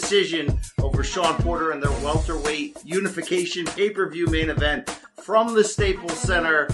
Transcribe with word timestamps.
Decision 0.00 0.60
over 0.80 1.02
Shawn 1.02 1.34
Porter 1.42 1.72
in 1.72 1.80
their 1.80 1.90
welterweight 1.90 2.78
unification 2.84 3.66
pay-per-view 3.66 4.28
main 4.28 4.48
event 4.48 4.88
from 5.20 5.54
the 5.54 5.64
Staples 5.64 6.16
Center. 6.16 6.68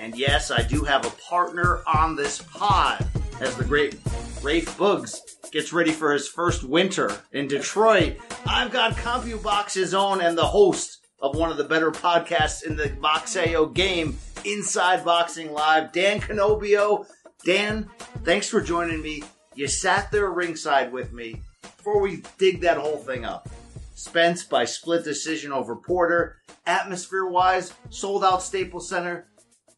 And 0.00 0.18
yes, 0.18 0.50
I 0.50 0.62
do 0.62 0.82
have 0.82 1.06
a 1.06 1.10
partner 1.10 1.80
on 1.86 2.16
this 2.16 2.42
pod 2.42 3.06
as 3.40 3.54
the 3.54 3.62
great 3.62 3.94
Rafe 4.42 4.76
Boogs 4.76 5.20
gets 5.52 5.72
ready 5.72 5.92
for 5.92 6.12
his 6.12 6.26
first 6.26 6.64
winter 6.64 7.16
in 7.30 7.46
Detroit. 7.46 8.16
I've 8.44 8.72
got 8.72 8.96
CompuBox's 8.96 9.94
own 9.94 10.20
and 10.20 10.36
the 10.36 10.46
host 10.46 10.98
of 11.22 11.36
one 11.36 11.52
of 11.52 11.56
the 11.56 11.64
better 11.64 11.92
podcasts 11.92 12.64
in 12.64 12.74
the 12.74 12.88
Boxeo 12.88 13.72
game, 13.72 14.18
Inside 14.44 15.04
Boxing 15.04 15.52
Live, 15.52 15.92
Dan 15.92 16.20
Canobbio. 16.20 17.06
Dan, 17.44 17.88
thanks 18.24 18.48
for 18.48 18.60
joining 18.60 19.00
me. 19.00 19.22
You 19.54 19.68
sat 19.68 20.10
there 20.10 20.28
ringside 20.28 20.92
with 20.92 21.12
me 21.12 21.42
before 21.80 22.00
we 22.02 22.22
dig 22.36 22.60
that 22.60 22.76
whole 22.76 22.98
thing 22.98 23.24
up. 23.24 23.48
Spence 23.94 24.44
by 24.44 24.66
split 24.66 25.02
decision 25.02 25.50
over 25.50 25.74
Porter. 25.74 26.36
Atmosphere 26.66 27.26
wise, 27.26 27.72
sold 27.88 28.22
out 28.22 28.42
Staples 28.42 28.86
Center. 28.86 29.26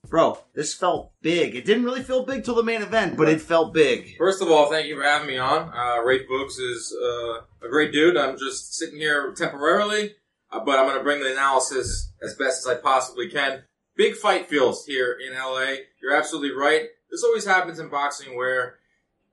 Bro, 0.09 0.39
this 0.53 0.75
felt 0.75 1.13
big. 1.23 1.55
It 1.55 1.65
didn't 1.65 1.85
really 1.85 2.03
feel 2.03 2.27
big 2.27 2.45
till 2.45 2.57
the 2.57 2.65
main 2.65 2.83
event, 2.83 3.17
but 3.17 3.29
it 3.29 3.41
felt 3.41 3.73
big. 3.73 4.17
First 4.19 4.43
of 4.43 4.51
all, 4.51 4.69
thank 4.69 4.89
you 4.89 4.97
for 4.97 5.05
having 5.05 5.29
me 5.29 5.39
on. 5.39 5.71
Uh, 5.73 6.03
Books 6.29 6.59
is 6.59 6.93
uh, 7.01 7.43
a 7.65 7.71
great 7.71 7.93
dude. 7.93 8.17
I'm 8.17 8.37
just 8.37 8.75
sitting 8.75 8.99
here 8.99 9.33
temporarily, 9.33 10.17
uh, 10.51 10.59
but 10.65 10.81
I'm 10.81 10.87
going 10.87 10.99
to 10.99 11.05
bring 11.05 11.23
the 11.23 11.31
analysis 11.31 12.13
as 12.21 12.35
best 12.35 12.67
as 12.67 12.67
I 12.67 12.81
possibly 12.81 13.31
can. 13.31 13.63
Big 13.97 14.17
fight 14.17 14.49
feels 14.49 14.85
here 14.87 15.17
in 15.25 15.35
LA. 15.35 15.77
You're 16.03 16.17
absolutely 16.17 16.51
right. 16.51 16.89
This 17.13 17.23
always 17.23 17.45
happens 17.45 17.79
in 17.79 17.89
boxing 17.91 18.37
where 18.37 18.79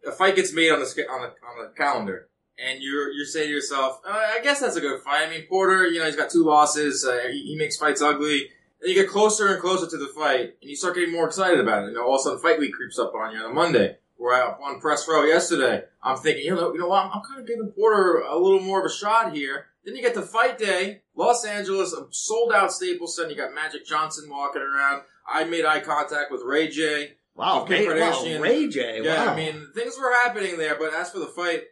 a 0.05 0.11
fight 0.11 0.35
gets 0.35 0.53
made 0.53 0.71
on 0.71 0.79
the 0.79 0.85
on 1.09 1.21
the 1.21 1.27
on 1.27 1.65
the 1.65 1.73
calendar, 1.75 2.28
and 2.63 2.81
you're 2.81 3.11
you 3.11 3.25
say 3.25 3.45
to 3.45 3.51
yourself, 3.51 4.01
uh, 4.05 4.11
"I 4.11 4.39
guess 4.43 4.59
that's 4.59 4.75
a 4.75 4.81
good 4.81 5.01
fight." 5.01 5.27
I 5.27 5.29
mean, 5.29 5.45
Porter, 5.47 5.87
you 5.87 5.99
know, 5.99 6.05
he's 6.05 6.15
got 6.15 6.29
two 6.29 6.43
losses. 6.43 7.05
Uh, 7.05 7.27
he, 7.31 7.43
he 7.43 7.55
makes 7.55 7.77
fights 7.77 8.01
ugly. 8.01 8.49
Then 8.81 8.89
you 8.91 8.95
get 8.95 9.09
closer 9.09 9.47
and 9.47 9.61
closer 9.61 9.89
to 9.89 9.97
the 9.97 10.07
fight, 10.07 10.55
and 10.61 10.69
you 10.69 10.75
start 10.75 10.95
getting 10.95 11.13
more 11.13 11.27
excited 11.27 11.59
about 11.59 11.83
it. 11.83 11.87
You 11.87 11.93
know, 11.95 12.05
all 12.05 12.15
of 12.15 12.21
a 12.21 12.23
sudden, 12.23 12.39
fight 12.39 12.59
week 12.59 12.73
creeps 12.73 12.99
up 12.99 13.13
on 13.13 13.33
you 13.33 13.39
on 13.39 13.51
a 13.51 13.53
Monday. 13.53 13.97
We're 14.17 14.33
out 14.33 14.59
on 14.61 14.81
press 14.81 15.07
row 15.07 15.23
yesterday. 15.23 15.83
I'm 16.03 16.17
thinking, 16.17 16.45
you 16.45 16.55
know, 16.55 16.73
you 16.73 16.79
know 16.79 16.87
what? 16.87 17.05
I'm, 17.05 17.11
I'm 17.13 17.21
kind 17.21 17.39
of 17.39 17.47
giving 17.47 17.67
Porter 17.67 18.19
a 18.19 18.37
little 18.37 18.59
more 18.59 18.79
of 18.79 18.85
a 18.85 18.93
shot 18.93 19.33
here. 19.33 19.67
Then 19.85 19.95
you 19.95 20.01
get 20.01 20.13
to 20.15 20.21
fight 20.21 20.57
day, 20.57 21.01
Los 21.15 21.45
Angeles, 21.45 21.93
a 21.93 22.05
sold 22.11 22.51
out 22.51 22.71
Staples 22.71 23.15
Center. 23.15 23.29
You 23.29 23.37
got 23.37 23.55
Magic 23.55 23.85
Johnson 23.85 24.29
walking 24.29 24.61
around. 24.61 25.03
I 25.25 25.45
made 25.45 25.65
eye 25.65 25.79
contact 25.79 26.31
with 26.31 26.41
Ray 26.43 26.67
J. 26.67 27.13
Wow, 27.35 27.65
Ray, 27.65 27.87
wow, 27.87 28.39
Ray 28.41 28.67
J. 28.67 29.01
Yeah, 29.01 29.25
wow. 29.25 29.33
I 29.33 29.35
mean, 29.37 29.67
things 29.73 29.97
were 29.97 30.11
happening 30.11 30.57
there, 30.57 30.75
but 30.77 30.93
as 30.93 31.09
for 31.09 31.19
the 31.19 31.27
fight, 31.27 31.63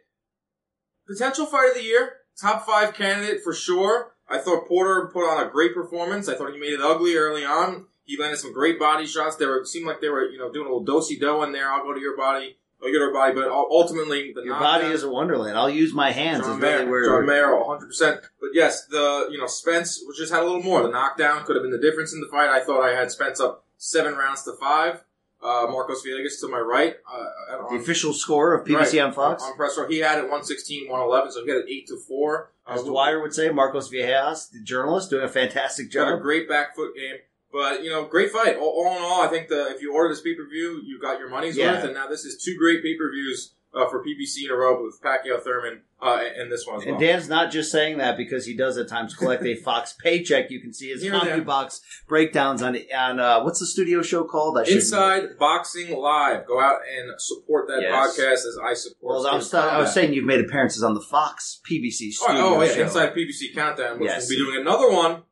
potential 1.08 1.46
fight 1.46 1.70
of 1.70 1.74
the 1.74 1.82
year, 1.82 2.12
top 2.40 2.66
five 2.66 2.94
candidate 2.94 3.42
for 3.42 3.52
sure. 3.52 4.12
I 4.28 4.38
thought 4.38 4.68
Porter 4.68 5.10
put 5.12 5.28
on 5.28 5.44
a 5.44 5.50
great 5.50 5.74
performance. 5.74 6.28
I 6.28 6.34
thought 6.34 6.52
he 6.52 6.60
made 6.60 6.74
it 6.74 6.80
ugly 6.82 7.16
early 7.16 7.44
on. 7.44 7.86
He 8.04 8.18
landed 8.18 8.38
some 8.38 8.52
great 8.52 8.78
body 8.78 9.06
shots. 9.06 9.36
They 9.36 9.46
were 9.46 9.64
seemed 9.64 9.86
like 9.86 10.00
they 10.00 10.08
were, 10.08 10.28
you 10.28 10.38
know, 10.38 10.52
doing 10.52 10.66
a 10.66 10.70
little 10.70 10.84
dosey 10.84 11.18
do 11.18 11.42
in 11.42 11.52
there. 11.52 11.70
I'll 11.70 11.84
go 11.84 11.94
to 11.94 12.00
your 12.00 12.16
body. 12.16 12.58
I'll 12.82 12.92
get 12.92 13.00
her 13.00 13.12
body, 13.12 13.34
but 13.34 13.48
ultimately 13.48 14.32
the 14.32 14.42
Your 14.44 14.58
body 14.58 14.86
is 14.86 15.02
a 15.02 15.10
wonderland. 15.10 15.58
I'll 15.58 15.68
use 15.68 15.92
my 15.92 16.12
hands. 16.12 16.44
John 16.44 16.62
is 16.62 16.86
really 16.86 17.08
John 17.08 17.26
Mayer, 17.26 17.46
100%. 17.48 18.20
But 18.40 18.50
yes, 18.54 18.86
the, 18.86 19.28
you 19.32 19.38
know, 19.38 19.48
Spence 19.48 20.00
just 20.16 20.32
had 20.32 20.42
a 20.42 20.46
little 20.46 20.62
more. 20.62 20.82
The 20.82 20.90
knockdown 20.90 21.44
could 21.44 21.56
have 21.56 21.64
been 21.64 21.72
the 21.72 21.80
difference 21.80 22.12
in 22.14 22.20
the 22.20 22.28
fight. 22.28 22.48
I 22.48 22.64
thought 22.64 22.82
I 22.82 22.94
had 22.94 23.10
Spence 23.10 23.40
up 23.40 23.64
seven 23.78 24.14
rounds 24.14 24.44
to 24.44 24.52
five. 24.60 25.02
Uh, 25.40 25.66
Marcos 25.70 26.04
Villegas 26.04 26.40
to 26.40 26.48
my 26.48 26.58
right. 26.58 26.96
Uh, 27.10 27.68
the 27.70 27.76
official 27.76 28.12
score 28.12 28.54
of 28.54 28.66
PBC 28.66 28.74
right, 28.76 28.98
on 29.00 29.12
Fox. 29.12 29.42
On 29.42 29.54
press 29.54 29.78
row. 29.78 29.86
He 29.86 29.98
had 29.98 30.18
it 30.18 30.22
116, 30.22 30.88
111, 30.88 31.32
so 31.32 31.44
he 31.44 31.50
had 31.50 31.58
it 31.60 31.66
8 31.68 31.86
to 31.88 31.96
4. 31.96 32.50
As 32.66 32.80
Uh, 32.80 32.84
Dwyer 32.84 33.22
would 33.22 33.32
say, 33.32 33.48
Marcos 33.50 33.88
Villegas, 33.90 34.50
the 34.50 34.60
journalist, 34.60 35.10
doing 35.10 35.24
a 35.24 35.28
fantastic 35.28 35.90
job. 35.90 36.08
Got 36.08 36.14
a 36.16 36.20
great 36.20 36.48
back 36.48 36.74
foot 36.74 36.94
game. 36.96 37.18
But, 37.52 37.82
you 37.82 37.90
know, 37.90 38.04
great 38.04 38.30
fight. 38.30 38.56
All, 38.56 38.68
all 38.84 38.96
in 38.96 39.02
all, 39.02 39.22
I 39.22 39.28
think 39.28 39.48
the 39.48 39.68
if 39.74 39.80
you 39.80 39.94
order 39.94 40.10
this 40.12 40.20
pay 40.20 40.34
per 40.34 40.46
view, 40.48 40.80
you 40.84 41.00
got 41.00 41.18
your 41.18 41.30
money's 41.30 41.56
Yeah. 41.56 41.72
worth. 41.76 41.84
And 41.84 41.94
now 41.94 42.06
this 42.06 42.24
is 42.24 42.42
two 42.42 42.56
great 42.58 42.82
pay 42.82 42.96
per 42.96 43.10
views 43.10 43.54
uh, 43.74 43.86
for 43.88 44.02
PBC 44.02 44.44
in 44.46 44.50
a 44.50 44.54
row 44.54 44.82
with 44.82 44.98
Pacquiao 45.02 45.42
Thurman 45.42 45.82
uh, 46.02 46.20
and, 46.38 46.50
this 46.50 46.66
one 46.66 46.80
as 46.80 46.86
well. 46.86 46.94
And 46.94 47.00
Dan's 47.02 47.28
not 47.28 47.50
just 47.52 47.70
saying 47.70 47.98
that 47.98 48.16
because 48.16 48.46
he 48.46 48.56
does 48.56 48.78
at 48.78 48.88
times 48.88 49.14
collect 49.14 49.44
a 49.44 49.54
Fox 49.64 49.94
paycheck. 50.02 50.50
You 50.50 50.60
can 50.60 50.72
see 50.72 50.88
his 50.88 51.02
there. 51.02 51.12
CompuBox 51.12 51.80
breakdowns 52.08 52.62
on 52.62 52.76
on 52.96 53.20
uh, 53.20 53.42
what's 53.44 53.60
the 53.60 53.66
studio 53.66 54.00
show 54.02 54.24
called? 54.24 54.58
I 54.58 54.62
Inside 54.64 55.38
Boxing 55.38 55.94
Live. 55.96 56.46
Go 56.46 56.60
out 56.60 56.80
and 56.98 57.12
support 57.20 57.68
that 57.68 57.80
Yes. 57.82 57.92
podcast 58.18 58.32
as 58.32 58.58
I 58.64 58.74
support. 58.74 59.16
Well, 59.16 59.26
I 59.26 59.34
was, 59.36 59.52
I 59.52 59.78
was 59.78 59.92
saying 59.92 60.12
you've 60.14 60.24
made 60.24 60.40
appearances 60.40 60.82
on 60.82 60.94
the 60.94 61.02
Fox 61.02 61.60
PBC 61.70 62.08
Oh, 62.08 62.24
studio 62.24 62.42
oh, 62.44 62.62
yeah, 62.62 62.72
show. 62.74 62.82
Inside 62.82 63.14
PBC 63.14 63.54
Countdown, 63.54 63.98
which 64.00 64.08
Yes. 64.08 64.28
will 64.28 64.36
be 64.36 64.44
doing 64.44 64.60
another 64.62 64.90
one 64.90 65.22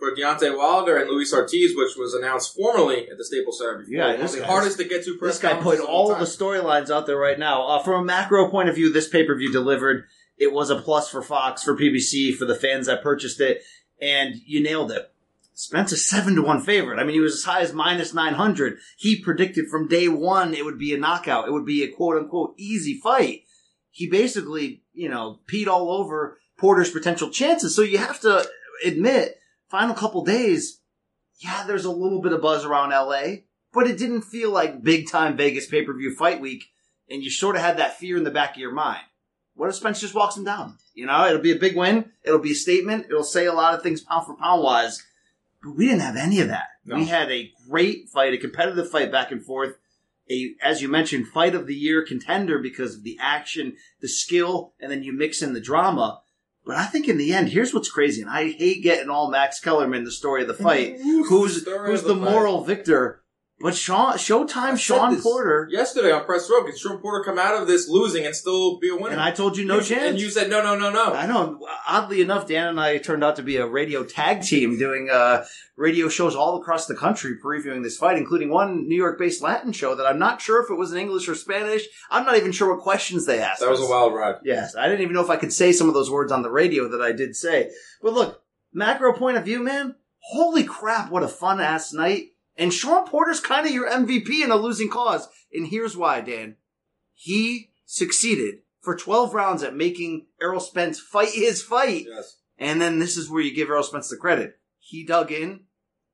for 0.00 0.10
Deontay 0.16 0.56
Wilder 0.56 0.96
and 0.96 1.08
Luis 1.08 1.32
Ortiz, 1.32 1.76
which 1.76 1.96
was 1.96 2.14
announced 2.14 2.56
formally 2.56 3.08
at 3.08 3.18
the 3.18 3.24
Staples 3.24 3.58
Center 3.58 3.78
before. 3.78 3.94
Yeah, 3.94 4.16
this 4.16 4.34
the 4.34 4.44
hardest 4.44 4.78
to 4.78 4.84
get 4.84 5.04
to 5.04 5.16
press 5.16 5.38
This 5.38 5.52
guy 5.52 5.60
put 5.60 5.78
all 5.78 6.08
the 6.08 6.16
the 6.16 6.24
storylines 6.24 6.90
out 6.90 7.06
there 7.06 7.18
right 7.18 7.38
now. 7.38 7.66
Uh, 7.68 7.82
from 7.82 8.00
a 8.00 8.04
macro 8.04 8.50
point 8.50 8.68
of 8.68 8.74
view, 8.74 8.92
this 8.92 9.08
pay 9.08 9.24
per 9.24 9.36
view 9.36 9.52
delivered. 9.52 10.06
It 10.38 10.52
was 10.52 10.70
a 10.70 10.76
plus 10.76 11.10
for 11.10 11.22
Fox, 11.22 11.62
for 11.62 11.76
PBC, 11.76 12.34
for 12.34 12.46
the 12.46 12.54
fans 12.54 12.86
that 12.86 13.02
purchased 13.02 13.40
it, 13.40 13.62
and 14.00 14.36
you 14.46 14.62
nailed 14.62 14.90
it. 14.90 15.12
Spence 15.52 15.92
a 15.92 15.98
seven 15.98 16.34
to 16.36 16.42
one 16.42 16.62
favorite. 16.62 16.98
I 16.98 17.04
mean, 17.04 17.12
he 17.12 17.20
was 17.20 17.34
as 17.34 17.44
high 17.44 17.60
as 17.60 17.74
minus 17.74 18.14
nine 18.14 18.32
hundred. 18.32 18.78
He 18.96 19.22
predicted 19.22 19.68
from 19.68 19.88
day 19.88 20.08
one 20.08 20.54
it 20.54 20.64
would 20.64 20.78
be 20.78 20.94
a 20.94 20.98
knockout. 20.98 21.46
It 21.46 21.52
would 21.52 21.66
be 21.66 21.84
a 21.84 21.92
quote 21.92 22.16
unquote 22.16 22.54
easy 22.56 22.98
fight. 22.98 23.42
He 23.90 24.08
basically, 24.08 24.82
you 24.94 25.10
know, 25.10 25.40
peed 25.46 25.66
all 25.66 25.90
over 25.90 26.38
Porter's 26.56 26.90
potential 26.90 27.30
chances. 27.30 27.74
So 27.74 27.82
you 27.82 27.98
have 27.98 28.20
to 28.20 28.46
admit, 28.84 29.39
final 29.70 29.94
couple 29.94 30.24
days, 30.24 30.80
yeah, 31.38 31.64
there's 31.66 31.84
a 31.84 31.90
little 31.90 32.20
bit 32.20 32.32
of 32.32 32.42
buzz 32.42 32.64
around 32.64 32.90
LA, 32.90 33.42
but 33.72 33.86
it 33.86 33.96
didn't 33.96 34.22
feel 34.22 34.50
like 34.50 34.82
big 34.82 35.08
time 35.08 35.36
Vegas 35.36 35.66
pay 35.66 35.82
per 35.82 35.96
view 35.96 36.14
fight 36.14 36.40
week, 36.40 36.64
and 37.08 37.22
you 37.22 37.30
sort 37.30 37.56
of 37.56 37.62
had 37.62 37.78
that 37.78 37.96
fear 37.96 38.16
in 38.16 38.24
the 38.24 38.30
back 38.30 38.52
of 38.52 38.60
your 38.60 38.72
mind. 38.72 39.02
What 39.54 39.68
if 39.68 39.76
Spence 39.76 40.00
just 40.00 40.14
walks 40.14 40.36
him 40.36 40.44
down? 40.44 40.78
You 40.94 41.06
know, 41.06 41.26
it'll 41.26 41.40
be 41.40 41.52
a 41.52 41.58
big 41.58 41.76
win. 41.76 42.12
It'll 42.24 42.38
be 42.38 42.52
a 42.52 42.54
statement. 42.54 43.06
It'll 43.06 43.22
say 43.22 43.46
a 43.46 43.52
lot 43.52 43.74
of 43.74 43.82
things 43.82 44.00
pound 44.00 44.26
for 44.26 44.36
pound 44.36 44.62
wise. 44.62 45.04
But 45.62 45.76
we 45.76 45.86
didn't 45.86 46.00
have 46.00 46.16
any 46.16 46.40
of 46.40 46.48
that. 46.48 46.68
No. 46.84 46.96
We 46.96 47.06
had 47.06 47.30
a 47.30 47.52
great 47.68 48.08
fight, 48.08 48.32
a 48.32 48.38
competitive 48.38 48.90
fight 48.90 49.12
back 49.12 49.30
and 49.30 49.44
forth. 49.44 49.76
A, 50.30 50.54
as 50.62 50.80
you 50.80 50.88
mentioned, 50.88 51.28
fight 51.28 51.54
of 51.54 51.66
the 51.66 51.74
year 51.74 52.04
contender 52.04 52.58
because 52.58 52.94
of 52.94 53.02
the 53.02 53.18
action, 53.20 53.76
the 54.00 54.08
skill, 54.08 54.72
and 54.80 54.90
then 54.90 55.02
you 55.02 55.12
mix 55.12 55.42
in 55.42 55.52
the 55.52 55.60
drama. 55.60 56.22
But 56.64 56.76
I 56.76 56.84
think 56.84 57.08
in 57.08 57.16
the 57.16 57.32
end, 57.32 57.48
here's 57.48 57.72
what's 57.72 57.90
crazy, 57.90 58.20
and 58.20 58.30
I 58.30 58.50
hate 58.50 58.82
getting 58.82 59.08
all 59.08 59.30
Max 59.30 59.60
Kellerman 59.60 60.04
the 60.04 60.10
story 60.10 60.42
of 60.42 60.48
the 60.48 60.54
fight. 60.54 60.98
Who's 61.00 61.28
who's 61.28 61.64
the 61.64 61.78
who's 61.78 62.02
the, 62.02 62.14
moral 62.14 62.64
victor? 62.64 63.22
But 63.62 63.74
Shawn, 63.74 64.14
Showtime, 64.14 64.78
Shawn 64.78 65.20
Porter, 65.20 65.68
yesterday 65.70 66.10
on 66.12 66.24
Press 66.24 66.48
Row. 66.50 66.64
Can 66.64 66.74
Shawn 66.74 66.96
Porter 66.96 67.22
come 67.22 67.38
out 67.38 67.60
of 67.60 67.68
this 67.68 67.90
losing 67.90 68.24
and 68.24 68.34
still 68.34 68.78
be 68.78 68.88
a 68.88 68.94
winner? 68.96 69.10
and 69.10 69.20
I 69.20 69.32
told 69.32 69.58
you 69.58 69.66
no 69.66 69.76
You- 69.76 69.82
chance. 69.84 70.02
And 70.12 70.18
you 70.20 70.30
said 70.30 70.48
no, 70.48 70.62
no, 70.62 70.78
no, 70.78 70.90
no. 70.90 71.12
I 71.12 71.26
know. 71.26 71.60
Oddly 71.86 72.22
enough, 72.22 72.46
Dan 72.48 72.68
and 72.68 72.80
I 72.80 72.96
turned 72.96 73.22
out 73.22 73.36
to 73.36 73.42
be 73.42 73.56
a 73.58 73.66
radio 73.66 74.02
tag 74.02 74.40
team 74.40 74.78
doing 74.78 75.10
uh, 75.12 75.44
radio 75.76 76.08
shows 76.08 76.34
all 76.34 76.58
across 76.58 76.86
the 76.86 76.96
country 76.96 77.36
previewing 77.44 77.82
this 77.82 77.98
fight, 77.98 78.16
including 78.16 78.48
one 78.48 78.88
New 78.88 78.96
York-based 78.96 79.42
Latin 79.42 79.72
show 79.72 79.94
that 79.94 80.06
I'm 80.06 80.18
not 80.18 80.40
sure 80.40 80.64
if 80.64 80.70
it 80.70 80.76
was 80.78 80.92
in 80.92 80.98
English 80.98 81.28
or 81.28 81.34
Spanish. 81.34 81.82
I'm 82.10 82.24
not 82.24 82.38
even 82.38 82.52
sure 82.52 82.74
what 82.74 82.82
questions 82.82 83.26
they 83.26 83.40
asked. 83.40 83.60
That 83.60 83.68
was 83.68 83.80
us. 83.80 83.86
a 83.86 83.90
wild 83.90 84.14
ride. 84.14 84.36
Yes, 84.42 84.74
I 84.74 84.86
didn't 84.86 85.02
even 85.02 85.12
know 85.12 85.22
if 85.22 85.28
I 85.30 85.36
could 85.36 85.52
say 85.52 85.72
some 85.72 85.88
of 85.88 85.92
those 85.94 86.10
words 86.10 86.32
on 86.32 86.40
the 86.40 86.50
radio 86.50 86.88
that 86.88 87.02
I 87.02 87.12
did 87.12 87.36
say. 87.36 87.70
But 88.00 88.14
look, 88.14 88.42
macro 88.72 89.12
point 89.12 89.36
of 89.36 89.44
view, 89.44 89.62
man, 89.62 89.96
holy 90.20 90.64
crap, 90.64 91.10
what 91.10 91.22
a 91.22 91.28
fun 91.28 91.60
ass 91.60 91.92
night. 91.92 92.28
And 92.56 92.72
Shawn 92.72 93.06
Porter's 93.06 93.40
kind 93.40 93.66
of 93.66 93.72
your 93.72 93.88
MVP 93.88 94.42
in 94.42 94.50
a 94.50 94.56
losing 94.56 94.90
cause. 94.90 95.28
And 95.52 95.68
here's 95.68 95.96
why, 95.96 96.20
Dan. 96.20 96.56
He 97.14 97.70
succeeded 97.84 98.60
for 98.80 98.96
12 98.96 99.34
rounds 99.34 99.62
at 99.62 99.74
making 99.74 100.26
Errol 100.40 100.60
Spence 100.60 101.00
fight 101.00 101.32
his 101.32 101.62
fight. 101.62 102.06
Yes. 102.08 102.38
And 102.58 102.80
then 102.80 102.98
this 102.98 103.16
is 103.16 103.30
where 103.30 103.42
you 103.42 103.54
give 103.54 103.68
Errol 103.68 103.82
Spence 103.82 104.08
the 104.08 104.16
credit. 104.16 104.58
He 104.78 105.04
dug 105.04 105.32
in. 105.32 105.60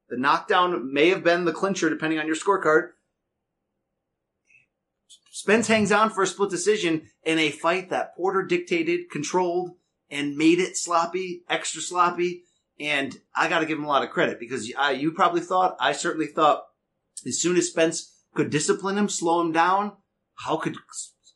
The 0.09 0.17
knockdown 0.17 0.93
may 0.93 1.09
have 1.09 1.25
been 1.25 1.45
the 1.45 1.53
clincher, 1.53 1.91
depending 1.91 2.19
on 2.19 2.27
your 2.27 2.37
scorecard. 2.37 2.91
Spence 5.31 5.67
hangs 5.67 5.93
on 5.93 6.11
for 6.11 6.23
a 6.23 6.27
split 6.27 6.51
decision 6.51 7.11
in 7.23 7.39
a 7.39 7.51
fight 7.51 7.91
that 7.91 8.17
Porter 8.17 8.43
dictated, 8.43 9.11
controlled, 9.11 9.73
and 10.09 10.37
made 10.37 10.61
it 10.61 10.77
sloppy, 10.77 11.43
extra 11.49 11.83
sloppy. 11.83 12.45
And 12.79 13.19
I 13.35 13.49
got 13.49 13.61
to 13.61 13.67
give 13.67 13.79
him 13.79 13.85
a 13.85 13.89
lot 13.89 14.05
of 14.05 14.11
credit 14.11 14.39
because 14.39 14.71
I, 14.77 14.93
you 14.93 15.13
probably 15.13 15.41
thought, 15.41 15.77
I 15.81 15.93
certainly 15.93 16.27
thought, 16.27 16.67
as 17.27 17.41
soon 17.41 17.57
as 17.57 17.69
Spence 17.69 18.13
could 18.35 18.51
discipline 18.51 18.99
him, 18.99 19.09
slow 19.09 19.41
him 19.41 19.53
down, 19.53 19.93
how 20.35 20.59
could 20.59 20.77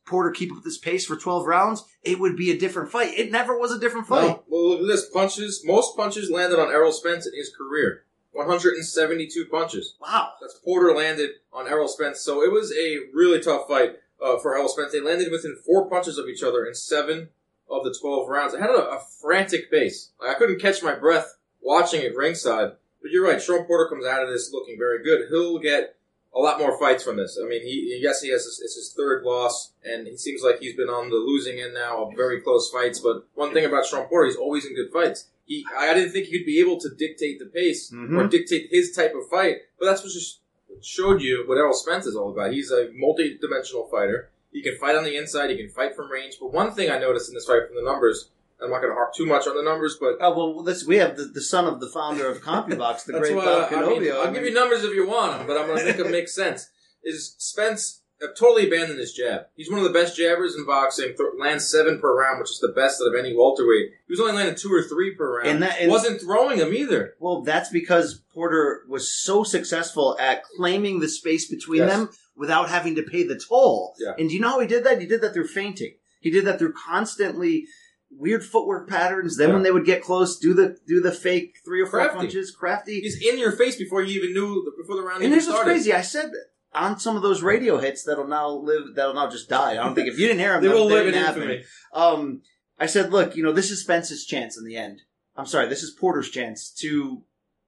Porter 0.06 0.30
keep 0.30 0.52
up 0.52 0.62
this 0.62 0.76
pace 0.76 1.06
for 1.06 1.16
12 1.16 1.46
rounds? 1.46 1.84
It 2.02 2.18
would 2.18 2.36
be 2.36 2.50
a 2.50 2.58
different 2.58 2.90
fight. 2.90 3.18
It 3.18 3.30
never 3.30 3.58
was 3.58 3.72
a 3.72 3.78
different 3.78 4.06
fight. 4.06 4.26
No, 4.26 4.42
well, 4.48 4.70
look 4.70 4.80
at 4.80 4.86
this. 4.86 5.08
Punches. 5.08 5.62
Most 5.64 5.96
punches 5.96 6.30
landed 6.30 6.58
on 6.58 6.70
Errol 6.70 6.92
Spence 6.92 7.26
in 7.26 7.34
his 7.34 7.54
career. 7.56 8.04
172 8.32 9.46
punches. 9.46 9.96
Wow. 10.00 10.32
That's 10.40 10.58
Porter 10.64 10.94
landed 10.94 11.30
on 11.52 11.66
Errol 11.66 11.88
Spence. 11.88 12.20
So 12.20 12.42
it 12.42 12.52
was 12.52 12.72
a 12.72 12.98
really 13.14 13.40
tough 13.40 13.66
fight 13.66 13.96
uh, 14.22 14.38
for 14.38 14.54
Errol 14.56 14.68
Spence. 14.68 14.92
They 14.92 15.00
landed 15.00 15.32
within 15.32 15.56
four 15.66 15.88
punches 15.88 16.18
of 16.18 16.28
each 16.28 16.42
other 16.42 16.64
in 16.64 16.74
seven 16.74 17.30
of 17.70 17.84
the 17.84 17.94
12 17.98 18.28
rounds. 18.28 18.54
It 18.54 18.60
had 18.60 18.70
a, 18.70 18.90
a 18.90 19.00
frantic 19.20 19.70
pace. 19.70 20.10
Like, 20.20 20.36
I 20.36 20.38
couldn't 20.38 20.60
catch 20.60 20.82
my 20.82 20.94
breath 20.94 21.36
watching 21.60 22.02
it 22.02 22.16
ringside. 22.16 22.72
But 23.02 23.10
you're 23.12 23.24
right. 23.26 23.40
Shawn 23.40 23.64
Porter 23.64 23.88
comes 23.88 24.04
out 24.06 24.22
of 24.22 24.28
this 24.28 24.52
looking 24.52 24.76
very 24.78 25.02
good. 25.02 25.28
He'll 25.30 25.58
get 25.58 25.96
a 26.34 26.38
lot 26.38 26.58
more 26.58 26.78
fights 26.78 27.02
from 27.02 27.16
this. 27.16 27.38
I 27.42 27.48
mean, 27.48 27.62
he 27.62 27.98
yes, 28.00 28.20
he 28.22 28.30
has 28.30 28.44
his, 28.44 28.60
it's 28.62 28.74
his 28.76 28.92
third 28.96 29.24
loss, 29.24 29.72
and 29.84 30.06
it 30.06 30.20
seems 30.20 30.42
like 30.42 30.60
he's 30.60 30.76
been 30.76 30.88
on 30.88 31.08
the 31.08 31.16
losing 31.16 31.58
end 31.60 31.74
now 31.74 32.04
of 32.04 32.14
very 32.16 32.40
close 32.40 32.70
fights. 32.70 33.00
But 33.00 33.26
one 33.34 33.52
thing 33.52 33.64
about 33.64 33.86
Shawn 33.86 34.06
Porter, 34.06 34.26
he's 34.26 34.36
always 34.36 34.64
in 34.66 34.74
good 34.74 34.92
fights. 34.92 35.28
He, 35.46 35.64
I 35.76 35.92
didn't 35.94 36.12
think 36.12 36.26
he 36.26 36.38
could 36.38 36.46
be 36.46 36.60
able 36.60 36.78
to 36.80 36.88
dictate 36.96 37.40
the 37.40 37.46
pace 37.46 37.92
or 37.92 37.96
Mhm. 37.96 38.30
dictate 38.30 38.68
his 38.70 38.92
type 38.92 39.14
of 39.16 39.28
fight, 39.28 39.56
but 39.78 39.86
that's 39.86 40.02
what 40.04 40.12
just 40.12 40.38
showed 40.82 41.20
you 41.20 41.42
what 41.48 41.58
Errol 41.58 41.72
Spence 41.72 42.06
is 42.06 42.14
all 42.14 42.30
about. 42.30 42.52
He's 42.52 42.70
a 42.70 42.90
multi-dimensional 42.94 43.88
fighter. 43.88 44.30
He 44.52 44.62
can 44.62 44.76
fight 44.78 44.96
on 44.96 45.04
the 45.04 45.16
inside. 45.16 45.50
You 45.50 45.56
can 45.56 45.68
fight 45.68 45.94
from 45.94 46.10
range. 46.10 46.36
But 46.40 46.52
one 46.52 46.72
thing 46.72 46.90
I 46.90 46.98
noticed 46.98 47.28
in 47.28 47.34
this 47.34 47.46
fight 47.46 47.66
from 47.66 47.76
the 47.76 47.88
numbers, 47.88 48.30
I'm 48.62 48.70
not 48.70 48.80
going 48.80 48.90
to 48.90 48.94
harp 48.94 49.14
too 49.14 49.26
much 49.26 49.46
on 49.46 49.56
the 49.56 49.62
numbers, 49.62 49.96
but 50.00 50.16
Oh, 50.20 50.36
well, 50.36 50.62
this, 50.62 50.86
we 50.86 50.96
have 50.96 51.16
the, 51.16 51.24
the 51.24 51.40
son 51.40 51.66
of 51.66 51.80
the 51.80 51.88
founder 51.88 52.28
of 52.28 52.42
CompuBox, 52.42 53.04
the 53.04 53.14
great 53.14 53.34
Bob 53.34 53.72
I 53.72 53.80
mean, 53.80 54.02
Canobbio. 54.02 54.26
I'll 54.26 54.32
give 54.32 54.44
you 54.44 54.52
numbers 54.52 54.84
if 54.84 54.94
you 54.94 55.08
want 55.08 55.38
them, 55.38 55.46
but 55.46 55.56
I'm 55.56 55.66
going 55.66 55.78
to 55.78 55.84
make 55.84 55.96
them 55.96 56.10
make 56.10 56.28
sense. 56.28 56.68
Is 57.02 57.34
Spence 57.38 57.99
uh, 58.22 58.26
totally 58.38 58.66
abandoned 58.66 58.98
his 58.98 59.12
jab? 59.12 59.42
He's 59.56 59.70
one 59.70 59.78
of 59.78 59.84
the 59.84 59.92
best 59.98 60.16
jabbers 60.16 60.54
in 60.56 60.64
boxing. 60.66 61.14
Th- 61.16 61.28
lands 61.38 61.68
seven 61.70 61.98
per 62.00 62.14
round, 62.16 62.40
which 62.40 62.50
is 62.50 62.58
the 62.60 62.68
best 62.74 63.00
out 63.00 63.12
of 63.14 63.18
any 63.18 63.34
welterweight. 63.34 63.90
He 64.06 64.12
was 64.12 64.20
only 64.20 64.32
landing 64.32 64.54
two 64.56 64.72
or 64.72 64.82
three 64.82 65.14
per 65.14 65.38
round. 65.38 65.48
And 65.48 65.62
that- 65.62 65.80
and- 65.80 65.90
wasn't 65.90 66.20
throwing 66.20 66.58
them 66.58 66.72
either. 66.74 67.14
Well, 67.18 67.42
that's 67.42 67.70
because 67.70 68.20
Porter 68.34 68.82
was 68.88 69.12
so 69.12 69.42
successful 69.44 70.16
at 70.20 70.42
claiming 70.56 71.00
the 71.00 71.08
space 71.08 71.48
between 71.48 71.80
Yes. 71.82 71.90
them 71.90 72.10
without 72.36 72.68
having 72.68 72.94
to 72.96 73.02
pay 73.02 73.22
the 73.22 73.38
toll. 73.38 73.94
Yeah. 73.98 74.14
And 74.18 74.28
do 74.28 74.34
you 74.34 74.40
know 74.40 74.48
how 74.50 74.60
he 74.60 74.66
did 74.66 74.84
that? 74.84 75.00
He 75.00 75.06
did 75.06 75.20
that 75.22 75.32
through 75.34 75.48
feinting. 75.48 75.94
He 76.20 76.30
did 76.30 76.44
that 76.44 76.58
through 76.58 76.72
constantly 76.74 77.66
weird 78.10 78.44
footwork 78.44 78.88
patterns. 78.88 79.36
Then 79.36 79.48
Yeah. 79.48 79.54
when 79.54 79.62
they 79.62 79.70
would 79.70 79.84
get 79.84 80.02
close, 80.02 80.38
do 80.38 80.52
the 80.52 80.76
do 80.86 81.00
the 81.00 81.12
fake 81.12 81.54
three 81.64 81.80
or 81.80 81.86
four 81.86 82.00
Crafty. 82.00 82.18
punches, 82.18 82.50
crafty. 82.50 83.00
He's 83.00 83.20
in 83.24 83.38
your 83.38 83.52
face 83.52 83.76
before 83.76 84.02
you 84.02 84.20
even 84.20 84.34
knew 84.34 84.64
the, 84.64 84.72
before 84.82 84.96
the 84.96 85.02
round 85.02 85.16
and 85.22 85.26
even 85.26 85.32
here's 85.32 85.46
what's 85.46 85.58
started. 85.60 85.70
crazy. 85.70 85.92
I 85.92 86.00
said 86.02 86.30
on 86.72 86.98
some 86.98 87.16
of 87.16 87.22
those 87.22 87.42
radio 87.42 87.78
hits 87.78 88.04
that'll 88.04 88.26
now 88.26 88.48
live, 88.48 88.94
that'll 88.94 89.14
now 89.14 89.28
just 89.28 89.48
die. 89.48 89.72
I 89.72 89.74
don't 89.74 89.94
think 89.94 90.08
if 90.08 90.18
you 90.18 90.26
didn't 90.26 90.40
hear 90.40 90.52
them, 90.52 90.62
They 90.62 90.68
will 90.68 90.86
live 90.86 91.06
in 91.06 91.14
infamy. 91.14 91.64
Um, 91.92 92.42
I 92.78 92.86
said, 92.86 93.10
look, 93.10 93.36
you 93.36 93.42
know, 93.42 93.52
this 93.52 93.70
is 93.70 93.82
Spence's 93.82 94.24
chance 94.24 94.56
in 94.56 94.64
the 94.64 94.76
end. 94.76 95.02
I'm 95.36 95.46
sorry, 95.46 95.68
this 95.68 95.82
is 95.82 95.96
Porter's 95.98 96.30
chance 96.30 96.70
to 96.80 97.22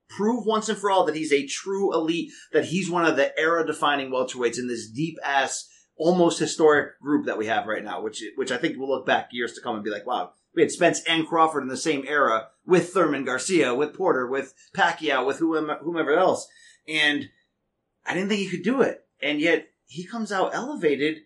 prove 0.08 0.44
once 0.46 0.68
and 0.68 0.78
for 0.78 0.90
all 0.90 1.04
that 1.06 1.16
he's 1.16 1.32
a 1.32 1.46
true 1.46 1.94
elite, 1.94 2.32
that 2.52 2.66
he's 2.66 2.90
one 2.90 3.04
of 3.04 3.16
the 3.16 3.38
era 3.38 3.66
defining 3.66 4.10
welterweights 4.10 4.58
in 4.58 4.68
this 4.68 4.88
deep 4.88 5.16
ass, 5.24 5.68
almost 5.96 6.38
historic 6.38 6.98
group 7.00 7.26
that 7.26 7.38
we 7.38 7.46
have 7.46 7.66
right 7.66 7.84
now, 7.84 8.02
which, 8.02 8.22
which 8.36 8.52
I 8.52 8.58
think 8.58 8.76
we'll 8.76 8.88
look 8.88 9.06
back 9.06 9.28
years 9.32 9.52
to 9.54 9.60
come 9.60 9.74
and 9.74 9.84
be 9.84 9.90
like, 9.90 10.06
wow, 10.06 10.32
we 10.54 10.62
had 10.62 10.70
Spence 10.70 11.02
and 11.08 11.26
Crawford 11.26 11.62
in 11.62 11.68
the 11.68 11.76
same 11.76 12.04
era 12.06 12.48
with 12.66 12.90
Thurman 12.90 13.24
Garcia, 13.24 13.74
with 13.74 13.94
Porter, 13.94 14.26
with 14.26 14.54
Pacquiao, 14.76 15.26
with 15.26 15.38
whomever 15.38 16.14
else. 16.14 16.46
And 16.86 17.30
I 18.06 18.14
didn't 18.14 18.28
think 18.28 18.40
he 18.40 18.48
could 18.48 18.64
do 18.64 18.82
it. 18.82 19.04
And 19.20 19.40
yet 19.40 19.68
he 19.86 20.04
comes 20.04 20.32
out 20.32 20.54
elevated 20.54 21.22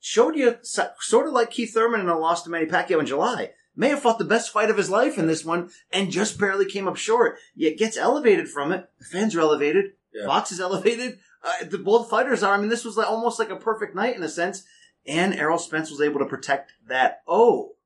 showed 0.00 0.36
you 0.36 0.56
sort 0.62 1.26
of 1.26 1.32
like 1.32 1.50
Keith 1.50 1.74
Thurman 1.74 2.00
in 2.00 2.08
a 2.08 2.18
loss 2.18 2.42
to 2.42 2.50
Manny 2.50 2.66
Pacquiao 2.66 3.00
in 3.00 3.06
July. 3.06 3.50
May 3.74 3.90
have 3.90 4.00
fought 4.00 4.18
the 4.18 4.24
best 4.24 4.52
fight 4.52 4.70
of 4.70 4.76
his 4.76 4.90
life 4.90 5.18
in 5.18 5.26
this 5.26 5.44
one 5.44 5.70
and 5.92 6.10
just 6.10 6.38
barely 6.38 6.66
came 6.66 6.88
up 6.88 6.96
short. 6.96 7.38
Yet 7.54 7.78
gets 7.78 7.96
elevated 7.96 8.48
from 8.48 8.72
it. 8.72 8.88
The 8.98 9.04
fans 9.04 9.36
are 9.36 9.40
elevated. 9.40 9.92
Yeah. 10.12 10.26
Fox 10.26 10.50
is 10.50 10.60
elevated. 10.60 11.18
Uh, 11.44 11.64
the 11.64 11.78
both 11.78 12.10
fighters 12.10 12.42
are. 12.42 12.54
I 12.54 12.58
mean, 12.58 12.70
this 12.70 12.84
was 12.84 12.96
like 12.96 13.08
almost 13.08 13.38
like 13.38 13.50
a 13.50 13.56
perfect 13.56 13.94
night 13.94 14.16
in 14.16 14.22
a 14.22 14.28
sense. 14.28 14.64
And 15.06 15.32
Errol 15.34 15.58
Spence 15.58 15.90
was 15.90 16.00
able 16.00 16.18
to 16.18 16.26
protect 16.26 16.72
that. 16.88 17.22
Oh, 17.26 17.76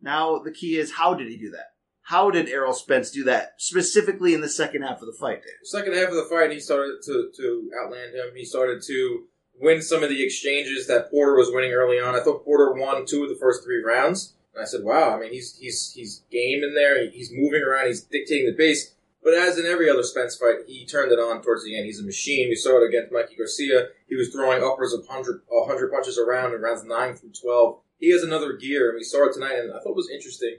now 0.00 0.38
the 0.38 0.52
key 0.52 0.76
is 0.76 0.92
how 0.92 1.14
did 1.14 1.28
he 1.28 1.36
do 1.36 1.50
that? 1.50 1.72
How 2.08 2.30
did 2.30 2.48
Errol 2.48 2.72
Spence 2.72 3.10
do 3.10 3.24
that 3.24 3.56
specifically 3.58 4.32
in 4.32 4.40
the 4.40 4.48
second 4.48 4.80
half 4.80 5.02
of 5.02 5.06
the 5.06 5.12
fight? 5.12 5.42
Second 5.62 5.92
half 5.92 6.08
of 6.08 6.14
the 6.14 6.24
fight, 6.30 6.50
he 6.50 6.58
started 6.58 7.02
to, 7.04 7.30
to 7.36 7.70
outland 7.78 8.14
him. 8.14 8.34
He 8.34 8.46
started 8.46 8.82
to 8.86 9.24
win 9.60 9.82
some 9.82 10.02
of 10.02 10.08
the 10.08 10.24
exchanges 10.24 10.86
that 10.86 11.10
Porter 11.10 11.36
was 11.36 11.50
winning 11.52 11.72
early 11.72 12.00
on. 12.00 12.14
I 12.14 12.24
thought 12.24 12.46
Porter 12.46 12.72
won 12.72 13.04
two 13.04 13.24
of 13.24 13.28
the 13.28 13.36
first 13.38 13.62
three 13.62 13.82
rounds. 13.84 14.32
And 14.54 14.62
I 14.62 14.64
said, 14.64 14.84
wow, 14.84 15.14
I 15.14 15.20
mean, 15.20 15.32
he's, 15.34 15.58
he's, 15.58 15.92
he's 15.94 16.22
game 16.32 16.64
in 16.64 16.74
there. 16.74 17.10
He's 17.10 17.30
moving 17.30 17.60
around. 17.60 17.88
He's 17.88 18.04
dictating 18.04 18.46
the 18.46 18.56
pace. 18.56 18.94
But 19.22 19.34
as 19.34 19.58
in 19.58 19.66
every 19.66 19.90
other 19.90 20.02
Spence 20.02 20.34
fight, 20.34 20.64
he 20.66 20.86
turned 20.86 21.12
it 21.12 21.18
on 21.18 21.42
towards 21.42 21.62
the 21.62 21.76
end. 21.76 21.84
He's 21.84 22.00
a 22.00 22.06
machine. 22.06 22.48
We 22.48 22.56
saw 22.56 22.82
it 22.82 22.88
against 22.88 23.12
Mikey 23.12 23.36
Garcia. 23.36 23.88
He 24.08 24.16
was 24.16 24.30
throwing 24.30 24.62
upwards 24.64 24.94
of 24.94 25.00
100, 25.00 25.42
100 25.46 25.92
punches 25.92 26.16
around 26.16 26.54
in 26.54 26.62
rounds 26.62 26.84
9 26.84 27.16
through 27.16 27.32
12. 27.38 27.80
He 27.98 28.12
has 28.12 28.22
another 28.22 28.54
gear, 28.54 28.88
and 28.88 28.96
we 28.96 29.04
saw 29.04 29.26
it 29.28 29.34
tonight, 29.34 29.58
and 29.58 29.74
I 29.74 29.80
thought 29.80 29.90
it 29.90 29.96
was 29.96 30.08
interesting 30.08 30.56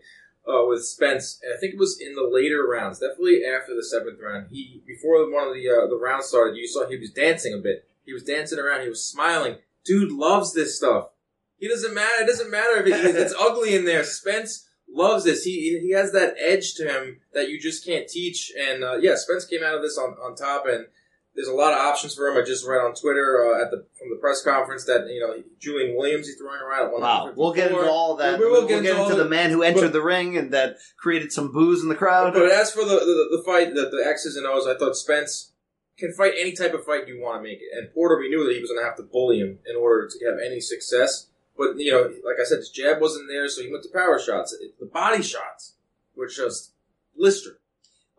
uh, 0.50 0.66
with 0.66 0.86
Spence, 0.86 1.40
and 1.44 1.54
I 1.56 1.60
think 1.60 1.74
it 1.74 1.80
was 1.80 2.00
in 2.02 2.16
the 2.16 2.28
later 2.30 2.66
rounds, 2.68 3.00
definitely 3.00 3.42
after 3.46 3.76
the 3.76 3.84
seventh 3.84 4.20
round. 4.20 4.48
He 4.50 4.82
before 4.88 5.32
one 5.32 5.48
of 5.48 5.54
the 5.54 5.70
uh, 5.70 5.88
the 5.88 6.00
rounds 6.02 6.26
started, 6.26 6.58
you 6.58 6.68
saw 6.68 6.88
he 6.88 6.98
was 6.98 7.12
dancing 7.12 7.54
a 7.54 7.58
bit. 7.62 7.88
He 8.06 8.14
was 8.14 8.24
dancing 8.24 8.60
around. 8.60 8.82
He 8.82 8.90
was 8.90 9.04
smiling. 9.04 9.58
Dude 9.86 10.12
loves 10.12 10.54
this 10.54 10.78
stuff. 10.78 11.10
He 11.58 11.68
doesn't 11.68 11.94
matter. 11.94 12.24
It 12.24 12.28
doesn't 12.28 12.52
matter 12.52 12.78
if 12.78 12.88
it, 12.88 13.16
it's 13.16 13.36
ugly 13.40 13.76
in 13.76 13.86
there. 13.86 14.04
Spence 14.04 14.68
loves 14.90 15.26
this. 15.26 15.44
He 15.44 15.80
he 15.80 15.92
has 15.92 16.12
that 16.14 16.36
edge 16.40 16.74
to 16.76 16.88
him 16.88 17.20
that 17.34 17.50
you 17.50 17.60
just 17.60 17.86
can't 17.86 18.08
teach. 18.08 18.52
And 18.60 18.84
uh, 18.84 18.98
yeah, 18.98 19.16
Spence 19.16 19.46
came 19.46 19.64
out 19.64 19.76
of 19.76 19.82
this 19.82 19.98
on, 19.98 20.16
on 20.24 20.36
top, 20.36 20.66
and 20.66 20.88
there's 21.40 21.48
a 21.48 21.54
lot 21.56 21.72
of 21.72 21.80
options 21.80 22.14
for 22.16 22.28
him. 22.28 22.36
I 22.36 22.46
just 22.46 22.68
read 22.68 22.80
on 22.84 22.94
Twitter 22.94 23.48
uh, 23.56 23.64
at 23.64 23.72
the 23.72 23.86
from 23.98 24.10
the 24.10 24.18
press 24.18 24.44
conference 24.44 24.84
that 24.86 25.08
you 25.08 25.22
know 25.26 25.42
Julian 25.58 25.96
Williams 25.96 26.28
he's 26.28 26.36
throwing 26.36 26.60
around 26.60 26.88
at 26.94 27.00
Wow, 27.00 27.32
we'll 27.34 27.54
get 27.54 27.72
into 27.72 27.90
all 27.90 28.18
that. 28.18 28.38
We 28.38 28.46
We'll, 28.46 28.68
get 28.68 28.80
into 28.86 29.02
into 29.04 29.16
the 29.16 29.24
that. 29.24 29.30
man 29.30 29.50
who 29.52 29.64
entered 29.64 29.82
But- 29.84 29.94
the 29.94 30.02
ring 30.02 30.36
and 30.38 30.52
that 30.52 30.76
created 30.98 31.32
some 31.32 31.54
boos 31.54 31.82
in 31.82 31.88
the 31.88 31.96
crowd. 31.96 32.34
But 32.34 32.52
as 32.52 32.72
for 32.74 32.84
the, 32.84 32.96
the 33.00 33.38
the 33.38 33.44
fight, 33.46 33.74
the, 33.74 33.84
the 33.90 34.06
X's 34.06 34.36
and 34.36 34.46
O's, 34.46 34.68
I 34.68 34.78
thought 34.78 34.98
Spence 34.98 35.54
can 35.98 36.12
fight 36.14 36.34
any 36.38 36.52
type 36.52 36.74
of 36.74 36.84
fight 36.84 37.08
you 37.08 37.22
want 37.22 37.40
to 37.40 37.44
make 37.44 37.60
it. 37.60 37.70
And 37.78 37.94
Porter, 37.94 38.18
we 38.20 38.28
knew 38.30 38.46
that 38.46 38.54
he 38.54 38.60
was 38.62 38.70
going 38.70 38.82
to 38.82 38.86
have 38.86 38.98
to 38.98 39.04
bully 39.04 39.40
him 39.40 39.60
in 39.66 39.76
order 39.78 40.08
to 40.10 40.26
have 40.26 40.36
any 40.46 40.60
success. 40.60 41.28
But 41.58 41.78
you 41.78 41.92
know, 41.92 42.04
like 42.26 42.40
I 42.42 42.44
said, 42.44 42.58
his 42.58 42.70
jab 42.70 43.00
wasn't 43.02 43.28
there, 43.30 43.48
so 43.48 43.62
he 43.62 43.72
went 43.72 43.84
to 43.84 43.90
power 43.90 44.20
shots. 44.20 44.54
The 44.80 44.86
body 44.86 45.22
shots 45.24 45.76
were 46.16 46.28
just 46.28 46.72
blistered. 47.16 47.58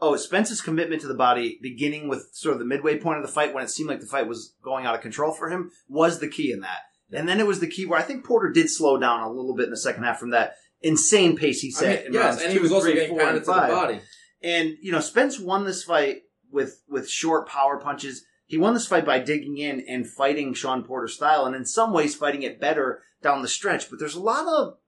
Oh, 0.02 0.16
Spence's 0.16 0.60
commitment 0.60 1.02
to 1.02 1.08
the 1.08 1.14
body, 1.14 1.58
beginning 1.60 2.08
with 2.08 2.30
sort 2.32 2.54
of 2.54 2.58
the 2.58 2.64
midway 2.64 2.98
point 2.98 3.18
of 3.18 3.26
the 3.26 3.32
fight 3.32 3.52
when 3.52 3.62
it 3.62 3.70
seemed 3.70 3.88
like 3.88 4.00
the 4.00 4.06
fight 4.06 4.26
was 4.26 4.54
going 4.62 4.86
out 4.86 4.94
of 4.94 5.00
control 5.00 5.32
for 5.32 5.50
him, 5.50 5.70
was 5.88 6.20
the 6.20 6.28
key 6.28 6.52
in 6.52 6.60
that. 6.60 6.80
And 7.12 7.28
then 7.28 7.40
it 7.40 7.46
was 7.46 7.60
the 7.60 7.66
key 7.66 7.86
where 7.86 7.98
I 7.98 8.02
think 8.02 8.24
Porter 8.24 8.50
did 8.50 8.70
slow 8.70 8.96
down 8.96 9.22
a 9.22 9.30
little 9.30 9.54
bit 9.54 9.64
in 9.64 9.70
the 9.70 9.76
second 9.76 10.04
half 10.04 10.18
from 10.18 10.30
that 10.30 10.54
insane 10.80 11.36
pace 11.36 11.60
he 11.60 11.68
I 11.68 11.78
set. 11.78 12.04
mean, 12.04 12.14
yes, 12.14 12.42
and 12.42 12.52
he 12.52 12.58
was 12.58 12.72
also 12.72 12.86
three, 12.86 12.94
getting 12.94 13.10
four, 13.10 13.20
pounded 13.20 13.44
to 13.44 13.50
the 13.50 13.52
body. 13.52 14.00
And 14.42 14.76
you 14.80 14.92
know, 14.92 15.00
Spence 15.00 15.38
won 15.38 15.64
this 15.64 15.82
fight 15.82 16.22
with 16.50 16.82
with 16.88 17.08
short 17.08 17.48
power 17.48 17.78
punches. 17.78 18.24
he 18.46 18.56
won 18.56 18.74
this 18.74 18.86
fight 18.86 19.04
by 19.04 19.18
digging 19.18 19.58
in 19.58 19.84
and 19.88 20.08
fighting 20.08 20.54
Shawn 20.54 20.82
Porter 20.84 21.08
style, 21.08 21.44
and 21.44 21.54
in 21.54 21.64
some 21.66 21.92
ways 21.92 22.14
fighting 22.14 22.42
it 22.42 22.60
better 22.60 23.02
down 23.22 23.42
the 23.42 23.48
stretch. 23.48 23.90
But 23.90 23.98
there's 23.98 24.14
a 24.14 24.20
lot 24.20 24.46
of 24.46 24.78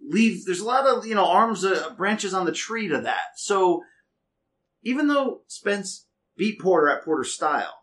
leave. 0.00 0.44
There's 0.44 0.60
a 0.60 0.66
lot 0.66 0.86
of 0.86 1.06
you 1.06 1.14
know 1.14 1.26
arms 1.26 1.64
uh, 1.64 1.94
branches 1.96 2.34
on 2.34 2.44
the 2.44 2.52
tree 2.52 2.88
to 2.88 3.00
that. 3.02 3.36
So 3.36 3.82
even 4.82 5.08
though 5.08 5.42
Spence 5.46 6.06
beat 6.36 6.60
Porter 6.60 6.88
at 6.88 7.04
Porter 7.04 7.24
style, 7.24 7.82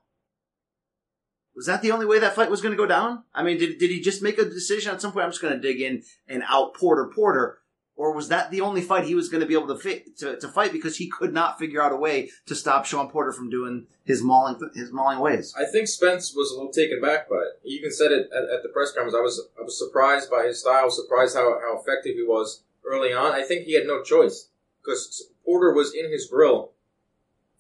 was 1.56 1.66
that 1.66 1.82
the 1.82 1.92
only 1.92 2.06
way 2.06 2.20
that 2.20 2.36
fight 2.36 2.50
was 2.50 2.62
going 2.62 2.72
to 2.72 2.82
go 2.82 2.86
down? 2.86 3.24
I 3.34 3.44
mean, 3.44 3.58
did 3.58 3.80
did 3.80 3.90
he 3.90 4.00
just 4.00 4.24
make 4.24 4.38
a 4.38 4.46
decision 4.46 4.94
at 4.94 5.02
some 5.02 5.12
point? 5.12 5.26
I'm 5.26 5.32
just 5.32 5.42
going 5.42 5.54
to 5.54 5.60
dig 5.60 5.82
in 5.82 6.04
and 6.28 6.44
out 6.48 6.74
Porter 6.74 7.12
Porter. 7.14 7.58
Or 7.98 8.16
was 8.16 8.30
that 8.30 8.50
the 8.50 8.62
only 8.62 8.80
fight 8.80 9.04
he 9.04 9.14
was 9.14 9.28
going 9.28 9.42
to 9.42 9.46
be 9.46 9.56
able 9.56 9.68
to, 9.68 9.76
fit, 9.76 10.18
to 10.20 10.38
to 10.38 10.48
fight 10.48 10.72
because 10.72 10.96
he 10.96 11.10
could 11.10 11.34
not 11.34 11.60
figure 11.60 11.82
out 11.82 11.92
a 11.92 11.98
way 11.98 12.30
to 12.46 12.56
stop 12.56 12.86
Shawn 12.86 13.10
Porter 13.10 13.34
from 13.34 13.50
doing 13.50 13.88
his 14.06 14.24
mauling 14.24 14.58
his 14.74 14.94
mauling 14.94 15.20
ways? 15.20 15.54
I 15.60 15.66
think 15.70 15.90
Spence 15.90 16.34
was 16.34 16.50
a 16.50 16.56
little 16.56 16.72
taken 16.72 17.02
back 17.02 17.28
by 17.28 17.36
it. 17.36 17.60
He 17.62 17.72
even 17.72 17.92
said 17.92 18.14
it 18.14 18.30
at, 18.34 18.44
at 18.44 18.64
the 18.64 18.70
press 18.70 18.94
conference. 18.94 19.18
I 19.18 19.22
was 19.22 19.50
I 19.60 19.64
was 19.64 19.78
surprised 19.78 20.32
by 20.32 20.46
his 20.46 20.62
style, 20.62 20.90
surprised 20.90 21.36
how, 21.36 21.60
how 21.60 21.78
effective 21.78 22.16
he 22.16 22.24
was 22.24 22.64
early 22.86 23.12
on. 23.12 23.34
I 23.34 23.44
think 23.44 23.66
he 23.66 23.76
had 23.76 23.86
no 23.86 24.02
choice 24.02 24.48
because 24.82 25.28
Porter 25.44 25.74
was 25.74 25.94
in 25.94 26.10
his 26.10 26.26
grill 26.26 26.72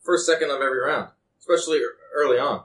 first 0.03 0.25
second 0.25 0.49
of 0.51 0.61
every 0.61 0.79
round, 0.79 1.09
especially 1.39 1.81
early 2.15 2.37
on. 2.37 2.63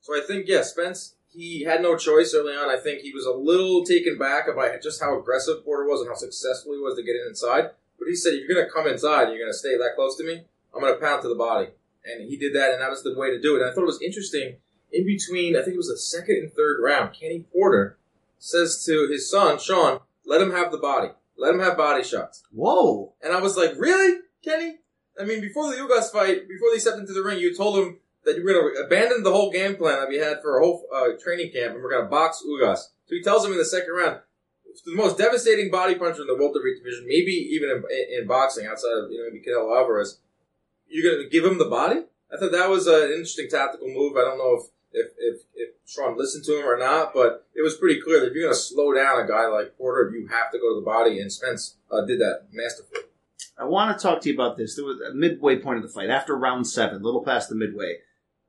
So 0.00 0.14
I 0.14 0.24
think 0.26 0.46
yeah, 0.48 0.62
Spence 0.62 1.14
he 1.32 1.64
had 1.64 1.80
no 1.80 1.96
choice 1.96 2.34
early 2.34 2.52
on. 2.52 2.68
I 2.68 2.78
think 2.78 3.00
he 3.00 3.12
was 3.12 3.24
a 3.24 3.32
little 3.32 3.84
taken 3.84 4.18
back 4.18 4.54
by 4.54 4.76
just 4.82 5.00
how 5.00 5.18
aggressive 5.18 5.64
Porter 5.64 5.86
was 5.86 6.00
and 6.00 6.10
how 6.10 6.14
successful 6.14 6.74
he 6.74 6.78
was 6.78 6.96
to 6.96 7.02
get 7.02 7.16
in 7.16 7.28
inside. 7.28 7.70
But 7.98 8.08
he 8.08 8.14
said, 8.14 8.34
if 8.34 8.40
you're 8.40 8.54
going 8.54 8.66
to 8.66 8.72
come 8.72 8.86
inside 8.86 9.28
you're 9.28 9.38
going 9.38 9.50
to 9.50 9.56
stay 9.58 9.76
that 9.78 9.94
close 9.96 10.16
to 10.18 10.24
me, 10.24 10.44
I'm 10.74 10.80
going 10.80 10.92
to 10.92 11.00
pound 11.00 11.22
to 11.22 11.28
the 11.28 11.34
body. 11.34 11.68
And 12.04 12.28
he 12.28 12.36
did 12.36 12.54
that, 12.54 12.72
and 12.72 12.82
that 12.82 12.90
was 12.90 13.02
the 13.02 13.16
way 13.16 13.30
to 13.30 13.40
do 13.40 13.56
it. 13.56 13.62
And 13.62 13.70
I 13.70 13.74
thought 13.74 13.82
it 13.82 13.86
was 13.86 14.02
interesting. 14.02 14.56
In 14.92 15.06
between, 15.06 15.56
I 15.56 15.62
think 15.62 15.74
it 15.74 15.78
was 15.78 15.88
the 15.88 15.96
second 15.96 16.36
and 16.36 16.52
third 16.52 16.82
round, 16.82 17.14
Kenny 17.14 17.46
Porter 17.52 17.96
says 18.38 18.84
to 18.86 19.08
his 19.10 19.30
son, 19.30 19.58
Shawn, 19.58 20.00
let 20.26 20.42
him 20.42 20.50
have 20.50 20.72
the 20.72 20.78
body. 20.78 21.08
Let 21.38 21.54
him 21.54 21.60
have 21.60 21.76
body 21.76 22.02
shots. 22.02 22.42
Whoa. 22.52 23.14
And 23.22 23.32
I 23.32 23.40
was 23.40 23.56
like, 23.56 23.72
really, 23.78 24.18
Kenny? 24.44 24.80
I 25.20 25.24
mean, 25.24 25.40
before 25.40 25.70
the 25.70 25.76
Ugas 25.76 26.10
fight, 26.10 26.48
before 26.48 26.70
they 26.72 26.78
stepped 26.78 26.98
into 26.98 27.12
the 27.12 27.22
ring, 27.22 27.38
you 27.38 27.54
told 27.54 27.78
him 27.78 27.98
that 28.24 28.36
you 28.36 28.44
were 28.44 28.52
going 28.52 28.74
to 28.74 28.80
abandon 28.82 29.22
the 29.22 29.32
whole 29.32 29.50
game 29.50 29.76
plan 29.76 29.98
that 30.00 30.08
we 30.08 30.18
had 30.18 30.40
for 30.40 30.58
a 30.58 30.64
whole 30.64 30.86
uh, 30.94 31.08
training 31.22 31.52
camp, 31.52 31.74
and 31.74 31.82
we're 31.82 31.90
going 31.90 32.04
to 32.04 32.10
box 32.10 32.42
Ugas. 32.46 32.78
So 33.06 33.14
he 33.16 33.22
tells 33.22 33.44
him 33.44 33.52
in 33.52 33.58
the 33.58 33.64
second 33.64 33.92
round, 33.92 34.20
the 34.86 34.94
most 34.94 35.18
devastating 35.18 35.70
body 35.70 35.94
puncher 35.94 36.22
in 36.22 36.28
the 36.28 36.36
welterweight 36.36 36.78
division, 36.78 37.04
maybe 37.06 37.32
even 37.32 37.68
in, 37.68 37.82
in, 38.20 38.26
boxing, 38.26 38.66
outside 38.66 39.04
of 39.04 39.10
you 39.10 39.18
know 39.18 39.28
maybe 39.30 39.44
Canelo 39.44 39.76
Alvarez. 39.76 40.18
You're 40.88 41.10
going 41.10 41.24
to 41.24 41.30
give 41.30 41.44
him 41.44 41.58
the 41.58 41.68
body? 41.68 42.00
I 42.32 42.38
thought 42.38 42.52
that 42.52 42.70
was 42.70 42.86
an 42.86 43.10
interesting 43.12 43.48
tactical 43.50 43.88
move. 43.88 44.16
I 44.16 44.22
don't 44.22 44.38
know 44.38 44.60
if 44.60 44.70
if, 44.94 45.12
if, 45.18 45.40
if 45.54 45.70
Shawn 45.86 46.18
listened 46.18 46.44
to 46.44 46.58
him 46.58 46.66
or 46.66 46.78
not, 46.78 47.14
but 47.14 47.46
it 47.54 47.62
was 47.62 47.76
pretty 47.76 48.00
clear 48.00 48.20
that 48.20 48.28
if 48.28 48.34
you're 48.34 48.44
going 48.44 48.54
to 48.54 48.60
slow 48.60 48.92
down 48.92 49.24
a 49.24 49.26
guy 49.26 49.46
like 49.46 49.76
Porter, 49.78 50.10
you 50.14 50.26
have 50.28 50.50
to 50.52 50.58
go 50.58 50.74
to 50.74 50.80
the 50.80 50.84
body, 50.84 51.18
and 51.18 51.32
Spence 51.32 51.76
uh, 51.90 52.04
did 52.04 52.20
that 52.20 52.48
masterfully. 52.52 53.02
I 53.58 53.64
want 53.64 53.96
to 53.96 54.02
talk 54.02 54.20
to 54.22 54.28
you 54.28 54.34
about 54.34 54.56
this. 54.56 54.76
There 54.76 54.84
was 54.84 55.00
a 55.00 55.14
midway 55.14 55.58
point 55.58 55.76
of 55.78 55.82
the 55.82 55.88
fight, 55.88 56.10
after 56.10 56.36
round 56.36 56.66
seven, 56.66 57.00
a 57.00 57.04
little 57.04 57.24
past 57.24 57.48
the 57.48 57.54
midway. 57.54 57.98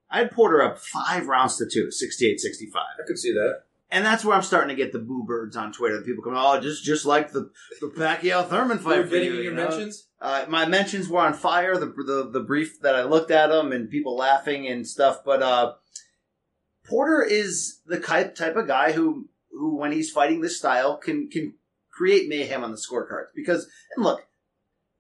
I 0.10 0.20
had 0.20 0.32
Porter 0.32 0.62
up 0.62 0.80
five 0.80 1.28
rounds 1.28 1.58
to 1.58 1.68
two, 1.70 1.92
68 1.92 2.40
65. 2.40 2.82
I 2.82 3.08
could 3.08 3.18
see 3.18 3.34
that. 3.34 3.64
And 3.90 4.04
that's 4.04 4.26
where 4.26 4.36
I'm 4.36 4.42
starting 4.42 4.70
to 4.70 4.82
get 4.82 4.92
the 4.92 5.00
boo 5.00 5.24
birds 5.24 5.56
on 5.56 5.72
Twitter. 5.72 6.00
The 6.00 6.06
people 6.06 6.24
come, 6.24 6.34
oh, 6.36 6.60
just 6.60 6.84
just 6.84 7.06
like 7.06 7.32
the, 7.32 7.52
the 7.80 7.88
Pacquiao 7.88 8.48
Thurman 8.48 8.80
fight. 8.80 9.00
We're 9.00 9.08
getting 9.08 9.28
you, 9.28 9.34
your 9.36 9.44
you 9.44 9.54
know? 9.54 9.70
mentions? 9.70 10.08
Uh, 10.20 10.46
my 10.50 10.66
mentions 10.66 11.10
were 11.10 11.20
on 11.20 11.34
fire. 11.34 11.78
The, 11.78 11.86
the 11.86 12.30
the 12.32 12.40
brief 12.40 12.82
that 12.82 12.96
I 12.96 13.04
looked 13.04 13.30
at 13.30 13.48
them 13.48 13.72
and 13.72 13.90
people 13.90 14.16
laughing 14.16 14.68
and 14.68 14.88
stuff. 14.88 15.20
But 15.24 15.44
uh, 15.44 15.74
Porter 16.88 17.22
is 17.22 17.82
the 17.86 18.00
type 18.00 18.34
type 18.34 18.56
of 18.56 18.68
guy 18.68 18.94
who 18.94 19.30
who 19.52 19.78
when 19.78 19.92
he's 19.92 20.10
fighting 20.10 20.42
this 20.42 20.58
style 20.58 20.98
can 20.98 21.30
can 21.30 21.54
create 21.92 22.28
mayhem 22.28 22.64
on 22.64 22.72
the 22.72 22.78
scorecards. 22.78 23.28
Because 23.36 23.68
and 23.96 24.04
look, 24.04 24.26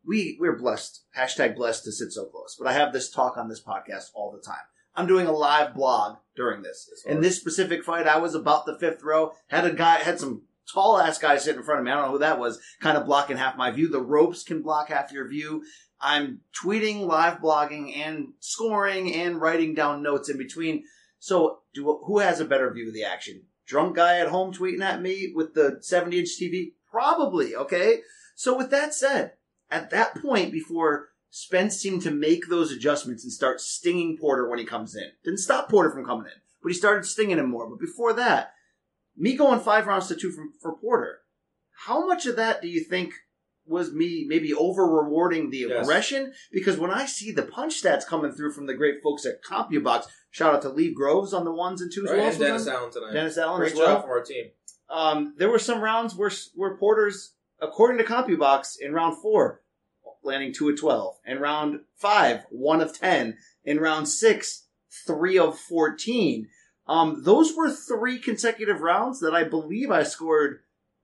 we 0.05 0.37
we're 0.39 0.57
blessed. 0.57 1.03
Hashtag 1.17 1.55
blessed 1.55 1.83
to 1.85 1.91
sit 1.91 2.11
so 2.11 2.25
close. 2.25 2.55
But 2.57 2.67
I 2.67 2.73
have 2.73 2.93
this 2.93 3.09
talk 3.09 3.37
on 3.37 3.49
this 3.49 3.63
podcast 3.63 4.09
all 4.13 4.31
the 4.31 4.41
time. 4.41 4.65
I'm 4.95 5.07
doing 5.07 5.25
a 5.25 5.31
live 5.31 5.73
blog 5.73 6.17
during 6.35 6.61
this. 6.61 6.89
In 7.05 7.21
this 7.21 7.39
specific 7.39 7.83
fight, 7.83 8.07
I 8.07 8.19
was 8.19 8.35
about 8.35 8.65
the 8.65 8.77
fifth 8.77 9.01
row. 9.03 9.31
Had 9.47 9.65
a 9.65 9.73
guy, 9.73 9.97
had 9.97 10.19
some 10.19 10.43
tall 10.71 10.99
ass 10.99 11.17
guy 11.17 11.37
sitting 11.37 11.59
in 11.59 11.65
front 11.65 11.79
of 11.79 11.85
me. 11.85 11.91
I 11.91 11.95
don't 11.95 12.05
know 12.05 12.11
who 12.11 12.19
that 12.19 12.39
was, 12.39 12.59
kind 12.79 12.97
of 12.97 13.05
blocking 13.05 13.37
half 13.37 13.57
my 13.57 13.71
view. 13.71 13.89
The 13.89 14.01
ropes 14.01 14.43
can 14.43 14.61
block 14.61 14.89
half 14.89 15.11
your 15.11 15.27
view. 15.27 15.63
I'm 15.99 16.41
tweeting, 16.61 17.07
live 17.07 17.39
blogging, 17.39 17.95
and 17.97 18.33
scoring 18.39 19.13
and 19.13 19.39
writing 19.39 19.73
down 19.73 20.03
notes 20.03 20.29
in 20.29 20.37
between. 20.37 20.83
So, 21.19 21.59
do, 21.73 22.01
who 22.05 22.19
has 22.19 22.39
a 22.39 22.45
better 22.45 22.71
view 22.71 22.89
of 22.89 22.93
the 22.93 23.05
action? 23.05 23.43
Drunk 23.65 23.95
guy 23.95 24.19
at 24.19 24.27
home 24.27 24.53
tweeting 24.53 24.81
at 24.81 25.01
me 25.01 25.31
with 25.33 25.53
the 25.53 25.77
70 25.79 26.19
inch 26.19 26.29
TV? 26.39 26.73
Probably, 26.91 27.55
okay? 27.55 28.01
So, 28.35 28.57
with 28.57 28.69
that 28.71 28.93
said, 28.93 29.33
at 29.73 29.89
that 29.89 30.21
point, 30.21 30.51
before 30.51 31.09
Spence 31.29 31.77
seemed 31.77 32.03
to 32.03 32.11
make 32.11 32.47
those 32.47 32.71
adjustments 32.71 33.23
and 33.23 33.33
start 33.33 33.59
stinging 33.59 34.17
Porter 34.17 34.47
when 34.49 34.59
he 34.59 34.65
comes 34.65 34.95
in. 34.95 35.09
Didn't 35.23 35.39
stop 35.39 35.67
Porter 35.69 35.89
from 35.91 36.05
coming 36.05 36.25
in, 36.27 36.41
but 36.61 36.69
he 36.71 36.77
started 36.77 37.05
stinging 37.05 37.39
him 37.39 37.49
more. 37.49 37.67
But 37.67 37.79
before 37.79 38.13
that, 38.13 38.53
me 39.17 39.35
going 39.35 39.59
five 39.59 39.87
rounds 39.87 40.07
to 40.09 40.15
two 40.15 40.31
from, 40.31 40.53
for 40.61 40.75
Porter, 40.77 41.19
how 41.85 42.05
much 42.05 42.25
of 42.27 42.35
that 42.35 42.61
do 42.61 42.67
you 42.67 42.81
think 42.83 43.13
was 43.65 43.91
me 43.93 44.25
maybe 44.27 44.53
over 44.53 44.85
rewarding 44.85 45.49
the 45.49 45.65
Yes. 45.69 45.81
aggression? 45.83 46.33
Because 46.51 46.77
when 46.77 46.91
I 46.91 47.05
see 47.07 47.31
the 47.31 47.43
punch 47.43 47.81
stats 47.81 48.05
coming 48.05 48.31
through 48.31 48.51
from 48.53 48.67
the 48.67 48.73
great 48.75 49.01
folks 49.01 49.25
at 49.25 49.43
CompuBox, 49.43 50.05
shout 50.29 50.53
out 50.53 50.61
to 50.63 50.69
Lee 50.69 50.93
Groves 50.93 51.33
on 51.33 51.45
the 51.45 51.51
ones 51.51 51.81
and 51.81 51.91
twos. 51.91 52.11
Right, 52.11 52.19
and 52.19 52.37
Dennis? 52.39 52.67
Allen 52.67 52.91
tonight. 52.91 53.13
Dennis 53.13 53.37
Allen 53.39 53.59
Great 53.61 53.71
as 53.71 53.77
well. 53.79 53.87
job 53.95 54.01
from 54.03 54.11
our 54.11 54.23
team. 54.23 54.45
Um, 54.89 55.33
there 55.37 55.49
were 55.49 55.57
some 55.59 55.81
rounds 55.81 56.13
where 56.15 56.31
where 56.55 56.77
Porter's, 56.77 57.33
according 57.59 57.97
to 57.97 58.03
CompuBox, 58.03 58.79
in 58.79 58.93
round 58.93 59.17
four, 59.19 59.61
landing 60.23 60.53
two 60.53 60.69
of 60.69 60.79
twelve. 60.79 61.17
In 61.25 61.39
round 61.39 61.81
five, 61.95 62.45
one 62.49 62.81
of 62.81 62.97
ten. 62.97 63.37
In 63.63 63.79
round 63.79 64.07
six, 64.07 64.65
three 65.05 65.37
of 65.37 65.57
fourteen. 65.57 66.47
Um, 66.87 67.23
those 67.23 67.55
were 67.55 67.71
three 67.71 68.19
consecutive 68.19 68.81
rounds 68.81 69.19
that 69.21 69.33
I 69.33 69.43
believe 69.43 69.89
I 69.89 70.03
scored 70.03 70.59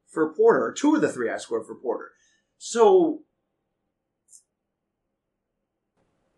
for 0.07 0.33
Porter. 0.33 0.65
Or 0.65 0.73
two 0.73 0.95
of 0.95 1.01
the 1.01 1.11
three 1.11 1.29
I 1.29 1.38
scored 1.38 1.65
for 1.65 1.75
Porter. 1.75 2.11
So 2.57 3.21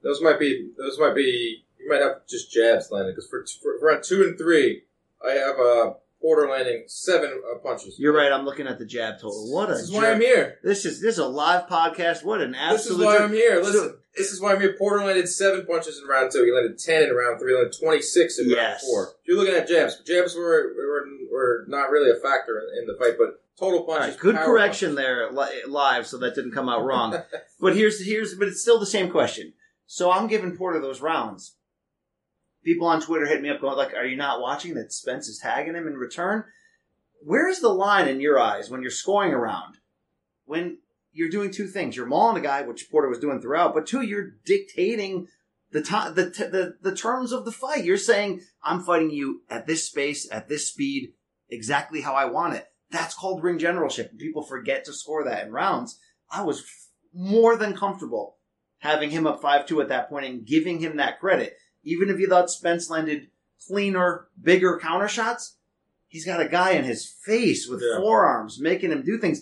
Those 0.03 0.21
might 0.21 0.39
be. 0.39 0.71
Those 0.77 0.99
might 0.99 1.15
be. 1.15 1.63
You 1.79 1.89
might 1.89 2.01
have 2.01 2.27
just 2.27 2.51
jabs 2.51 2.91
landing 2.91 3.13
because 3.13 3.29
for, 3.29 3.45
for 3.61 3.79
for 3.79 3.87
round 3.87 4.03
two 4.03 4.23
and 4.23 4.37
three, 4.37 4.83
I 5.25 5.31
have 5.31 5.59
uh, 5.59 5.93
Porter 6.21 6.47
landing 6.49 6.83
seven 6.87 7.41
uh, 7.51 7.57
punches. 7.59 7.97
you're 7.99 8.13
right. 8.15 8.31
I'm 8.31 8.45
looking 8.45 8.67
at 8.67 8.77
the 8.79 8.85
jab 8.85 9.15
total. 9.19 9.51
What 9.51 9.69
a 9.69 9.73
This 9.73 9.81
is 9.83 9.89
jerk. 9.89 10.01
why 10.03 10.11
I'm 10.11 10.21
here. 10.21 10.59
This 10.63 10.85
is 10.85 11.01
this 11.01 11.13
is 11.13 11.19
a 11.19 11.27
live 11.27 11.67
podcast. 11.67 12.23
What 12.23 12.41
an 12.41 12.53
absolute. 12.55 12.77
This 12.77 12.85
is 12.99 13.05
why 13.05 13.13
jerk. 13.17 13.21
I'm 13.23 13.33
here. 13.33 13.55
Listen, 13.61 13.73
So- 13.89 13.95
this 14.15 14.31
is 14.33 14.41
why 14.41 14.53
I'm 14.53 14.59
here. 14.61 14.75
Porter 14.77 15.05
landed 15.05 15.27
seven 15.29 15.65
punches 15.65 15.97
in 16.01 16.07
round 16.07 16.31
two. 16.31 16.43
He 16.43 16.51
landed 16.51 16.77
ten 16.77 17.03
in 17.03 17.15
round 17.15 17.39
three. 17.39 17.53
He 17.53 17.57
landed 17.57 17.75
twenty 17.79 18.01
six 18.01 18.37
in 18.39 18.49
round 18.49 18.81
four. 18.81 19.13
You're 19.25 19.37
looking 19.37 19.55
at 19.55 19.67
jabs, 19.67 20.01
jabs 20.05 20.35
were 20.35 20.73
were, 20.75 21.05
were 21.31 21.65
not 21.67 21.89
really 21.91 22.11
a 22.11 22.21
factor 22.21 22.59
in, 22.59 22.81
in 22.81 22.87
the 22.87 22.95
fight, 22.99 23.13
but 23.17 23.41
total 23.57 23.83
punches. 23.83 24.09
right, 24.15 24.19
good 24.19 24.35
correction 24.35 24.95
punches. 24.95 25.35
there 25.35 25.67
live, 25.67 26.05
so 26.07 26.17
that 26.17 26.35
didn't 26.35 26.51
come 26.51 26.67
out 26.67 26.83
wrong. 26.83 27.17
but 27.61 27.75
here's 27.75 28.05
here's 28.05 28.35
but 28.35 28.47
it's 28.49 28.61
still 28.61 28.79
the 28.79 28.85
same 28.85 29.09
question. 29.09 29.53
So 29.87 30.11
I'm 30.11 30.27
giving 30.27 30.55
Porter 30.57 30.79
those 30.81 30.99
rounds. 31.01 31.55
People 32.63 32.87
on 32.87 33.01
Twitter 33.01 33.25
hit 33.25 33.41
me 33.41 33.49
up 33.49 33.61
going 33.61 33.77
like, 33.77 33.93
"Are 33.93 34.05
you 34.05 34.15
not 34.15 34.41
watching 34.41 34.75
that 34.75 34.93
Spence 34.93 35.27
is 35.27 35.39
tagging 35.39 35.75
him 35.75 35.87
in 35.87 35.97
return?" 35.97 36.45
Where's 37.23 37.59
the 37.59 37.69
line 37.69 38.07
in 38.07 38.19
your 38.19 38.39
eyes 38.39 38.69
when 38.69 38.81
you're 38.81 38.91
scoring 38.91 39.33
around? 39.33 39.77
When 40.45 40.79
you're 41.13 41.29
doing 41.29 41.51
two 41.51 41.67
things, 41.67 41.95
you're 41.95 42.05
mauling 42.05 42.37
a 42.37 42.41
guy, 42.41 42.61
which 42.61 42.89
Porter 42.89 43.09
was 43.09 43.19
doing 43.19 43.41
throughout, 43.41 43.73
but 43.73 43.85
two, 43.85 44.01
you're 44.01 44.31
dictating 44.45 45.27
the 45.71 45.81
the, 46.15 46.29
t- 46.29 46.43
the 46.43 46.77
the 46.81 46.95
terms 46.95 47.31
of 47.31 47.45
the 47.45 47.51
fight. 47.51 47.83
You're 47.83 47.97
saying, 47.97 48.41
"I'm 48.63 48.83
fighting 48.83 49.11
you 49.11 49.43
at 49.49 49.67
this 49.67 49.85
space, 49.85 50.29
at 50.31 50.49
this 50.49 50.67
speed, 50.67 51.13
exactly 51.49 52.01
how 52.01 52.13
I 52.13 52.25
want 52.25 52.55
it." 52.55 52.67
That's 52.89 53.15
called 53.15 53.43
ring 53.43 53.57
generalship. 53.57 54.17
People 54.17 54.43
forget 54.43 54.85
to 54.85 54.93
score 54.93 55.23
that 55.23 55.45
in 55.45 55.53
rounds. 55.53 55.99
I 56.29 56.43
was 56.43 56.59
f- 56.59 56.87
more 57.13 57.55
than 57.55 57.75
comfortable 57.75 58.37
having 58.79 59.11
him 59.11 59.27
up 59.27 59.41
5-2 59.41 59.81
at 59.81 59.89
that 59.89 60.09
point 60.09 60.25
and 60.25 60.45
giving 60.45 60.79
him 60.79 60.97
that 60.97 61.19
credit. 61.19 61.55
Even 61.83 62.09
if 62.09 62.19
you 62.19 62.27
thought 62.27 62.49
Spence 62.49 62.89
landed 62.89 63.27
cleaner, 63.67 64.27
bigger 64.41 64.79
counter 64.79 65.07
shots, 65.07 65.57
he's 66.07 66.25
got 66.25 66.41
a 66.41 66.47
guy 66.47 66.71
in 66.71 66.83
his 66.83 67.05
face 67.05 67.67
with 67.67 67.81
Yeah. 67.81 67.97
forearms 67.97 68.59
making 68.59 68.91
him 68.91 69.03
do 69.03 69.17
things. 69.17 69.41